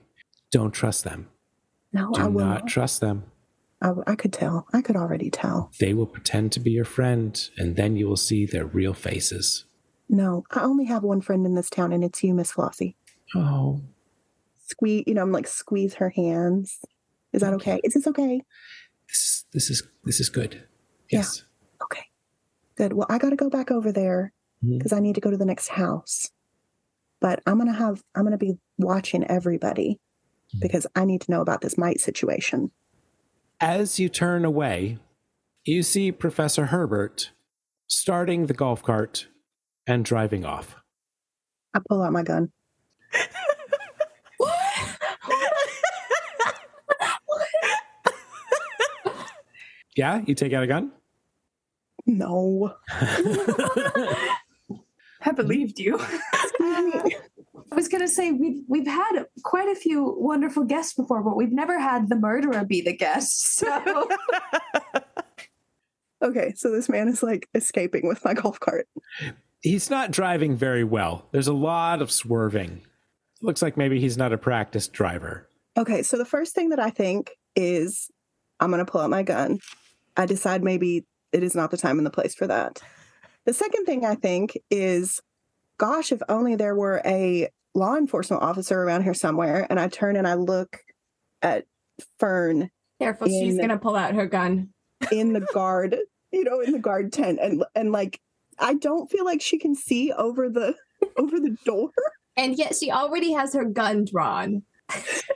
Don't 0.51 0.71
trust 0.73 1.03
them. 1.03 1.27
No, 1.93 2.11
Do 2.13 2.21
I 2.21 2.27
will. 2.27 2.45
not 2.45 2.61
not. 2.61 2.67
trust 2.67 2.99
them. 3.01 3.23
I, 3.81 3.87
w- 3.87 4.03
I 4.07 4.15
could 4.15 4.33
tell. 4.33 4.67
I 4.73 4.81
could 4.81 4.95
already 4.95 5.29
tell. 5.29 5.69
They 5.79 5.93
will 5.93 6.07
pretend 6.07 6.51
to 6.53 6.59
be 6.59 6.71
your 6.71 6.85
friend, 6.85 7.39
and 7.57 7.75
then 7.75 7.95
you 7.95 8.07
will 8.07 8.17
see 8.17 8.45
their 8.45 8.65
real 8.65 8.93
faces. 8.93 9.65
No, 10.09 10.43
I 10.51 10.61
only 10.61 10.85
have 10.85 11.03
one 11.03 11.21
friend 11.21 11.45
in 11.45 11.55
this 11.55 11.69
town, 11.69 11.91
and 11.91 12.03
it's 12.03 12.23
you, 12.23 12.33
Miss 12.33 12.51
Flossie. 12.53 12.95
Oh, 13.33 13.81
Squeeze, 14.67 15.03
you 15.07 15.13
know, 15.13 15.21
I'm 15.21 15.31
like 15.31 15.47
squeeze 15.47 15.95
her 15.95 16.09
hands. 16.09 16.79
Is 17.33 17.41
that 17.41 17.53
okay? 17.55 17.79
Is 17.83 17.93
this 17.93 18.07
okay? 18.07 18.41
this 19.07 19.17
is 19.19 19.45
this 19.53 19.69
is 19.69 19.87
this 20.03 20.19
is 20.19 20.29
good. 20.29 20.55
Yeah. 21.11 21.19
Yes. 21.19 21.43
Okay. 21.83 22.05
Good. 22.75 22.93
Well, 22.93 23.05
I 23.09 23.17
got 23.19 23.29
to 23.29 23.35
go 23.35 23.49
back 23.49 23.69
over 23.71 23.91
there 23.91 24.33
because 24.67 24.91
I 24.93 24.99
need 24.99 25.15
to 25.15 25.21
go 25.21 25.29
to 25.29 25.37
the 25.37 25.45
next 25.45 25.67
house. 25.69 26.31
But 27.21 27.41
I'm 27.45 27.55
going 27.59 27.71
to 27.71 27.77
have, 27.77 28.03
I'm 28.15 28.29
to 28.29 28.37
be 28.37 28.57
watching 28.77 29.23
everybody 29.25 29.99
Mhm. 30.55 30.61
because 30.61 30.85
I 30.95 31.05
need 31.05 31.21
to 31.21 31.31
know 31.31 31.41
about 31.41 31.61
this 31.61 31.77
mite 31.77 31.99
situation. 32.01 32.71
As 33.61 33.99
you 33.99 34.09
turn 34.09 34.43
away, 34.45 34.97
you 35.63 35.83
see 35.83 36.11
Professor 36.11 36.65
Herbert 36.67 37.31
starting 37.87 38.47
the 38.47 38.53
golf 38.53 38.81
cart 38.83 39.27
and 39.87 40.05
driving 40.05 40.45
off. 40.45 40.75
I 41.73 41.79
pull 41.87 42.01
out 42.01 42.13
my 42.13 42.23
gun. 42.23 42.51
Yeah, 49.95 50.21
you 50.25 50.35
take 50.35 50.53
out 50.53 50.63
a 50.63 50.67
gun? 50.67 50.91
No. 52.05 52.75
I 52.89 54.41
believed 55.33 55.79
you. 55.79 55.97
I 56.61 57.75
was 57.75 57.87
gonna 57.87 58.07
say 58.07 58.31
we've 58.31 58.63
we've 58.67 58.87
had 58.87 59.25
quite 59.43 59.69
a 59.69 59.75
few 59.75 60.15
wonderful 60.19 60.65
guests 60.65 60.93
before, 60.93 61.23
but 61.23 61.35
we've 61.35 61.51
never 61.51 61.79
had 61.79 62.09
the 62.09 62.15
murderer 62.15 62.63
be 62.65 62.81
the 62.81 62.95
guest. 62.95 63.55
So 63.55 64.09
Okay. 66.21 66.53
So 66.55 66.71
this 66.71 66.89
man 66.89 67.07
is 67.07 67.23
like 67.23 67.47
escaping 67.55 68.07
with 68.07 68.23
my 68.25 68.33
golf 68.33 68.59
cart. 68.59 68.87
He's 69.65 69.89
not 69.89 70.11
driving 70.11 70.55
very 70.55 70.83
well. 70.83 71.27
There's 71.31 71.47
a 71.47 71.53
lot 71.53 72.01
of 72.01 72.11
swerving. 72.11 72.81
Looks 73.41 73.61
like 73.61 73.75
maybe 73.75 73.99
he's 73.99 74.17
not 74.17 74.31
a 74.31 74.37
practiced 74.37 74.93
driver. 74.93 75.49
Okay. 75.75 76.03
So 76.03 76.17
the 76.17 76.25
first 76.25 76.53
thing 76.53 76.69
that 76.69 76.79
I 76.79 76.89
think 76.89 77.31
is 77.55 78.09
I'm 78.59 78.69
going 78.69 78.85
to 78.85 78.89
pull 78.89 79.01
out 79.01 79.09
my 79.09 79.23
gun. 79.23 79.59
I 80.15 80.25
decide 80.25 80.63
maybe 80.63 81.05
it 81.31 81.43
is 81.43 81.55
not 81.55 81.71
the 81.71 81.77
time 81.77 81.97
and 81.97 82.05
the 82.05 82.11
place 82.11 82.35
for 82.35 82.47
that. 82.47 82.81
The 83.45 83.53
second 83.53 83.85
thing 83.85 84.05
I 84.05 84.15
think 84.15 84.57
is, 84.69 85.19
gosh, 85.77 86.11
if 86.11 86.21
only 86.29 86.55
there 86.55 86.75
were 86.75 87.01
a 87.05 87.49
law 87.73 87.95
enforcement 87.95 88.41
officer 88.41 88.81
around 88.81 89.03
here 89.03 89.13
somewhere. 89.13 89.67
And 89.69 89.79
I 89.79 89.87
turn 89.87 90.15
and 90.15 90.27
I 90.27 90.35
look 90.35 90.77
at 91.41 91.65
Fern 92.19 92.69
Careful, 92.99 93.27
she's 93.27 93.59
gonna 93.59 93.77
pull 93.77 93.95
out 93.95 94.15
her 94.15 94.25
gun. 94.25 94.69
in 95.11 95.33
the 95.33 95.41
guard, 95.53 95.97
you 96.31 96.43
know, 96.45 96.61
in 96.61 96.71
the 96.71 96.79
guard 96.79 97.11
tent, 97.11 97.39
and 97.41 97.65
and 97.75 97.91
like 97.91 98.21
I 98.59 98.73
don't 98.75 99.09
feel 99.09 99.25
like 99.25 99.41
she 99.41 99.57
can 99.57 99.75
see 99.75 100.11
over 100.11 100.49
the 100.49 100.75
over 101.17 101.39
the 101.39 101.57
door, 101.65 101.91
And 102.37 102.57
yet 102.57 102.75
she 102.75 102.91
already 102.91 103.33
has 103.33 103.53
her 103.53 103.65
gun 103.65 104.05
drawn. 104.05 104.63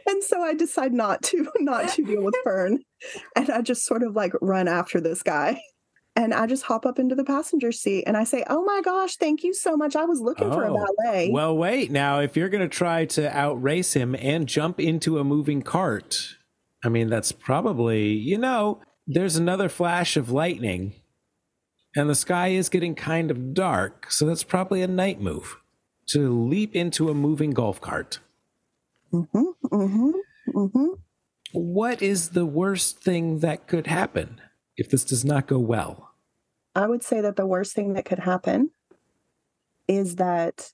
and 0.08 0.24
so 0.24 0.42
I 0.42 0.54
decide 0.54 0.94
not 0.94 1.24
to 1.24 1.50
not 1.60 1.90
to 1.94 2.04
deal 2.04 2.24
with 2.24 2.36
Fern, 2.44 2.80
and 3.36 3.50
I 3.50 3.62
just 3.62 3.86
sort 3.86 4.04
of 4.04 4.16
like 4.16 4.34
run 4.42 4.68
after 4.68 5.02
this 5.02 5.24
guy. 5.24 5.62
And 6.16 6.34
I 6.34 6.48
just 6.48 6.64
hop 6.64 6.86
up 6.86 7.00
into 7.00 7.16
the 7.16 7.24
passenger 7.24 7.72
seat 7.72 8.04
and 8.06 8.18
I 8.18 8.26
say, 8.26 8.44
Oh 8.50 8.66
my 8.66 8.82
gosh, 8.84 9.16
thank 9.16 9.42
you 9.42 9.54
so 9.54 9.78
much. 9.78 9.96
I 9.96 10.04
was 10.04 10.20
looking 10.20 10.52
for 10.52 10.64
a 10.64 10.74
oh. 10.74 10.86
ballet. 11.06 11.30
Well, 11.32 11.56
wait. 11.56 11.92
Now, 11.92 12.20
if 12.20 12.36
you're 12.36 12.50
going 12.50 12.68
to 12.68 12.68
try 12.68 13.06
to 13.06 13.34
outrace 13.34 13.94
him 13.94 14.16
and 14.20 14.46
jump 14.46 14.82
into 14.82 15.20
a 15.20 15.24
moving 15.24 15.62
cart, 15.62 16.36
I 16.84 16.90
mean, 16.90 17.08
that's 17.08 17.32
probably, 17.32 18.10
you 18.10 18.38
know, 18.38 18.82
there's 19.08 19.38
another 19.38 19.70
flash 19.70 20.18
of 20.18 20.30
lightning 20.30 20.94
and 21.96 22.10
the 22.10 22.16
sky 22.16 22.50
is 22.50 22.70
getting 22.70 22.96
kind 22.96 23.32
of 23.32 23.54
dark. 23.54 24.12
So 24.12 24.26
that's 24.26 24.44
probably 24.44 24.82
a 24.82 24.88
night 24.88 25.22
move 25.22 25.58
to 26.10 26.30
leap 26.30 26.76
into 26.76 27.10
a 27.10 27.14
moving 27.14 27.52
golf 27.52 27.82
cart. 27.82 28.20
mm-hmm, 29.14 29.44
mm-hmm, 29.66 30.12
mm-hmm. 30.56 30.88
What 31.52 32.02
is 32.02 32.30
the 32.30 32.46
worst 32.46 33.00
thing 33.00 33.40
that 33.40 33.68
could 33.68 33.88
happen 33.88 34.40
if 34.78 34.90
this 34.90 35.04
does 35.04 35.26
not 35.26 35.48
go 35.48 35.60
well? 35.60 36.12
I 36.76 36.88
would 36.88 37.04
say 37.04 37.22
that 37.22 37.36
the 37.36 37.48
worst 37.48 37.74
thing 37.74 37.94
that 37.94 38.06
could 38.06 38.20
happen 38.20 38.70
is 39.88 40.18
that 40.18 40.72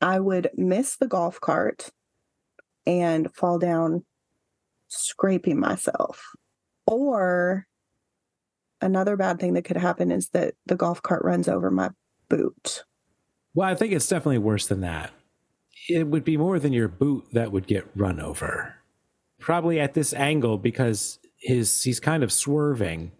I 0.00 0.18
would 0.18 0.50
miss 0.56 0.96
the 0.96 1.06
golf 1.06 1.40
cart 1.40 1.90
and 2.86 3.32
fall 3.34 3.58
down 3.58 4.04
scraping 4.88 5.60
myself. 5.60 6.32
Or 6.86 7.66
another 8.80 9.16
bad 9.16 9.38
thing 9.38 9.54
that 9.54 9.64
could 9.64 9.76
happen 9.76 10.10
is 10.10 10.28
that 10.30 10.54
the 10.66 10.76
golf 10.76 11.02
cart 11.02 11.24
runs 11.24 11.48
over 11.48 11.70
my 11.70 11.90
boot. 12.28 12.84
Well, 13.54 13.68
I 13.68 13.74
think 13.74 13.92
it's 13.92 14.08
definitely 14.08 14.38
worse 14.38 14.66
than 14.66 14.80
that. 14.82 15.10
It 15.88 16.06
would 16.06 16.24
be 16.24 16.36
more 16.36 16.58
than 16.58 16.72
your 16.72 16.88
boot 16.88 17.24
that 17.32 17.50
would 17.52 17.66
get 17.66 17.88
run 17.96 18.20
over. 18.20 18.76
Probably 19.40 19.80
at 19.80 19.94
this 19.94 20.12
angle 20.12 20.58
because 20.58 21.18
his 21.38 21.82
he's 21.82 21.98
kind 22.00 22.22
of 22.22 22.30
swerving. 22.32 23.12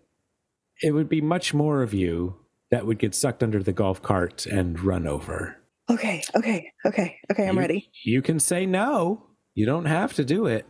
It 0.82 0.92
would 0.92 1.08
be 1.08 1.20
much 1.20 1.52
more 1.54 1.82
of 1.82 1.92
you 1.94 2.36
that 2.70 2.86
would 2.86 2.98
get 2.98 3.14
sucked 3.14 3.42
under 3.42 3.62
the 3.62 3.72
golf 3.72 4.00
cart 4.02 4.46
and 4.46 4.78
run 4.80 5.06
over. 5.06 5.56
Okay, 5.90 6.22
okay, 6.36 6.70
okay, 6.86 7.18
okay, 7.32 7.48
I'm 7.48 7.54
You- 7.56 7.60
ready. 7.60 7.90
You 8.04 8.22
can 8.22 8.38
say 8.38 8.66
no. 8.66 9.26
You 9.54 9.66
don't 9.66 9.86
have 9.86 10.12
to 10.14 10.24
do 10.24 10.46
it. 10.46 10.64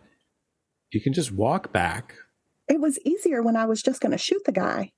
You 0.92 1.00
can 1.00 1.12
just 1.12 1.30
walk 1.30 1.72
back. 1.72 2.14
It 2.70 2.80
was 2.80 3.00
easier 3.04 3.42
when 3.42 3.56
I 3.56 3.66
was 3.66 3.82
just 3.82 4.00
going 4.00 4.12
to 4.12 4.18
shoot 4.18 4.42
the 4.46 4.52
guy. 4.52 4.92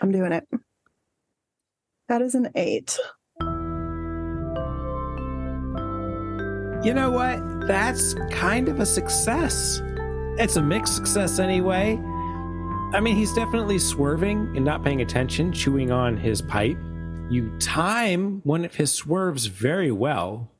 I'm 0.00 0.10
doing 0.10 0.32
it. 0.32 0.48
That 2.08 2.22
is 2.22 2.34
an 2.34 2.50
eight. 2.54 2.98
You 6.82 6.94
know 6.94 7.10
what? 7.10 7.66
That's 7.66 8.14
kind 8.30 8.70
of 8.70 8.80
a 8.80 8.86
success. 8.86 9.82
It's 10.38 10.56
a 10.56 10.62
mixed 10.62 10.94
success 10.94 11.38
anyway. 11.38 12.00
I 12.94 13.00
mean, 13.00 13.16
he's 13.16 13.34
definitely 13.34 13.78
swerving 13.78 14.56
and 14.56 14.64
not 14.64 14.82
paying 14.82 15.02
attention, 15.02 15.52
chewing 15.52 15.90
on 15.90 16.16
his 16.16 16.40
pipe. 16.40 16.78
You 17.28 17.54
time 17.58 18.40
one 18.44 18.64
of 18.64 18.76
his 18.76 18.92
swerves 18.92 19.44
very 19.46 19.92
well 19.92 20.52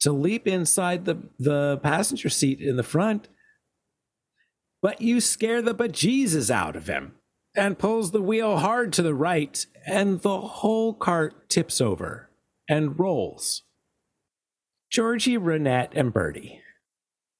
to 0.00 0.12
leap 0.12 0.46
inside 0.46 1.06
the, 1.06 1.16
the 1.40 1.78
passenger 1.78 2.28
seat 2.28 2.60
in 2.60 2.76
the 2.76 2.84
front, 2.84 3.28
but 4.80 5.00
you 5.00 5.20
scare 5.20 5.62
the 5.62 5.74
bejesus 5.74 6.50
out 6.50 6.76
of 6.76 6.86
him 6.86 7.12
and 7.56 7.78
pulls 7.78 8.10
the 8.10 8.22
wheel 8.22 8.58
hard 8.58 8.92
to 8.92 9.02
the 9.02 9.14
right, 9.14 9.66
and 9.86 10.20
the 10.20 10.40
whole 10.40 10.94
cart 10.94 11.48
tips 11.48 11.80
over 11.80 12.28
and 12.68 12.98
rolls. 12.98 13.62
Georgie, 14.90 15.36
Renette, 15.38 15.90
and 15.92 16.12
Birdie. 16.12 16.62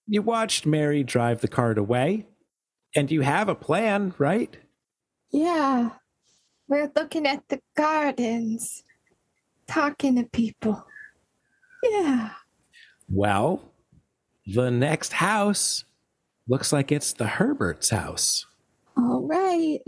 You 0.06 0.22
watched 0.22 0.66
Mary 0.66 1.04
drive 1.04 1.40
the 1.40 1.48
cart 1.48 1.78
away, 1.78 2.26
and 2.96 3.10
you 3.10 3.20
have 3.20 3.48
a 3.48 3.54
plan, 3.54 4.14
right? 4.18 4.56
Yeah. 5.30 5.90
We're 6.66 6.90
looking 6.96 7.26
at 7.26 7.48
the 7.48 7.60
gardens, 7.76 8.82
talking 9.66 10.16
to 10.16 10.24
people. 10.24 10.84
Yeah. 11.82 12.30
Well, 13.08 13.72
the 14.46 14.70
next 14.70 15.12
house 15.12 15.84
looks 16.48 16.72
like 16.72 16.90
it's 16.90 17.12
the 17.12 17.26
Herbert's 17.26 17.90
house. 17.90 18.46
All 18.96 19.26
right. 19.26 19.80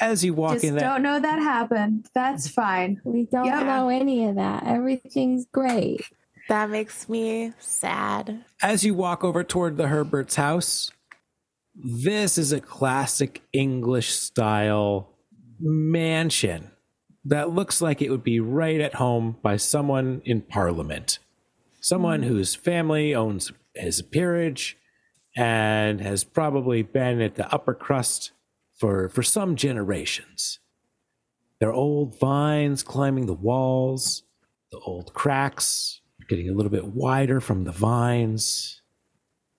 As 0.00 0.24
you 0.24 0.32
walk 0.32 0.54
Just 0.54 0.64
in 0.64 0.74
that 0.76 0.80
don't 0.80 1.02
know 1.02 1.18
that 1.18 1.38
happened. 1.40 2.06
That's 2.14 2.48
fine. 2.48 3.00
We 3.04 3.26
don't 3.26 3.46
Yeah. 3.46 3.64
know 3.64 3.88
any 3.88 4.26
of 4.26 4.36
that. 4.36 4.64
Everything's 4.64 5.46
great. 5.46 6.02
That 6.48 6.70
makes 6.70 7.08
me 7.08 7.52
sad. 7.58 8.44
as 8.62 8.84
you 8.84 8.94
walk 8.94 9.22
over 9.22 9.44
toward 9.44 9.76
the 9.76 9.88
Herbert's 9.88 10.36
house, 10.36 10.92
this 11.74 12.38
is 12.38 12.52
a 12.52 12.60
classic 12.60 13.42
English 13.52 14.10
style 14.10 15.10
mansion 15.60 16.70
that 17.24 17.50
looks 17.50 17.82
like 17.82 18.00
it 18.00 18.10
would 18.10 18.24
be 18.24 18.40
right 18.40 18.80
at 18.80 18.94
home 18.94 19.36
by 19.42 19.56
someone 19.56 20.22
in 20.24 20.40
Parliament. 20.40 21.18
Someone 21.80 22.22
hmm. 22.22 22.28
whose 22.28 22.54
family 22.54 23.14
owns 23.14 23.52
his 23.74 24.00
peerage 24.02 24.76
and 25.38 26.00
has 26.00 26.24
probably 26.24 26.82
been 26.82 27.20
at 27.20 27.36
the 27.36 27.48
upper 27.54 27.72
crust 27.72 28.32
for, 28.74 29.08
for 29.08 29.22
some 29.22 29.54
generations. 29.54 30.58
There 31.60 31.68
are 31.68 31.72
old 31.72 32.18
vines 32.18 32.82
climbing 32.82 33.26
the 33.26 33.34
walls, 33.34 34.24
the 34.72 34.80
old 34.80 35.14
cracks 35.14 36.00
getting 36.28 36.50
a 36.50 36.52
little 36.52 36.70
bit 36.70 36.86
wider 36.86 37.40
from 37.40 37.62
the 37.62 37.72
vines. 37.72 38.82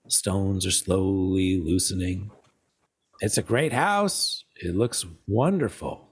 Stones 0.09 0.65
are 0.65 0.71
slowly 0.71 1.61
loosening. 1.63 2.29
It's 3.21 3.37
a 3.37 3.43
great 3.43 3.71
house. 3.71 4.43
It 4.57 4.75
looks 4.75 5.05
wonderful. 5.27 6.09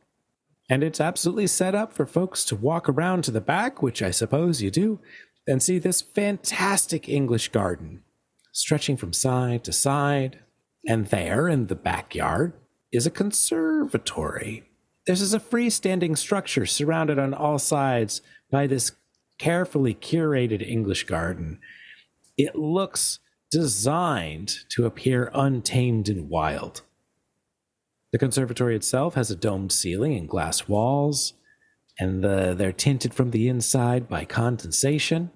And 0.69 0.81
it's 0.81 1.01
absolutely 1.01 1.47
set 1.47 1.75
up 1.75 1.91
for 1.91 2.05
folks 2.05 2.45
to 2.45 2.55
walk 2.55 2.87
around 2.87 3.25
to 3.25 3.31
the 3.31 3.41
back, 3.41 3.81
which 3.81 4.01
I 4.01 4.11
suppose 4.11 4.61
you 4.61 4.71
do, 4.71 5.01
and 5.45 5.61
see 5.61 5.77
this 5.77 6.01
fantastic 6.01 7.09
English 7.09 7.49
garden 7.49 8.03
stretching 8.57 8.97
from 8.97 9.13
side 9.13 9.63
to 9.63 9.71
side. 9.71 10.39
And 10.87 11.07
there 11.07 11.47
in 11.47 11.67
the 11.67 11.75
backyard 11.75 12.53
is 12.91 13.05
a 13.05 13.11
conservatory. 13.11 14.63
This 15.05 15.21
is 15.21 15.33
a 15.33 15.39
freestanding 15.39 16.17
structure 16.17 16.65
surrounded 16.65 17.19
on 17.19 17.33
all 17.33 17.59
sides 17.59 18.21
by 18.49 18.65
this 18.65 18.91
carefully 19.37 19.93
curated 19.93 20.67
English 20.67 21.05
garden. 21.05 21.59
It 22.37 22.55
looks 22.55 23.19
designed 23.51 24.55
to 24.69 24.85
appear 24.85 25.29
untamed 25.33 26.09
and 26.09 26.27
wild. 26.27 26.81
The 28.11 28.17
conservatory 28.17 28.75
itself 28.75 29.13
has 29.13 29.29
a 29.29 29.35
domed 29.35 29.71
ceiling 29.71 30.15
and 30.15 30.27
glass 30.27 30.67
walls, 30.67 31.33
and 31.99 32.23
the, 32.23 32.55
they're 32.57 32.71
tinted 32.71 33.13
from 33.13 33.31
the 33.31 33.47
inside 33.47 34.09
by 34.09 34.25
condensation. 34.25 35.31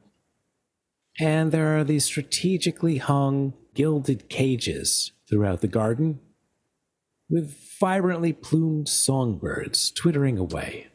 And 1.20 1.51
there 1.51 1.78
are 1.78 1.84
these 1.84 2.05
strategically 2.05 2.97
hung 2.97 3.53
gilded 3.74 4.30
cages 4.30 5.12
throughout 5.30 5.62
the 5.62 5.68
garden 5.68 6.20
with 7.30 7.55
vibrantly 7.80 8.34
plumed 8.34 8.89
songbirds 8.89 9.91
twittering 9.91 10.38
away. 10.38 10.88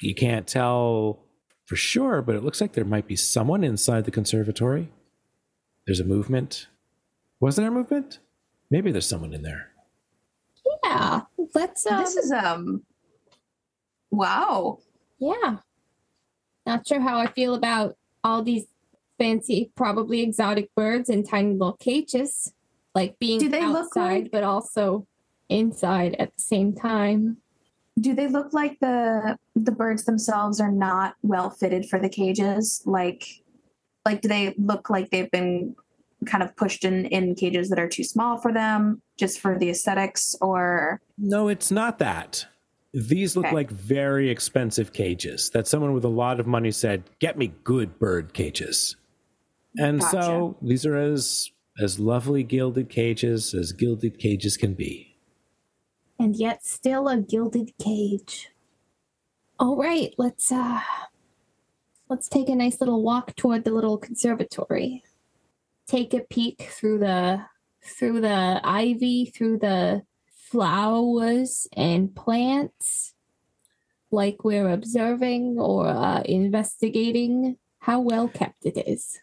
You 0.00 0.14
can't 0.14 0.46
tell 0.46 1.24
for 1.64 1.76
sure, 1.76 2.20
but 2.22 2.34
it 2.34 2.42
looks 2.44 2.60
like 2.60 2.72
there 2.72 2.84
might 2.84 3.06
be 3.06 3.16
someone 3.16 3.64
inside 3.64 4.04
the 4.04 4.10
conservatory. 4.10 4.90
There's 5.86 6.00
a 6.00 6.04
movement. 6.04 6.66
Was 7.40 7.56
there 7.56 7.68
a 7.68 7.72
movement? 7.72 8.18
Maybe 8.70 8.92
there's 8.92 9.06
someone 9.08 9.32
in 9.32 9.42
there. 9.42 9.70
Yeah. 10.84 11.22
Let's 11.54 11.86
um, 11.86 12.00
This 12.00 12.16
is 12.16 12.30
um 12.32 12.82
wow. 14.10 14.78
yeah. 15.18 15.58
Not 16.66 16.86
sure 16.86 17.00
how 17.00 17.18
I 17.18 17.26
feel 17.26 17.54
about 17.54 17.96
all 18.22 18.42
these 18.42 18.66
fancy, 19.18 19.70
probably 19.76 20.22
exotic 20.22 20.74
birds 20.74 21.08
in 21.08 21.24
tiny 21.24 21.52
little 21.52 21.74
cages. 21.76 22.52
Like 22.94 23.18
being 23.18 23.38
Do 23.40 23.48
they 23.48 23.64
look 23.66 23.86
outside 23.86 24.22
like- 24.24 24.30
but 24.32 24.44
also 24.44 25.06
inside 25.48 26.16
at 26.18 26.34
the 26.36 26.42
same 26.42 26.74
time. 26.74 27.38
Do 28.00 28.14
they 28.14 28.26
look 28.26 28.52
like 28.54 28.78
the 28.80 29.36
the 29.54 29.72
birds 29.72 30.04
themselves 30.04 30.60
are 30.60 30.72
not 30.72 31.14
well 31.22 31.50
fitted 31.50 31.86
for 31.88 31.98
the 31.98 32.08
cages? 32.08 32.82
Like 32.86 33.24
like 34.06 34.20
do 34.22 34.28
they 34.28 34.54
look 34.58 34.90
like 34.90 35.10
they've 35.10 35.30
been 35.30 35.76
kind 36.26 36.42
of 36.42 36.54
pushed 36.56 36.84
in 36.84 37.06
in 37.06 37.34
cages 37.34 37.68
that 37.68 37.78
are 37.78 37.88
too 37.88 38.04
small 38.04 38.36
for 38.38 38.52
them 38.52 39.02
just 39.18 39.40
for 39.40 39.58
the 39.58 39.68
aesthetics 39.70 40.34
or 40.40 41.00
No, 41.18 41.48
it's 41.48 41.70
not 41.70 41.98
that. 41.98 42.46
These 42.94 43.36
look 43.36 43.46
Okay. 43.46 43.54
like 43.54 43.70
very 43.70 44.28
expensive 44.30 44.92
cages 44.92 45.50
that 45.50 45.66
someone 45.66 45.92
with 45.94 46.04
a 46.04 46.08
lot 46.08 46.40
of 46.40 46.46
money 46.46 46.70
said, 46.70 47.04
"Get 47.20 47.36
me 47.38 47.52
good 47.64 47.98
bird 47.98 48.32
cages." 48.34 48.96
And 49.78 50.02
so 50.02 50.56
these 50.60 50.84
are 50.84 50.96
as 50.96 51.50
as 51.80 51.98
lovely 51.98 52.42
gilded 52.42 52.90
cages 52.90 53.54
as 53.54 53.72
gilded 53.72 54.18
cages 54.18 54.56
can 54.56 54.74
be. 54.74 55.16
And 56.18 56.36
yet 56.36 56.66
still 56.66 57.08
a 57.08 57.16
gilded 57.16 57.72
cage. 57.82 58.50
All 59.58 59.76
right, 59.76 60.14
let's 60.18 60.52
uh 60.52 60.80
let's 62.08 62.28
take 62.28 62.48
a 62.48 62.54
nice 62.54 62.80
little 62.80 63.02
walk 63.02 63.34
toward 63.36 63.64
the 63.64 63.72
little 63.72 63.96
conservatory. 63.96 65.02
Take 65.86 66.12
a 66.14 66.20
peek 66.20 66.68
through 66.70 66.98
the 66.98 67.46
through 67.82 68.20
the 68.20 68.60
ivy, 68.62 69.26
through 69.26 69.58
the 69.58 70.02
flowers 70.26 71.66
and 71.74 72.14
plants 72.14 73.14
like 74.10 74.44
we're 74.44 74.68
observing 74.68 75.56
or 75.58 75.88
uh, 75.88 76.20
investigating 76.26 77.56
how 77.78 78.00
well 78.00 78.28
kept 78.28 78.66
it 78.66 78.76
is. 78.86 79.18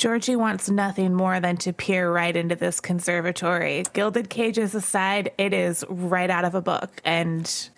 Georgie 0.00 0.34
wants 0.34 0.70
nothing 0.70 1.12
more 1.14 1.40
than 1.40 1.58
to 1.58 1.74
peer 1.74 2.10
right 2.10 2.34
into 2.34 2.56
this 2.56 2.80
conservatory. 2.80 3.84
Gilded 3.92 4.30
cages 4.30 4.74
aside, 4.74 5.30
it 5.36 5.52
is 5.52 5.84
right 5.90 6.30
out 6.30 6.46
of 6.46 6.54
a 6.54 6.62
book, 6.62 7.02
and 7.04 7.68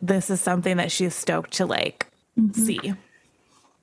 this 0.00 0.30
is 0.30 0.40
something 0.40 0.78
that 0.78 0.90
she's 0.90 1.14
stoked 1.14 1.52
to 1.52 1.66
like 1.66 2.06
see. 2.54 2.94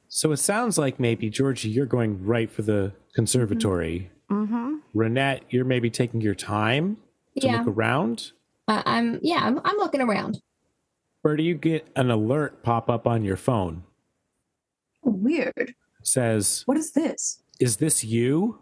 So 0.08 0.32
it 0.32 0.38
sounds 0.38 0.80
like 0.80 1.00
maybe 1.00 1.30
Georgie, 1.30 1.70
you're 1.70 1.86
going 1.86 2.26
right 2.26 2.50
for 2.50 2.64
the 2.64 2.92
conservatory. 3.14 4.10
Mm-hmm. 4.32 4.78
Renette, 4.96 5.42
you're 5.52 5.64
maybe 5.64 5.92
taking 5.92 6.22
your 6.22 6.34
time 6.34 6.98
to 7.40 7.46
Yeah, 7.46 7.60
look 7.60 7.68
around. 7.68 8.32
uh, 8.68 8.82
I'm 8.84 9.20
yeah, 9.22 9.42
I'm, 9.44 9.62
I'm 9.64 9.78
looking 9.78 10.02
around. 10.02 10.42
Where 11.22 11.36
do 11.36 11.44
you 11.44 11.54
get 11.54 11.88
an 11.96 12.10
alert 12.10 12.64
pop 12.64 12.90
up 12.90 13.06
on 13.06 13.24
your 13.24 13.38
phone. 13.38 13.84
weird. 15.04 15.76
Says, 16.02 16.64
What 16.66 16.78
is 16.78 16.94
this? 16.94 17.44
"Is 17.60 17.78
this 17.78 18.04
you?" 18.04 18.60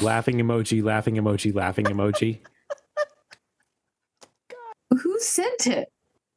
Laughing 0.00 0.36
emoji, 0.36 0.82
laughing 0.82 1.16
emoji, 1.16 1.54
laughing 1.54 1.86
emoji. 1.86 2.40
Who 4.90 5.18
sent 5.18 5.66
it? 5.66 5.88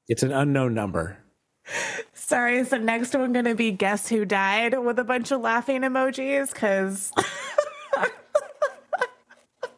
It's 0.07 0.23
an 0.23 0.31
unknown 0.31 0.73
number. 0.73 1.17
Sorry, 2.13 2.57
is 2.57 2.69
the 2.69 2.79
next 2.79 3.13
one 3.13 3.33
going 3.33 3.45
to 3.45 3.55
be 3.55 3.71
Guess 3.71 4.09
Who 4.09 4.25
Died 4.25 4.77
with 4.79 4.97
a 4.99 5.03
bunch 5.03 5.31
of 5.31 5.41
laughing 5.41 5.81
emojis? 5.81 6.51
Because 6.51 7.11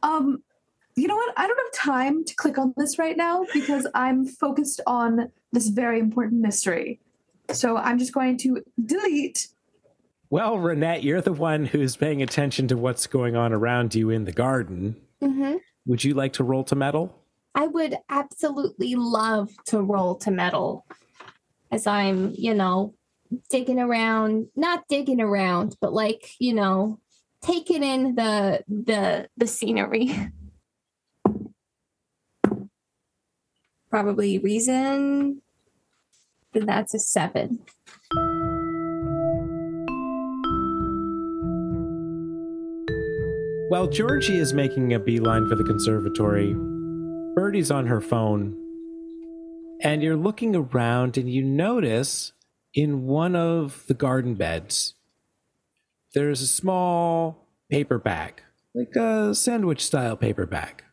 Um, 0.03 0.43
you 0.95 1.07
know 1.07 1.15
what? 1.15 1.33
I 1.37 1.47
don't 1.47 1.57
have 1.57 1.71
time 1.73 2.25
to 2.25 2.35
click 2.35 2.57
on 2.57 2.73
this 2.77 2.99
right 2.99 3.15
now 3.15 3.45
because 3.53 3.87
I'm 3.93 4.25
focused 4.25 4.81
on 4.85 5.31
this 5.51 5.69
very 5.69 5.99
important 5.99 6.41
mystery. 6.41 6.99
So 7.51 7.77
I'm 7.77 7.97
just 7.97 8.13
going 8.13 8.37
to 8.39 8.63
delete 8.83 9.47
Well, 10.29 10.57
Renette, 10.57 11.03
you're 11.03 11.21
the 11.21 11.33
one 11.33 11.65
who's 11.65 11.95
paying 11.95 12.21
attention 12.21 12.67
to 12.67 12.77
what's 12.77 13.07
going 13.07 13.35
on 13.35 13.51
around 13.51 13.95
you 13.95 14.09
in 14.09 14.25
the 14.25 14.31
garden. 14.31 14.95
Mm-hmm. 15.21 15.55
Would 15.87 16.03
you 16.03 16.13
like 16.13 16.33
to 16.33 16.43
roll 16.43 16.63
to 16.65 16.75
meddle? 16.75 17.15
I 17.55 17.65
would 17.65 17.97
absolutely 18.09 18.95
love 18.95 19.49
to 19.67 19.81
roll 19.81 20.15
to 20.17 20.29
meddle 20.29 20.85
as 21.71 21.87
I'm, 21.87 22.33
you 22.37 22.53
know, 22.53 22.93
digging 23.49 23.79
around, 23.79 24.49
not 24.55 24.87
digging 24.87 25.19
around, 25.19 25.75
but 25.81 25.93
like, 25.93 26.29
you 26.39 26.53
know, 26.53 26.99
taking 27.41 27.83
in 27.83 28.15
the 28.15 28.63
the 28.67 29.27
the 29.35 29.47
scenery. 29.47 30.13
Probably 33.89 34.37
reason 34.37 35.41
then 36.53 36.65
that's 36.65 36.93
a 36.93 36.99
seven. 36.99 37.59
While 43.69 43.85
Georgie 43.85 44.39
is 44.39 44.51
making 44.51 44.95
a 44.95 44.99
beeline 44.99 45.47
for 45.47 45.53
the 45.53 45.63
conservatory, 45.63 46.55
Birdie's 47.35 47.69
on 47.69 47.85
her 47.85 48.01
phone, 48.01 48.57
and 49.83 50.01
you're 50.01 50.15
looking 50.15 50.55
around 50.55 51.19
and 51.19 51.31
you 51.31 51.43
notice 51.43 52.33
in 52.73 53.05
one 53.05 53.35
of 53.35 53.83
the 53.85 53.93
garden 53.93 54.33
beds, 54.33 54.95
there's 56.15 56.41
a 56.41 56.47
small 56.47 57.45
paper 57.69 57.99
bag, 57.99 58.41
like 58.73 58.95
a 58.95 59.35
sandwich 59.35 59.85
style 59.85 60.17
paper 60.17 60.47
bag. 60.47 60.83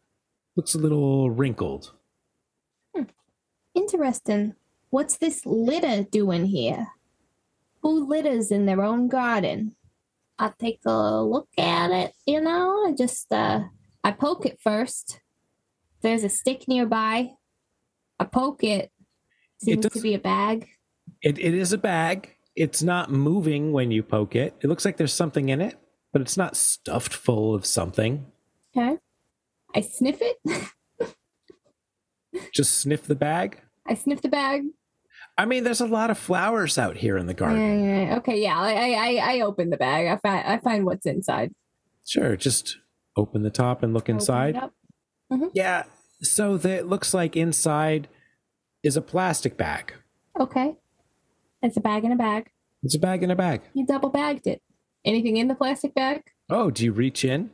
Looks 0.54 0.74
a 0.74 0.78
little 0.78 1.30
wrinkled. 1.30 1.94
Hmm. 2.94 3.04
Interesting. 3.74 4.54
What's 4.90 5.16
this 5.16 5.46
litter 5.46 6.02
doing 6.02 6.44
here? 6.44 6.88
Who 7.80 8.06
litters 8.06 8.50
in 8.50 8.66
their 8.66 8.82
own 8.82 9.08
garden? 9.08 9.76
I 10.38 10.52
take 10.58 10.80
a 10.86 11.22
look 11.22 11.48
at 11.58 11.90
it, 11.90 12.12
you 12.26 12.40
know, 12.40 12.86
I 12.86 12.92
just 12.92 13.32
uh 13.32 13.64
I 14.04 14.12
poke 14.12 14.46
it 14.46 14.60
first. 14.60 15.20
There's 16.02 16.24
a 16.24 16.28
stick 16.28 16.68
nearby. 16.68 17.32
I 18.20 18.24
poke 18.24 18.62
it. 18.62 18.92
It 19.60 19.64
seems 19.64 19.88
to 19.88 20.00
be 20.00 20.14
a 20.14 20.18
bag. 20.18 20.68
It, 21.22 21.38
it 21.38 21.54
is 21.54 21.72
a 21.72 21.78
bag. 21.78 22.36
It's 22.54 22.82
not 22.82 23.10
moving 23.10 23.72
when 23.72 23.90
you 23.90 24.02
poke 24.02 24.36
it. 24.36 24.54
It 24.60 24.68
looks 24.68 24.84
like 24.84 24.96
there's 24.96 25.12
something 25.12 25.48
in 25.48 25.60
it, 25.60 25.76
but 26.12 26.22
it's 26.22 26.36
not 26.36 26.56
stuffed 26.56 27.12
full 27.12 27.54
of 27.54 27.66
something. 27.66 28.26
Okay. 28.76 28.98
I 29.74 29.80
sniff 29.80 30.18
it. 30.20 31.16
Just 32.52 32.78
sniff 32.78 33.02
the 33.02 33.14
bag. 33.14 33.60
I 33.86 33.94
sniff 33.94 34.22
the 34.22 34.28
bag. 34.28 34.62
I 35.38 35.44
mean, 35.44 35.64
there's 35.64 35.80
a 35.82 35.86
lot 35.86 36.10
of 36.10 36.18
flowers 36.18 36.78
out 36.78 36.96
here 36.96 37.18
in 37.18 37.26
the 37.26 37.34
garden. 37.34 37.84
yeah, 37.84 38.04
yeah. 38.08 38.16
Okay, 38.18 38.40
yeah. 38.42 38.58
I, 38.58 38.92
I 39.18 39.34
I- 39.36 39.40
open 39.42 39.70
the 39.70 39.76
bag. 39.76 40.06
I 40.06 40.16
find 40.16 40.46
I 40.46 40.58
find 40.58 40.84
what's 40.86 41.04
inside. 41.06 41.52
Sure, 42.06 42.36
just 42.36 42.78
open 43.16 43.42
the 43.42 43.50
top 43.50 43.82
and 43.82 43.92
look 43.92 44.08
inside. 44.08 44.58
Yeah, 45.52 45.84
so 46.22 46.56
the, 46.56 46.70
it 46.70 46.86
looks 46.86 47.12
like 47.12 47.36
inside 47.36 48.08
is 48.82 48.96
a 48.96 49.02
plastic 49.02 49.56
bag. 49.56 49.92
Okay. 50.38 50.76
It's 51.62 51.76
a 51.76 51.80
bag 51.80 52.04
in 52.04 52.12
a 52.12 52.16
bag. 52.16 52.48
It's 52.82 52.94
a 52.94 52.98
bag 53.00 53.22
in 53.24 53.30
a 53.30 53.36
bag. 53.36 53.62
You 53.74 53.84
double 53.86 54.10
bagged 54.10 54.46
it. 54.46 54.62
Anything 55.04 55.36
in 55.36 55.48
the 55.48 55.54
plastic 55.56 55.94
bag? 55.94 56.22
Oh, 56.48 56.70
do 56.70 56.84
you 56.84 56.92
reach 56.92 57.24
in? 57.24 57.50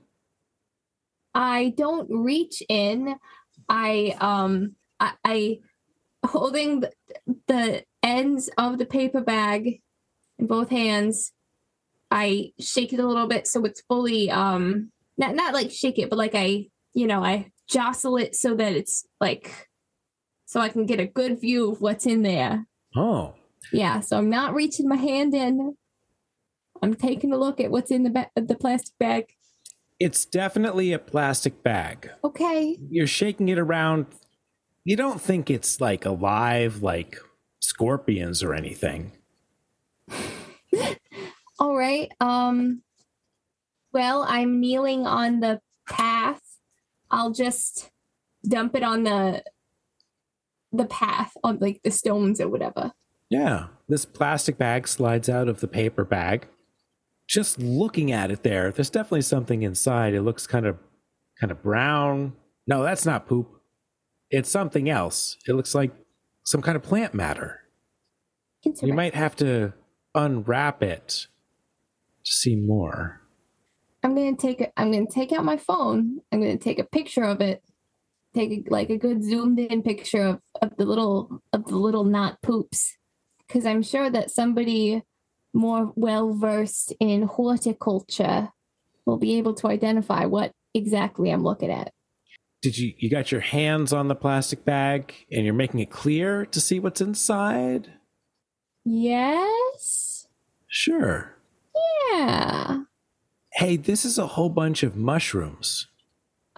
I 1.35 1.73
don't 1.77 2.09
reach 2.11 2.63
in. 2.69 3.15
I 3.69 4.15
um 4.21 4.77
I, 5.01 5.13
I 5.25 5.59
holding 6.25 6.81
the, 6.81 6.93
the 7.47 7.85
ends 8.03 8.51
of 8.59 8.79
the 8.79 8.87
paper 8.87 9.21
bag 9.21 9.81
in 10.39 10.47
both 10.47 10.71
hands. 10.71 11.33
I 12.11 12.53
shake 12.61 12.93
it 12.93 13.01
a 13.01 13.07
little 13.07 13.27
bit 13.27 13.47
so 13.47 13.65
it's 13.65 13.81
fully 13.83 14.31
um 14.31 14.91
not 15.17 15.35
not 15.35 15.55
like 15.55 15.71
shake 15.71 15.99
it, 15.99 16.11
but 16.11 16.19
like 16.19 16.35
I 16.35 16.67
you 16.95 17.07
know 17.07 17.25
I 17.25 17.51
jostle 17.69 18.17
it 18.17 18.35
so 18.35 18.55
that 18.55 18.75
it's 18.75 19.07
like 19.21 19.69
so 20.45 20.61
I 20.61 20.69
can 20.69 20.85
get 20.85 21.01
a 21.01 21.07
good 21.07 21.41
view 21.41 21.73
of 21.73 21.81
what's 21.81 22.05
in 22.07 22.23
there. 22.23 22.67
Oh, 22.95 23.35
Yeah, 23.73 24.01
so 24.01 24.19
I'm 24.19 24.29
not 24.29 24.53
reaching 24.55 24.87
my 24.89 24.97
hand 24.97 25.33
in. 25.35 25.77
I'm 26.83 26.95
taking 26.95 27.33
a 27.33 27.39
look 27.39 27.59
at 27.61 27.71
what's 27.71 27.91
in 27.91 28.03
the 28.03 28.11
ba- 28.11 28.31
the 28.37 28.57
plastic 28.57 28.93
bag. 28.99 29.25
it's 29.99 30.25
definitely 30.27 30.93
a 30.93 30.99
plastic 30.99 31.63
bag. 31.63 32.11
Okay. 32.25 32.77
You're 32.91 33.07
shaking 33.07 33.49
it 33.49 33.59
around. 33.59 34.07
You 34.85 34.97
don't 34.97 35.21
think 35.21 35.51
it's 35.51 35.81
like 35.81 36.05
alive, 36.05 36.83
like 36.83 37.19
scorpions 37.61 38.43
or 38.43 38.55
anything. 38.55 39.13
All 41.59 41.77
right. 41.77 42.11
Um 42.21 42.83
well, 43.93 44.25
I'm 44.27 44.61
kneeling 44.61 45.07
on 45.07 45.41
the 45.41 45.61
path. 45.89 46.41
I'll 47.11 47.33
just 47.33 47.91
dump 48.45 48.75
it 48.75 48.83
on 48.83 49.05
the 49.05 49.45
the 50.73 50.87
path 50.87 51.37
on 51.45 51.59
like 51.61 51.81
the 51.85 51.91
stones 51.91 52.41
or 52.41 52.49
whatever. 52.49 52.93
Yeah, 53.29 53.67
this 53.89 54.05
plastic 54.05 54.59
bag 54.59 54.89
slides 54.89 55.29
out 55.29 55.49
of 55.49 55.61
the 55.61 55.69
paper 55.69 56.05
bag. 56.05 56.49
Just 57.29 57.59
looking 57.59 58.11
at 58.11 58.31
it 58.31 58.43
there, 58.43 58.71
there's 58.73 58.91
definitely 58.91 59.23
something 59.23 59.63
inside. 59.63 60.15
It 60.15 60.23
looks 60.23 60.47
kind 60.47 60.67
of 60.67 60.79
kind 61.39 61.51
of 61.51 61.63
brown. 61.63 62.35
No, 62.67 62.83
that's 62.83 63.07
not 63.07 63.27
poop. 63.27 63.62
It's 64.33 64.51
something 64.51 64.89
else. 64.89 65.37
It 65.47 65.53
looks 65.53 65.75
like 65.75 65.93
some 66.43 66.63
kind 66.63 66.75
of 66.75 66.83
plant 66.83 67.13
matter. 67.13 67.61
You 68.81 68.95
might 68.95 69.15
have 69.15 69.37
to 69.37 69.75
unwrap 70.15 70.83
it 70.83 71.27
to 72.25 72.33
see 72.33 72.57
more. 72.57 73.21
I'm 74.03 74.15
gonna 74.15 74.35
take. 74.37 74.67
I'm 74.77 74.91
gonna 74.91 75.07
take 75.07 75.33
out 75.33 75.45
my 75.45 75.59
phone. 75.59 76.21
I'm 76.33 76.41
gonna 76.41 76.57
take 76.57 76.79
a 76.79 76.85
picture 76.85 77.25
of 77.25 77.41
it. 77.41 77.63
Take 78.35 78.51
a, 78.51 78.71
like 78.71 78.89
a 78.89 78.97
good 78.97 79.23
zoomed 79.23 79.61
in 79.61 79.83
picture 79.83 80.23
of, 80.23 80.41
of 80.63 80.77
the 80.79 80.87
little 80.87 81.43
of 81.53 81.67
the 81.67 81.77
little 81.77 82.05
knot 82.05 82.41
poops, 82.41 82.97
because 83.47 83.67
I'm 83.67 83.83
sure 83.83 84.09
that 84.09 84.31
somebody 84.31 85.03
more 85.53 85.93
well 85.95 86.33
versed 86.33 86.95
in 86.99 87.25
horticulture 87.25 88.49
will 89.05 89.19
be 89.19 89.37
able 89.37 89.53
to 89.55 89.69
identify 89.69 90.25
what 90.25 90.53
exactly 90.73 91.31
I'm 91.31 91.45
looking 91.45 91.71
at. 91.71 91.93
Did 92.63 92.79
you 92.79 92.95
you 92.97 93.11
got 93.11 93.33
your 93.33 93.41
hands 93.41 93.93
on 93.93 94.09
the 94.09 94.15
plastic 94.15 94.65
bag 94.65 95.13
and 95.31 95.45
you're 95.45 95.53
making 95.55 95.81
it 95.81 95.91
clear 95.91 96.47
to 96.47 96.61
see 96.61 96.79
what's 96.81 97.01
inside? 97.01 97.93
Yes. 98.85 100.27
Sure. 100.69 101.37
Yeah. 102.11 102.83
Hey, 103.53 103.77
this 103.77 104.05
is 104.05 104.17
a 104.17 104.27
whole 104.29 104.49
bunch 104.49 104.83
of 104.83 104.97
mushrooms. 104.97 105.89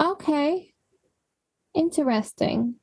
Okay. 0.01 0.75
Interesting. 1.75 2.77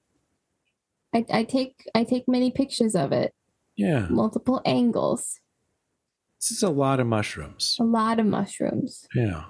I, 1.13 1.25
I 1.31 1.43
take 1.43 1.75
I 1.93 2.03
take 2.03 2.27
many 2.27 2.51
pictures 2.51 2.95
of 2.95 3.11
it, 3.11 3.33
Yeah. 3.75 4.07
multiple 4.09 4.61
angles. 4.65 5.39
This 6.39 6.51
is 6.51 6.63
a 6.63 6.69
lot 6.69 6.99
of 6.99 7.07
mushrooms. 7.07 7.77
a 7.79 7.83
lot 7.83 8.19
of 8.19 8.25
mushrooms. 8.25 9.07
Yeah. 9.13 9.43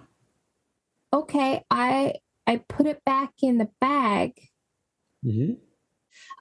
Okay, 1.13 1.63
I 1.71 2.15
I 2.47 2.57
put 2.57 2.85
it 2.87 3.03
back 3.05 3.31
in 3.41 3.57
the 3.57 3.69
bag. 3.79 4.33
hmm 5.23 5.53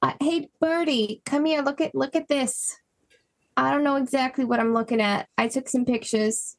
Uh, 0.02 0.12
hey, 0.20 0.48
Birdie, 0.60 1.22
come 1.24 1.44
here. 1.44 1.62
Look 1.62 1.80
at 1.80 1.94
look 1.94 2.16
at 2.16 2.28
this. 2.28 2.76
I 3.56 3.70
don't 3.70 3.84
know 3.84 3.96
exactly 3.96 4.44
what 4.44 4.60
I'm 4.60 4.72
looking 4.72 5.00
at. 5.00 5.28
I 5.36 5.48
took 5.48 5.68
some 5.68 5.84
pictures. 5.84 6.56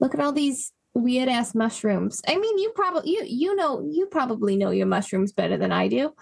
Look 0.00 0.14
at 0.14 0.20
all 0.20 0.32
these 0.32 0.72
weird 0.94 1.28
ass 1.28 1.54
mushrooms. 1.54 2.20
I 2.28 2.36
mean, 2.36 2.58
you 2.58 2.70
probably 2.74 3.10
you 3.10 3.24
you 3.26 3.56
know 3.56 3.82
you 3.90 4.06
probably 4.06 4.56
know 4.56 4.70
your 4.70 4.86
mushrooms 4.86 5.32
better 5.32 5.56
than 5.56 5.72
I 5.72 5.88
do. 5.88 6.14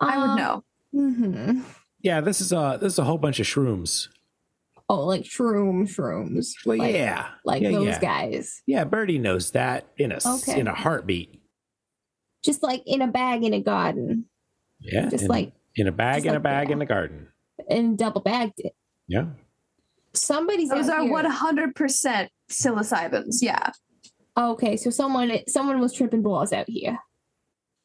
I 0.00 0.16
would 0.18 0.36
know. 0.40 0.64
hmm 0.92 1.60
Yeah, 2.02 2.20
this 2.20 2.40
is 2.40 2.52
a 2.52 2.78
this 2.80 2.94
is 2.94 2.98
a 2.98 3.04
whole 3.04 3.18
bunch 3.18 3.38
of 3.40 3.46
shrooms. 3.46 4.08
Oh, 4.88 5.04
like 5.04 5.22
shroom 5.24 5.82
shrooms. 5.86 6.52
Well, 6.64 6.78
like, 6.78 6.94
yeah, 6.94 7.26
like 7.44 7.62
yeah, 7.62 7.72
those 7.72 7.84
yeah. 7.86 8.00
guys. 8.00 8.62
Yeah, 8.66 8.84
Birdie 8.84 9.18
knows 9.18 9.50
that 9.50 9.86
in 9.98 10.12
a 10.12 10.16
s- 10.16 10.48
Okay. 10.48 10.58
in 10.60 10.66
a 10.66 10.74
heartbeat. 10.74 11.42
Just 12.48 12.62
like 12.62 12.82
in 12.86 13.02
a 13.02 13.06
bag 13.06 13.44
in 13.44 13.52
a 13.52 13.60
garden, 13.60 14.24
Yeah, 14.80 15.08
just 15.10 15.24
in, 15.24 15.28
like 15.28 15.52
in 15.76 15.86
a 15.86 15.92
bag 15.92 16.22
just 16.22 16.26
in 16.26 16.34
a 16.34 16.40
bag 16.40 16.68
that. 16.68 16.72
in 16.72 16.78
the 16.78 16.86
garden. 16.86 17.28
and 17.68 17.98
double 17.98 18.22
bagged 18.22 18.58
it. 18.58 18.72
Yeah. 19.06 19.26
Somebody's 20.14 20.70
Those 20.70 20.88
are 20.88 21.04
one 21.04 21.26
hundred 21.26 21.74
percent 21.74 22.30
psilocybins. 22.50 23.36
Yeah. 23.42 23.70
Okay, 24.36 24.78
so 24.78 24.88
someone 24.88 25.30
someone 25.46 25.78
was 25.78 25.92
tripping 25.92 26.22
balls 26.22 26.52
out 26.54 26.70
here, 26.70 26.98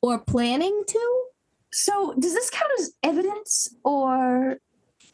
or 0.01 0.19
planning 0.19 0.83
to. 0.87 1.23
So 1.73 2.13
does 2.17 2.33
this 2.33 2.49
count 2.49 2.71
as 2.79 2.91
evidence 3.03 3.75
or 3.83 4.59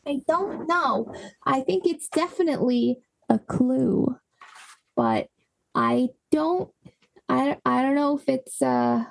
I 0.05 0.19
don't 0.27 0.67
know. 0.67 1.11
I 1.45 1.61
think 1.61 1.87
it's 1.87 2.07
definitely 2.09 2.99
a 3.29 3.39
clue, 3.39 4.15
but 4.95 5.27
I 5.73 6.09
don't. 6.31 6.69
I 7.27 7.57
I 7.65 7.81
don't 7.81 7.95
know 7.95 8.15
if 8.19 8.29
it's 8.29 8.61
uh. 8.61 9.05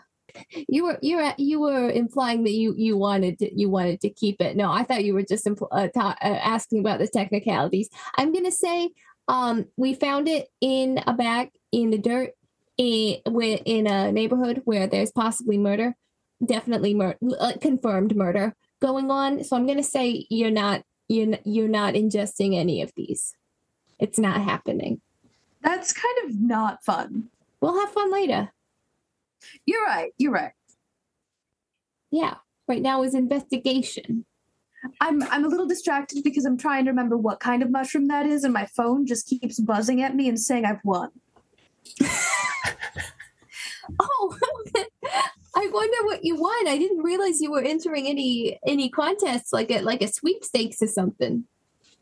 You 0.69 0.85
were 0.85 0.99
you 1.03 1.17
were 1.17 1.35
you 1.39 1.61
were 1.61 1.91
implying 1.91 2.45
that 2.45 2.53
you 2.53 2.75
you 2.77 2.97
wanted 2.97 3.39
to, 3.41 3.61
you 3.61 3.69
wanted 3.71 4.01
to 4.03 4.11
keep 4.11 4.41
it. 4.41 4.57
No, 4.57 4.71
I 4.71 4.83
thought 4.85 5.05
you 5.05 5.15
were 5.15 5.23
just 5.23 5.47
impl- 5.47 5.69
uh, 5.73 5.89
ta- 5.89 6.17
uh, 6.23 6.41
asking 6.57 6.81
about 6.81 6.99
the 6.99 7.09
technicalities. 7.09 7.89
I'm 8.17 8.33
gonna 8.33 8.51
say 8.53 8.91
Um, 9.29 9.67
we 9.77 9.93
found 9.93 10.27
it 10.27 10.49
in 10.61 11.01
a 11.07 11.13
bag 11.13 11.51
in 11.71 11.91
the 11.91 11.99
dirt 11.99 12.31
in, 12.79 13.21
in 13.67 13.87
a 13.87 14.11
neighborhood 14.11 14.63
where 14.65 14.87
there's 14.87 15.13
possibly 15.13 15.59
murder, 15.59 15.97
definitely 16.43 16.99
uh, 17.39 17.53
confirmed 17.61 18.17
murder 18.17 18.55
going 18.81 19.11
on. 19.11 19.45
So 19.45 19.55
I'm 19.55 19.67
gonna 19.67 19.83
say 19.83 20.27
you're 20.31 20.51
not 20.51 20.83
you're 21.09 21.37
you're 21.45 21.69
not 21.69 21.93
ingesting 21.95 22.57
any 22.57 22.81
of 22.81 22.93
these. 22.97 23.35
It's 23.99 24.19
not 24.19 24.41
happening. 24.41 25.03
That's 25.63 25.93
kind 25.93 26.19
of 26.25 26.41
not 26.41 26.85
fun. 26.85 27.29
We'll 27.61 27.79
have 27.81 27.91
fun 27.93 28.11
later. 28.13 28.53
You're 29.67 29.85
right. 29.85 30.13
You're 30.19 30.33
right. 30.33 30.53
Yeah. 32.11 32.35
Right 32.67 32.83
now 32.83 33.03
is 33.03 33.15
investigation. 33.15 34.25
I'm 35.01 35.23
I'm 35.25 35.45
a 35.45 35.49
little 35.49 35.67
distracted 35.67 36.23
because 36.23 36.45
I'm 36.45 36.57
trying 36.57 36.85
to 36.85 36.91
remember 36.91 37.17
what 37.17 37.41
kind 37.41 37.63
of 37.63 37.71
mushroom 37.71 38.09
that 38.09 38.27
is, 38.27 38.45
and 38.45 38.53
my 38.55 38.67
phone 38.67 39.07
just 39.07 39.27
keeps 39.27 39.59
buzzing 39.59 40.03
at 40.03 40.15
me 40.15 40.29
and 40.29 40.39
saying 40.39 40.65
I've 40.65 40.85
won. 40.85 41.11
oh, 44.01 44.37
I 45.57 45.69
wonder 45.73 45.97
what 46.05 46.25
you 46.25 46.37
won. 46.37 46.69
I 46.69 46.79
didn't 46.79 47.03
realize 47.03 47.41
you 47.41 47.51
were 47.51 47.63
entering 47.63 48.07
any 48.07 48.59
any 48.67 48.89
contests 48.89 49.53
like 49.53 49.71
a 49.71 49.81
like 49.81 50.03
a 50.03 50.09
sweepstakes 50.09 50.81
or 50.83 50.87
something. 50.87 51.45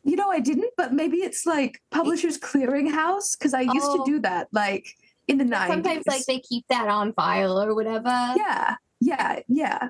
You 0.04 0.16
know, 0.16 0.30
I 0.30 0.38
didn't, 0.40 0.72
but 0.76 0.92
maybe 0.92 1.16
it's 1.18 1.46
like 1.46 1.80
Publishers 1.90 2.38
Clearinghouse 2.38 3.36
because 3.38 3.54
I 3.54 3.62
used 3.62 3.86
Oh. 3.88 4.04
to 4.04 4.10
do 4.10 4.20
that, 4.20 4.48
like 4.52 4.86
in 5.28 5.38
the 5.38 5.44
nineties. 5.44 5.74
Sometimes 5.74 6.06
like 6.06 6.24
they 6.26 6.40
keep 6.40 6.64
that 6.68 6.88
on 6.88 7.12
file 7.12 7.60
or 7.60 7.74
whatever. 7.74 8.34
yeah, 8.36 8.76
yeah, 9.00 9.40
yeah. 9.48 9.88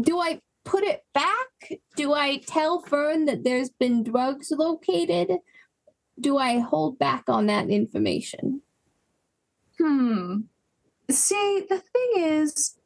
Do 0.00 0.18
I 0.20 0.40
put 0.64 0.84
it 0.84 1.04
back? 1.12 1.80
Do 1.96 2.14
I 2.14 2.38
tell 2.38 2.80
Fern 2.80 3.26
that 3.26 3.44
there's 3.44 3.70
been 3.70 4.02
drugs 4.02 4.50
located? 4.50 5.38
Do 6.18 6.38
I 6.38 6.58
hold 6.58 6.98
back 6.98 7.24
on 7.28 7.46
that 7.46 7.70
information? 7.70 8.62
Hmm. 9.78 10.40
See, 11.10 11.66
the 11.68 11.78
thing 11.78 12.10
is, 12.16 12.78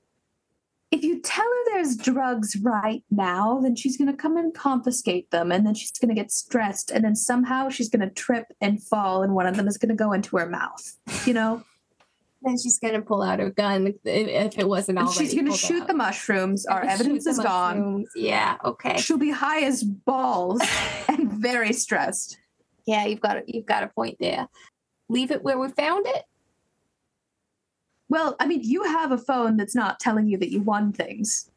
if 0.94 1.02
you 1.02 1.20
tell 1.20 1.44
her 1.44 1.72
there's 1.72 1.96
drugs 1.96 2.56
right 2.62 3.02
now, 3.10 3.58
then 3.60 3.74
she's 3.74 3.96
going 3.96 4.10
to 4.10 4.16
come 4.16 4.36
and 4.36 4.54
confiscate 4.54 5.28
them, 5.32 5.50
and 5.50 5.66
then 5.66 5.74
she's 5.74 5.90
going 5.90 6.08
to 6.08 6.14
get 6.14 6.30
stressed, 6.30 6.92
and 6.92 7.04
then 7.04 7.16
somehow 7.16 7.68
she's 7.68 7.88
going 7.88 8.08
to 8.08 8.14
trip 8.14 8.46
and 8.60 8.80
fall, 8.80 9.22
and 9.24 9.34
one 9.34 9.46
of 9.46 9.56
them 9.56 9.66
is 9.66 9.76
going 9.76 9.88
to 9.88 9.96
go 9.96 10.12
into 10.12 10.36
her 10.36 10.48
mouth. 10.48 10.96
You 11.26 11.34
know, 11.34 11.64
Then 12.42 12.56
she's 12.58 12.78
gonna 12.78 13.02
pull 13.02 13.22
out 13.22 13.40
her 13.40 13.50
gun 13.50 13.94
if, 14.04 14.56
it 14.56 14.68
wasn't 14.68 14.98
already. 14.98 15.14
she's 15.14 15.34
going 15.34 15.50
to 15.50 15.56
shoot 15.56 15.82
out. 15.82 15.88
the 15.88 15.94
mushrooms. 15.94 16.64
Our 16.66 16.84
evidence 16.84 17.26
is 17.26 17.40
gone. 17.40 18.04
Yeah. 18.14 18.56
Okay. 18.64 18.96
She'll 18.98 19.18
be 19.18 19.30
high 19.30 19.62
as 19.62 19.82
balls 19.82 20.62
and 21.08 21.32
very 21.32 21.72
stressed. 21.72 22.38
Yeah, 22.86 23.06
you've 23.06 23.20
got 23.20 23.38
a, 23.38 23.42
you've 23.46 23.66
got 23.66 23.82
a 23.82 23.88
point 23.88 24.18
there. 24.20 24.46
Leave 25.08 25.32
it 25.32 25.42
where 25.42 25.58
we 25.58 25.70
found 25.70 26.06
it. 26.06 26.22
Well, 28.08 28.36
I 28.38 28.46
mean, 28.46 28.60
you 28.62 28.84
have 28.84 29.12
a 29.12 29.18
phone 29.18 29.56
that's 29.56 29.74
not 29.74 29.98
telling 30.00 30.26
you 30.26 30.36
that 30.38 30.50
you 30.50 30.60
won 30.60 30.92
things. 30.92 31.50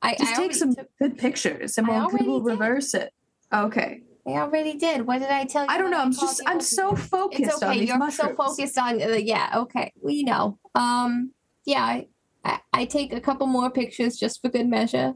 I, 0.00 0.14
Just 0.16 0.32
I 0.32 0.36
take 0.36 0.54
some 0.54 0.74
took- 0.74 0.88
good 0.98 1.18
pictures, 1.18 1.78
and 1.78 1.86
we'll, 1.86 2.08
we'll 2.12 2.40
did. 2.40 2.46
reverse 2.46 2.94
it. 2.94 3.12
Okay. 3.52 4.02
I 4.26 4.30
already 4.32 4.74
did. 4.74 5.06
What 5.06 5.18
did 5.18 5.28
I 5.30 5.44
tell 5.44 5.64
you? 5.64 5.68
I 5.70 5.78
don't 5.78 5.90
know. 5.90 5.98
I'm 5.98 6.12
just 6.12 6.40
I'm 6.46 6.60
so 6.60 6.94
focused 6.94 7.40
It's 7.42 7.62
okay. 7.62 7.84
You're 7.84 7.98
mushrooms. 7.98 8.36
so 8.36 8.36
focused 8.36 8.78
on. 8.78 9.02
Uh, 9.02 9.08
yeah. 9.16 9.50
Okay. 9.56 9.92
We 10.00 10.22
know. 10.22 10.58
Um. 10.76 11.32
Yeah. 11.64 11.84
I, 11.84 12.06
I, 12.44 12.60
I 12.72 12.84
take 12.84 13.12
a 13.12 13.20
couple 13.20 13.46
more 13.48 13.68
pictures 13.70 14.16
just 14.16 14.40
for 14.40 14.48
good 14.48 14.68
measure. 14.68 15.14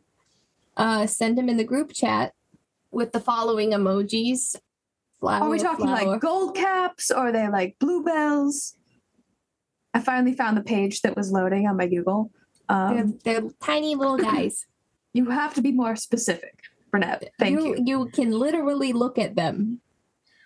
Uh, 0.76 1.06
send 1.06 1.38
them 1.38 1.48
in 1.48 1.56
the 1.56 1.64
group 1.64 1.92
chat 1.92 2.34
with 2.90 3.12
the 3.12 3.20
following 3.20 3.70
emojis. 3.70 4.56
Flower, 5.20 5.44
Are 5.44 5.50
we 5.50 5.58
talking 5.58 5.86
flower. 5.86 6.04
like 6.12 6.20
gold 6.20 6.54
caps 6.56 7.10
or 7.10 7.28
are 7.28 7.32
they 7.32 7.48
like 7.48 7.76
bluebells? 7.78 8.74
I 9.96 10.00
finally 10.00 10.34
found 10.34 10.56
the 10.58 10.62
page 10.62 11.00
that 11.02 11.16
was 11.16 11.32
loading 11.32 11.66
on 11.66 11.76
my 11.76 11.86
Google. 11.86 12.30
They're, 12.68 12.76
Um, 12.76 13.18
they're 13.24 13.42
tiny 13.62 13.94
little 13.94 14.18
guys. 14.32 14.66
you 15.14 15.30
have 15.30 15.54
to 15.54 15.62
be 15.62 15.72
more 15.72 15.96
specific, 15.96 16.54
Burnett. 16.90 17.30
Thank 17.38 17.58
you. 17.60 17.76
You 17.84 18.06
can 18.12 18.30
literally 18.30 18.92
look 18.92 19.16
at 19.18 19.36
them. 19.36 19.80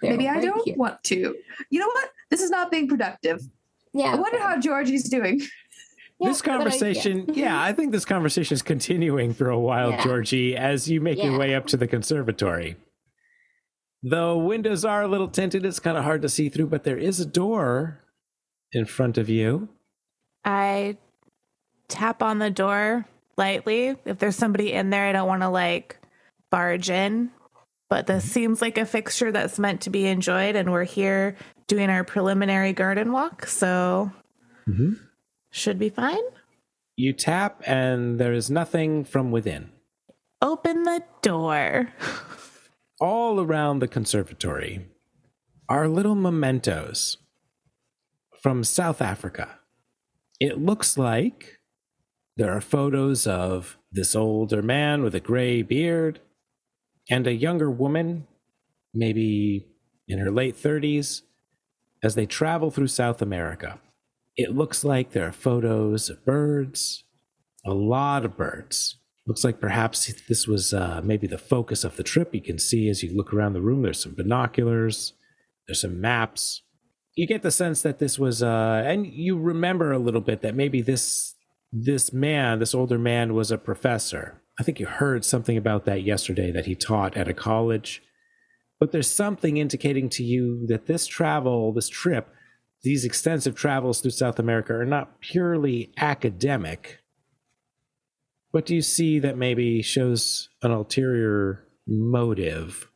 They're 0.00 0.12
Maybe 0.12 0.28
I 0.28 0.40
don't 0.40 0.64
here. 0.64 0.76
want 0.76 1.02
to. 1.10 1.18
You 1.70 1.80
know 1.80 1.88
what? 1.88 2.10
This 2.30 2.40
is 2.42 2.50
not 2.50 2.70
being 2.70 2.86
productive. 2.88 3.40
Yeah. 3.92 4.12
I 4.12 4.14
wonder 4.14 4.38
okay. 4.38 4.46
how 4.46 4.60
Georgie's 4.60 5.08
doing. 5.08 5.40
Yeah, 6.22 6.28
this 6.28 6.42
good 6.42 6.50
idea. 6.50 6.58
conversation, 6.64 7.24
yeah. 7.34 7.62
I 7.62 7.72
think 7.72 7.92
this 7.92 8.04
conversation 8.04 8.52
is 8.54 8.60
continuing 8.60 9.32
for 9.32 9.48
a 9.48 9.58
while, 9.58 9.90
Yeah. 9.92 10.04
Georgie, 10.04 10.54
as 10.54 10.86
you 10.90 11.00
make 11.00 11.16
your 11.24 11.38
way 11.38 11.54
up 11.54 11.64
to 11.68 11.78
the 11.78 11.86
conservatory. 11.86 12.76
The 14.02 14.36
windows 14.36 14.84
are 14.84 15.02
a 15.02 15.08
little 15.08 15.28
tinted, 15.28 15.64
it's 15.64 15.80
kind 15.80 15.96
of 15.96 16.04
hard 16.04 16.20
to 16.20 16.28
see 16.28 16.50
through, 16.50 16.66
but 16.66 16.84
there 16.84 16.98
is 16.98 17.20
a 17.20 17.24
door 17.24 18.00
in 18.72 18.84
front 18.84 19.18
of 19.18 19.28
you. 19.28 19.68
I 20.44 20.96
tap 21.88 22.22
on 22.22 22.38
the 22.38 22.50
door 22.50 23.04
lightly. 23.36 23.96
If 24.04 24.18
there's 24.18 24.36
somebody 24.36 24.72
in 24.72 24.90
there, 24.90 25.06
I 25.06 25.12
don't 25.12 25.28
want 25.28 25.42
to 25.42 25.48
like 25.48 25.98
barge 26.50 26.90
in. 26.90 27.30
But 27.88 28.06
this 28.06 28.30
seems 28.30 28.62
like 28.62 28.78
a 28.78 28.86
fixture 28.86 29.32
that's 29.32 29.58
meant 29.58 29.80
to 29.82 29.90
be 29.90 30.06
enjoyed, 30.06 30.54
and 30.54 30.70
we're 30.70 30.84
here 30.84 31.36
doing 31.66 31.90
our 31.90 32.04
preliminary 32.04 32.72
garden 32.72 33.10
walk, 33.12 33.46
so 33.46 34.12
Mhm. 34.68 34.98
should 35.50 35.78
be 35.78 35.88
fine. 35.88 36.22
You 36.96 37.12
tap, 37.12 37.62
and 37.66 38.20
there 38.20 38.32
is 38.32 38.50
nothing 38.50 39.04
from 39.04 39.30
within. 39.32 39.70
Open 40.40 40.84
the 40.84 41.02
door. 41.22 41.92
all 43.00 43.40
around 43.40 43.78
the 43.78 43.88
conservatory 43.88 44.86
are 45.70 45.88
little 45.88 46.14
mementos 46.14 47.16
from 48.42 48.64
South 48.64 49.02
Africa. 49.02 49.58
It 50.38 50.58
looks 50.58 50.96
like 50.96 51.60
there 52.36 52.50
are 52.50 52.60
photos 52.60 53.26
of 53.26 53.76
this 53.92 54.16
older 54.16 54.62
man 54.62 55.02
with 55.02 55.14
a 55.14 55.20
gray 55.20 55.62
beard 55.62 56.20
and 57.10 57.26
a 57.26 57.34
younger 57.34 57.70
woman, 57.70 58.26
maybe 58.94 59.66
in 60.08 60.18
her 60.18 60.30
late 60.30 60.56
30s, 60.56 61.22
as 62.02 62.14
they 62.14 62.26
travel 62.26 62.70
through 62.70 62.86
South 62.86 63.20
America. 63.20 63.78
It 64.36 64.54
looks 64.54 64.84
like 64.84 65.10
there 65.10 65.26
are 65.26 65.32
photos 65.32 66.08
of 66.08 66.24
birds, 66.24 67.04
a 67.64 67.74
lot 67.74 68.24
of 68.24 68.36
birds. 68.36 68.96
Looks 69.26 69.44
like 69.44 69.60
perhaps 69.60 70.10
this 70.28 70.46
was 70.46 70.72
uh, 70.72 71.02
maybe 71.04 71.26
the 71.26 71.36
focus 71.36 71.84
of 71.84 71.96
the 71.96 72.02
trip. 72.02 72.34
You 72.34 72.40
can 72.40 72.58
see 72.58 72.88
as 72.88 73.02
you 73.02 73.14
look 73.14 73.34
around 73.34 73.52
the 73.52 73.60
room, 73.60 73.82
there's 73.82 74.02
some 74.02 74.14
binoculars, 74.14 75.12
there's 75.68 75.82
some 75.82 76.00
maps. 76.00 76.62
You 77.14 77.26
get 77.26 77.42
the 77.42 77.50
sense 77.50 77.82
that 77.82 77.98
this 77.98 78.18
was, 78.18 78.42
uh, 78.42 78.82
and 78.86 79.06
you 79.06 79.38
remember 79.38 79.92
a 79.92 79.98
little 79.98 80.20
bit 80.20 80.42
that 80.42 80.54
maybe 80.54 80.80
this 80.80 81.34
this 81.72 82.12
man, 82.12 82.58
this 82.58 82.74
older 82.74 82.98
man, 82.98 83.34
was 83.34 83.50
a 83.50 83.58
professor. 83.58 84.42
I 84.58 84.62
think 84.62 84.80
you 84.80 84.86
heard 84.86 85.24
something 85.24 85.56
about 85.56 85.84
that 85.84 86.02
yesterday 86.02 86.50
that 86.50 86.66
he 86.66 86.74
taught 86.74 87.16
at 87.16 87.28
a 87.28 87.34
college. 87.34 88.02
But 88.78 88.92
there's 88.92 89.10
something 89.10 89.56
indicating 89.56 90.08
to 90.10 90.24
you 90.24 90.66
that 90.68 90.86
this 90.86 91.06
travel, 91.06 91.72
this 91.72 91.88
trip, 91.88 92.28
these 92.82 93.04
extensive 93.04 93.54
travels 93.54 94.00
through 94.00 94.12
South 94.12 94.38
America 94.38 94.72
are 94.74 94.86
not 94.86 95.20
purely 95.20 95.92
academic. 95.98 96.98
What 98.50 98.66
do 98.66 98.74
you 98.74 98.82
see 98.82 99.18
that 99.20 99.36
maybe 99.36 99.82
shows 99.82 100.48
an 100.62 100.72
ulterior 100.72 101.66
motive? 101.86 102.89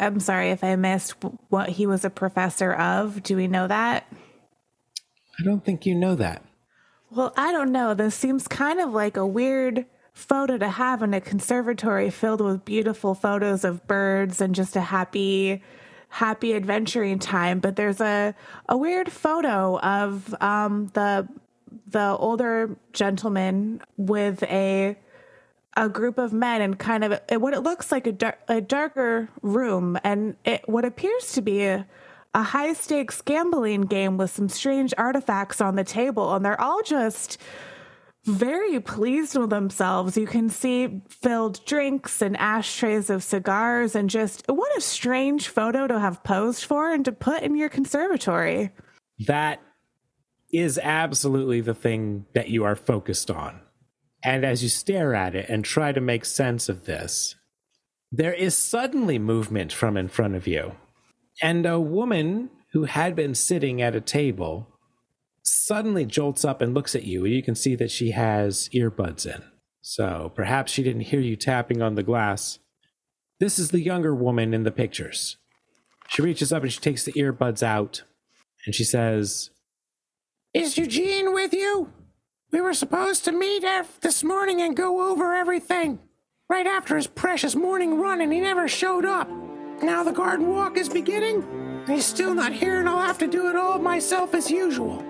I'm 0.00 0.20
sorry 0.20 0.50
if 0.50 0.64
I 0.64 0.76
missed 0.76 1.14
what 1.48 1.68
he 1.70 1.86
was 1.86 2.04
a 2.04 2.10
professor 2.10 2.72
of. 2.72 3.22
Do 3.22 3.36
we 3.36 3.46
know 3.46 3.66
that? 3.66 4.06
I 5.38 5.42
don't 5.44 5.64
think 5.64 5.86
you 5.86 5.94
know 5.94 6.14
that. 6.16 6.44
Well, 7.10 7.32
I 7.36 7.52
don't 7.52 7.72
know. 7.72 7.94
This 7.94 8.14
seems 8.14 8.48
kind 8.48 8.80
of 8.80 8.92
like 8.92 9.16
a 9.16 9.26
weird 9.26 9.86
photo 10.12 10.56
to 10.58 10.68
have 10.68 11.02
in 11.02 11.12
a 11.12 11.20
conservatory 11.20 12.10
filled 12.10 12.40
with 12.40 12.64
beautiful 12.64 13.14
photos 13.14 13.64
of 13.64 13.86
birds 13.86 14.40
and 14.40 14.54
just 14.54 14.76
a 14.76 14.80
happy 14.80 15.62
happy 16.08 16.54
adventuring 16.54 17.18
time, 17.18 17.58
but 17.58 17.74
there's 17.74 18.00
a 18.00 18.34
a 18.68 18.76
weird 18.76 19.10
photo 19.10 19.78
of 19.80 20.34
um 20.40 20.90
the 20.94 21.28
the 21.88 22.16
older 22.18 22.76
gentleman 22.92 23.82
with 23.96 24.42
a 24.44 24.96
a 25.76 25.88
group 25.88 26.18
of 26.18 26.32
men 26.32 26.60
and 26.60 26.78
kind 26.78 27.04
of 27.04 27.20
what 27.32 27.54
it 27.54 27.60
looks 27.60 27.90
like 27.90 28.06
a, 28.06 28.12
dar- 28.12 28.38
a 28.48 28.60
darker 28.60 29.28
room 29.42 29.98
and 30.04 30.36
it, 30.44 30.68
what 30.68 30.84
appears 30.84 31.32
to 31.32 31.42
be 31.42 31.64
a, 31.64 31.86
a 32.34 32.42
high 32.42 32.72
stakes 32.72 33.20
gambling 33.20 33.82
game 33.82 34.16
with 34.16 34.30
some 34.30 34.48
strange 34.48 34.94
artifacts 34.96 35.60
on 35.60 35.76
the 35.76 35.84
table 35.84 36.34
and 36.34 36.44
they're 36.44 36.60
all 36.60 36.82
just 36.82 37.38
very 38.24 38.80
pleased 38.80 39.36
with 39.36 39.50
themselves. 39.50 40.16
You 40.16 40.26
can 40.26 40.48
see 40.48 41.02
filled 41.08 41.64
drinks 41.66 42.22
and 42.22 42.36
ashtrays 42.38 43.10
of 43.10 43.22
cigars 43.22 43.94
and 43.94 44.08
just 44.08 44.44
what 44.46 44.76
a 44.76 44.80
strange 44.80 45.48
photo 45.48 45.86
to 45.86 45.98
have 46.00 46.24
posed 46.24 46.64
for 46.64 46.90
and 46.90 47.04
to 47.04 47.12
put 47.12 47.42
in 47.42 47.54
your 47.54 47.68
conservatory. 47.68 48.70
That 49.26 49.60
is 50.52 50.78
absolutely 50.78 51.60
the 51.60 51.74
thing 51.74 52.26
that 52.32 52.48
you 52.48 52.64
are 52.64 52.76
focused 52.76 53.30
on. 53.30 53.60
And 54.24 54.44
as 54.44 54.62
you 54.62 54.70
stare 54.70 55.14
at 55.14 55.34
it 55.34 55.48
and 55.50 55.64
try 55.64 55.92
to 55.92 56.00
make 56.00 56.24
sense 56.24 56.68
of 56.70 56.86
this, 56.86 57.36
there 58.10 58.32
is 58.32 58.56
suddenly 58.56 59.18
movement 59.18 59.72
from 59.72 59.96
in 59.96 60.08
front 60.08 60.34
of 60.34 60.46
you. 60.46 60.76
And 61.42 61.66
a 61.66 61.78
woman 61.78 62.50
who 62.72 62.84
had 62.84 63.14
been 63.14 63.34
sitting 63.34 63.82
at 63.82 63.94
a 63.94 64.00
table 64.00 64.68
suddenly 65.42 66.06
jolts 66.06 66.44
up 66.44 66.62
and 66.62 66.72
looks 66.72 66.94
at 66.94 67.04
you, 67.04 67.26
you 67.26 67.42
can 67.42 67.54
see 67.54 67.74
that 67.76 67.90
she 67.90 68.12
has 68.12 68.70
earbuds 68.72 69.26
in. 69.26 69.42
So 69.82 70.32
perhaps 70.34 70.72
she 70.72 70.82
didn't 70.82 71.02
hear 71.02 71.20
you 71.20 71.36
tapping 71.36 71.82
on 71.82 71.94
the 71.94 72.02
glass. 72.02 72.58
This 73.40 73.58
is 73.58 73.70
the 73.70 73.82
younger 73.82 74.14
woman 74.14 74.54
in 74.54 74.62
the 74.62 74.70
pictures. 74.70 75.36
She 76.08 76.22
reaches 76.22 76.52
up 76.52 76.62
and 76.62 76.72
she 76.72 76.80
takes 76.80 77.04
the 77.04 77.12
earbuds 77.12 77.62
out 77.62 78.04
and 78.64 78.74
she 78.74 78.84
says, 78.84 79.50
Is 80.54 80.78
Eugene 80.78 81.34
with 81.34 81.52
you? 81.52 81.92
We 82.54 82.60
were 82.60 82.72
supposed 82.72 83.24
to 83.24 83.32
meet 83.32 83.64
af- 83.64 83.98
this 84.00 84.22
morning 84.22 84.62
and 84.62 84.76
go 84.76 85.10
over 85.10 85.34
everything. 85.34 85.98
Right 86.48 86.68
after 86.68 86.94
his 86.94 87.08
precious 87.08 87.56
morning 87.56 87.98
run, 87.98 88.20
and 88.20 88.32
he 88.32 88.38
never 88.38 88.68
showed 88.68 89.04
up. 89.04 89.28
Now 89.82 90.04
the 90.04 90.12
garden 90.12 90.46
walk 90.54 90.76
is 90.76 90.88
beginning, 90.88 91.42
and 91.42 91.88
he's 91.88 92.06
still 92.06 92.32
not 92.32 92.52
here, 92.52 92.78
and 92.78 92.88
I'll 92.88 93.00
have 93.00 93.18
to 93.18 93.26
do 93.26 93.48
it 93.50 93.56
all 93.56 93.80
myself 93.80 94.34
as 94.34 94.52
usual. 94.52 95.02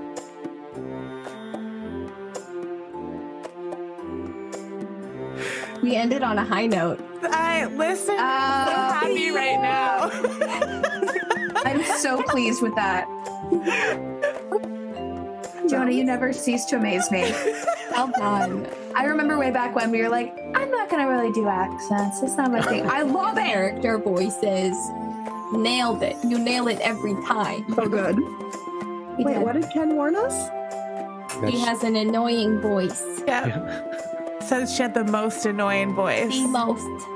We 5.82 5.96
ended 5.96 6.22
on 6.22 6.38
a 6.38 6.44
high 6.44 6.66
note. 6.66 6.98
I 7.22 7.66
listen. 7.66 8.16
I'm 8.18 8.66
so 8.68 8.72
Oh. 8.74 8.92
happy 8.92 9.30
right 9.30 9.60
now. 9.60 10.10
I'm 11.64 11.84
so 11.98 12.22
pleased 12.22 12.62
with 12.62 12.74
that. 12.76 13.06
Jonah, 15.68 15.90
you 15.92 16.04
never 16.04 16.32
cease 16.32 16.64
to 16.66 16.76
amaze 16.76 17.10
me. 17.10 17.32
Well 17.90 18.10
done. 18.18 18.66
I 18.96 19.04
remember 19.04 19.38
way 19.38 19.52
back 19.52 19.76
when 19.76 19.92
we 19.92 20.02
were 20.02 20.08
like, 20.08 20.36
I'm 20.56 20.68
not 20.68 20.88
gonna 20.90 21.06
really 21.08 21.30
do 21.30 21.46
accents. 21.46 22.20
It's 22.24 22.36
not 22.36 22.50
my 22.50 22.60
thing. 22.60 22.84
I 22.90 23.02
love 23.02 23.38
it. 23.38 23.42
Character 23.42 23.98
voices. 23.98 24.74
Nailed 25.52 26.02
it. 26.02 26.16
You 26.24 26.38
nail 26.38 26.66
it 26.66 26.80
every 26.80 27.14
time. 27.24 27.64
So 27.76 27.86
good. 27.86 28.16
He 29.16 29.24
Wait, 29.24 29.34
did. 29.34 29.42
what 29.42 29.52
did 29.52 29.70
Ken 29.72 29.94
warn 29.94 30.16
us? 30.16 30.34
He 31.48 31.60
has 31.60 31.84
an 31.84 31.94
annoying 31.94 32.60
voice. 32.60 33.00
yeah. 33.28 33.82
Says 34.40 34.74
she 34.74 34.82
had 34.82 34.94
the 34.94 35.04
most 35.04 35.46
annoying 35.46 35.94
voice. 35.94 36.30
The 36.34 36.48
most. 36.48 37.06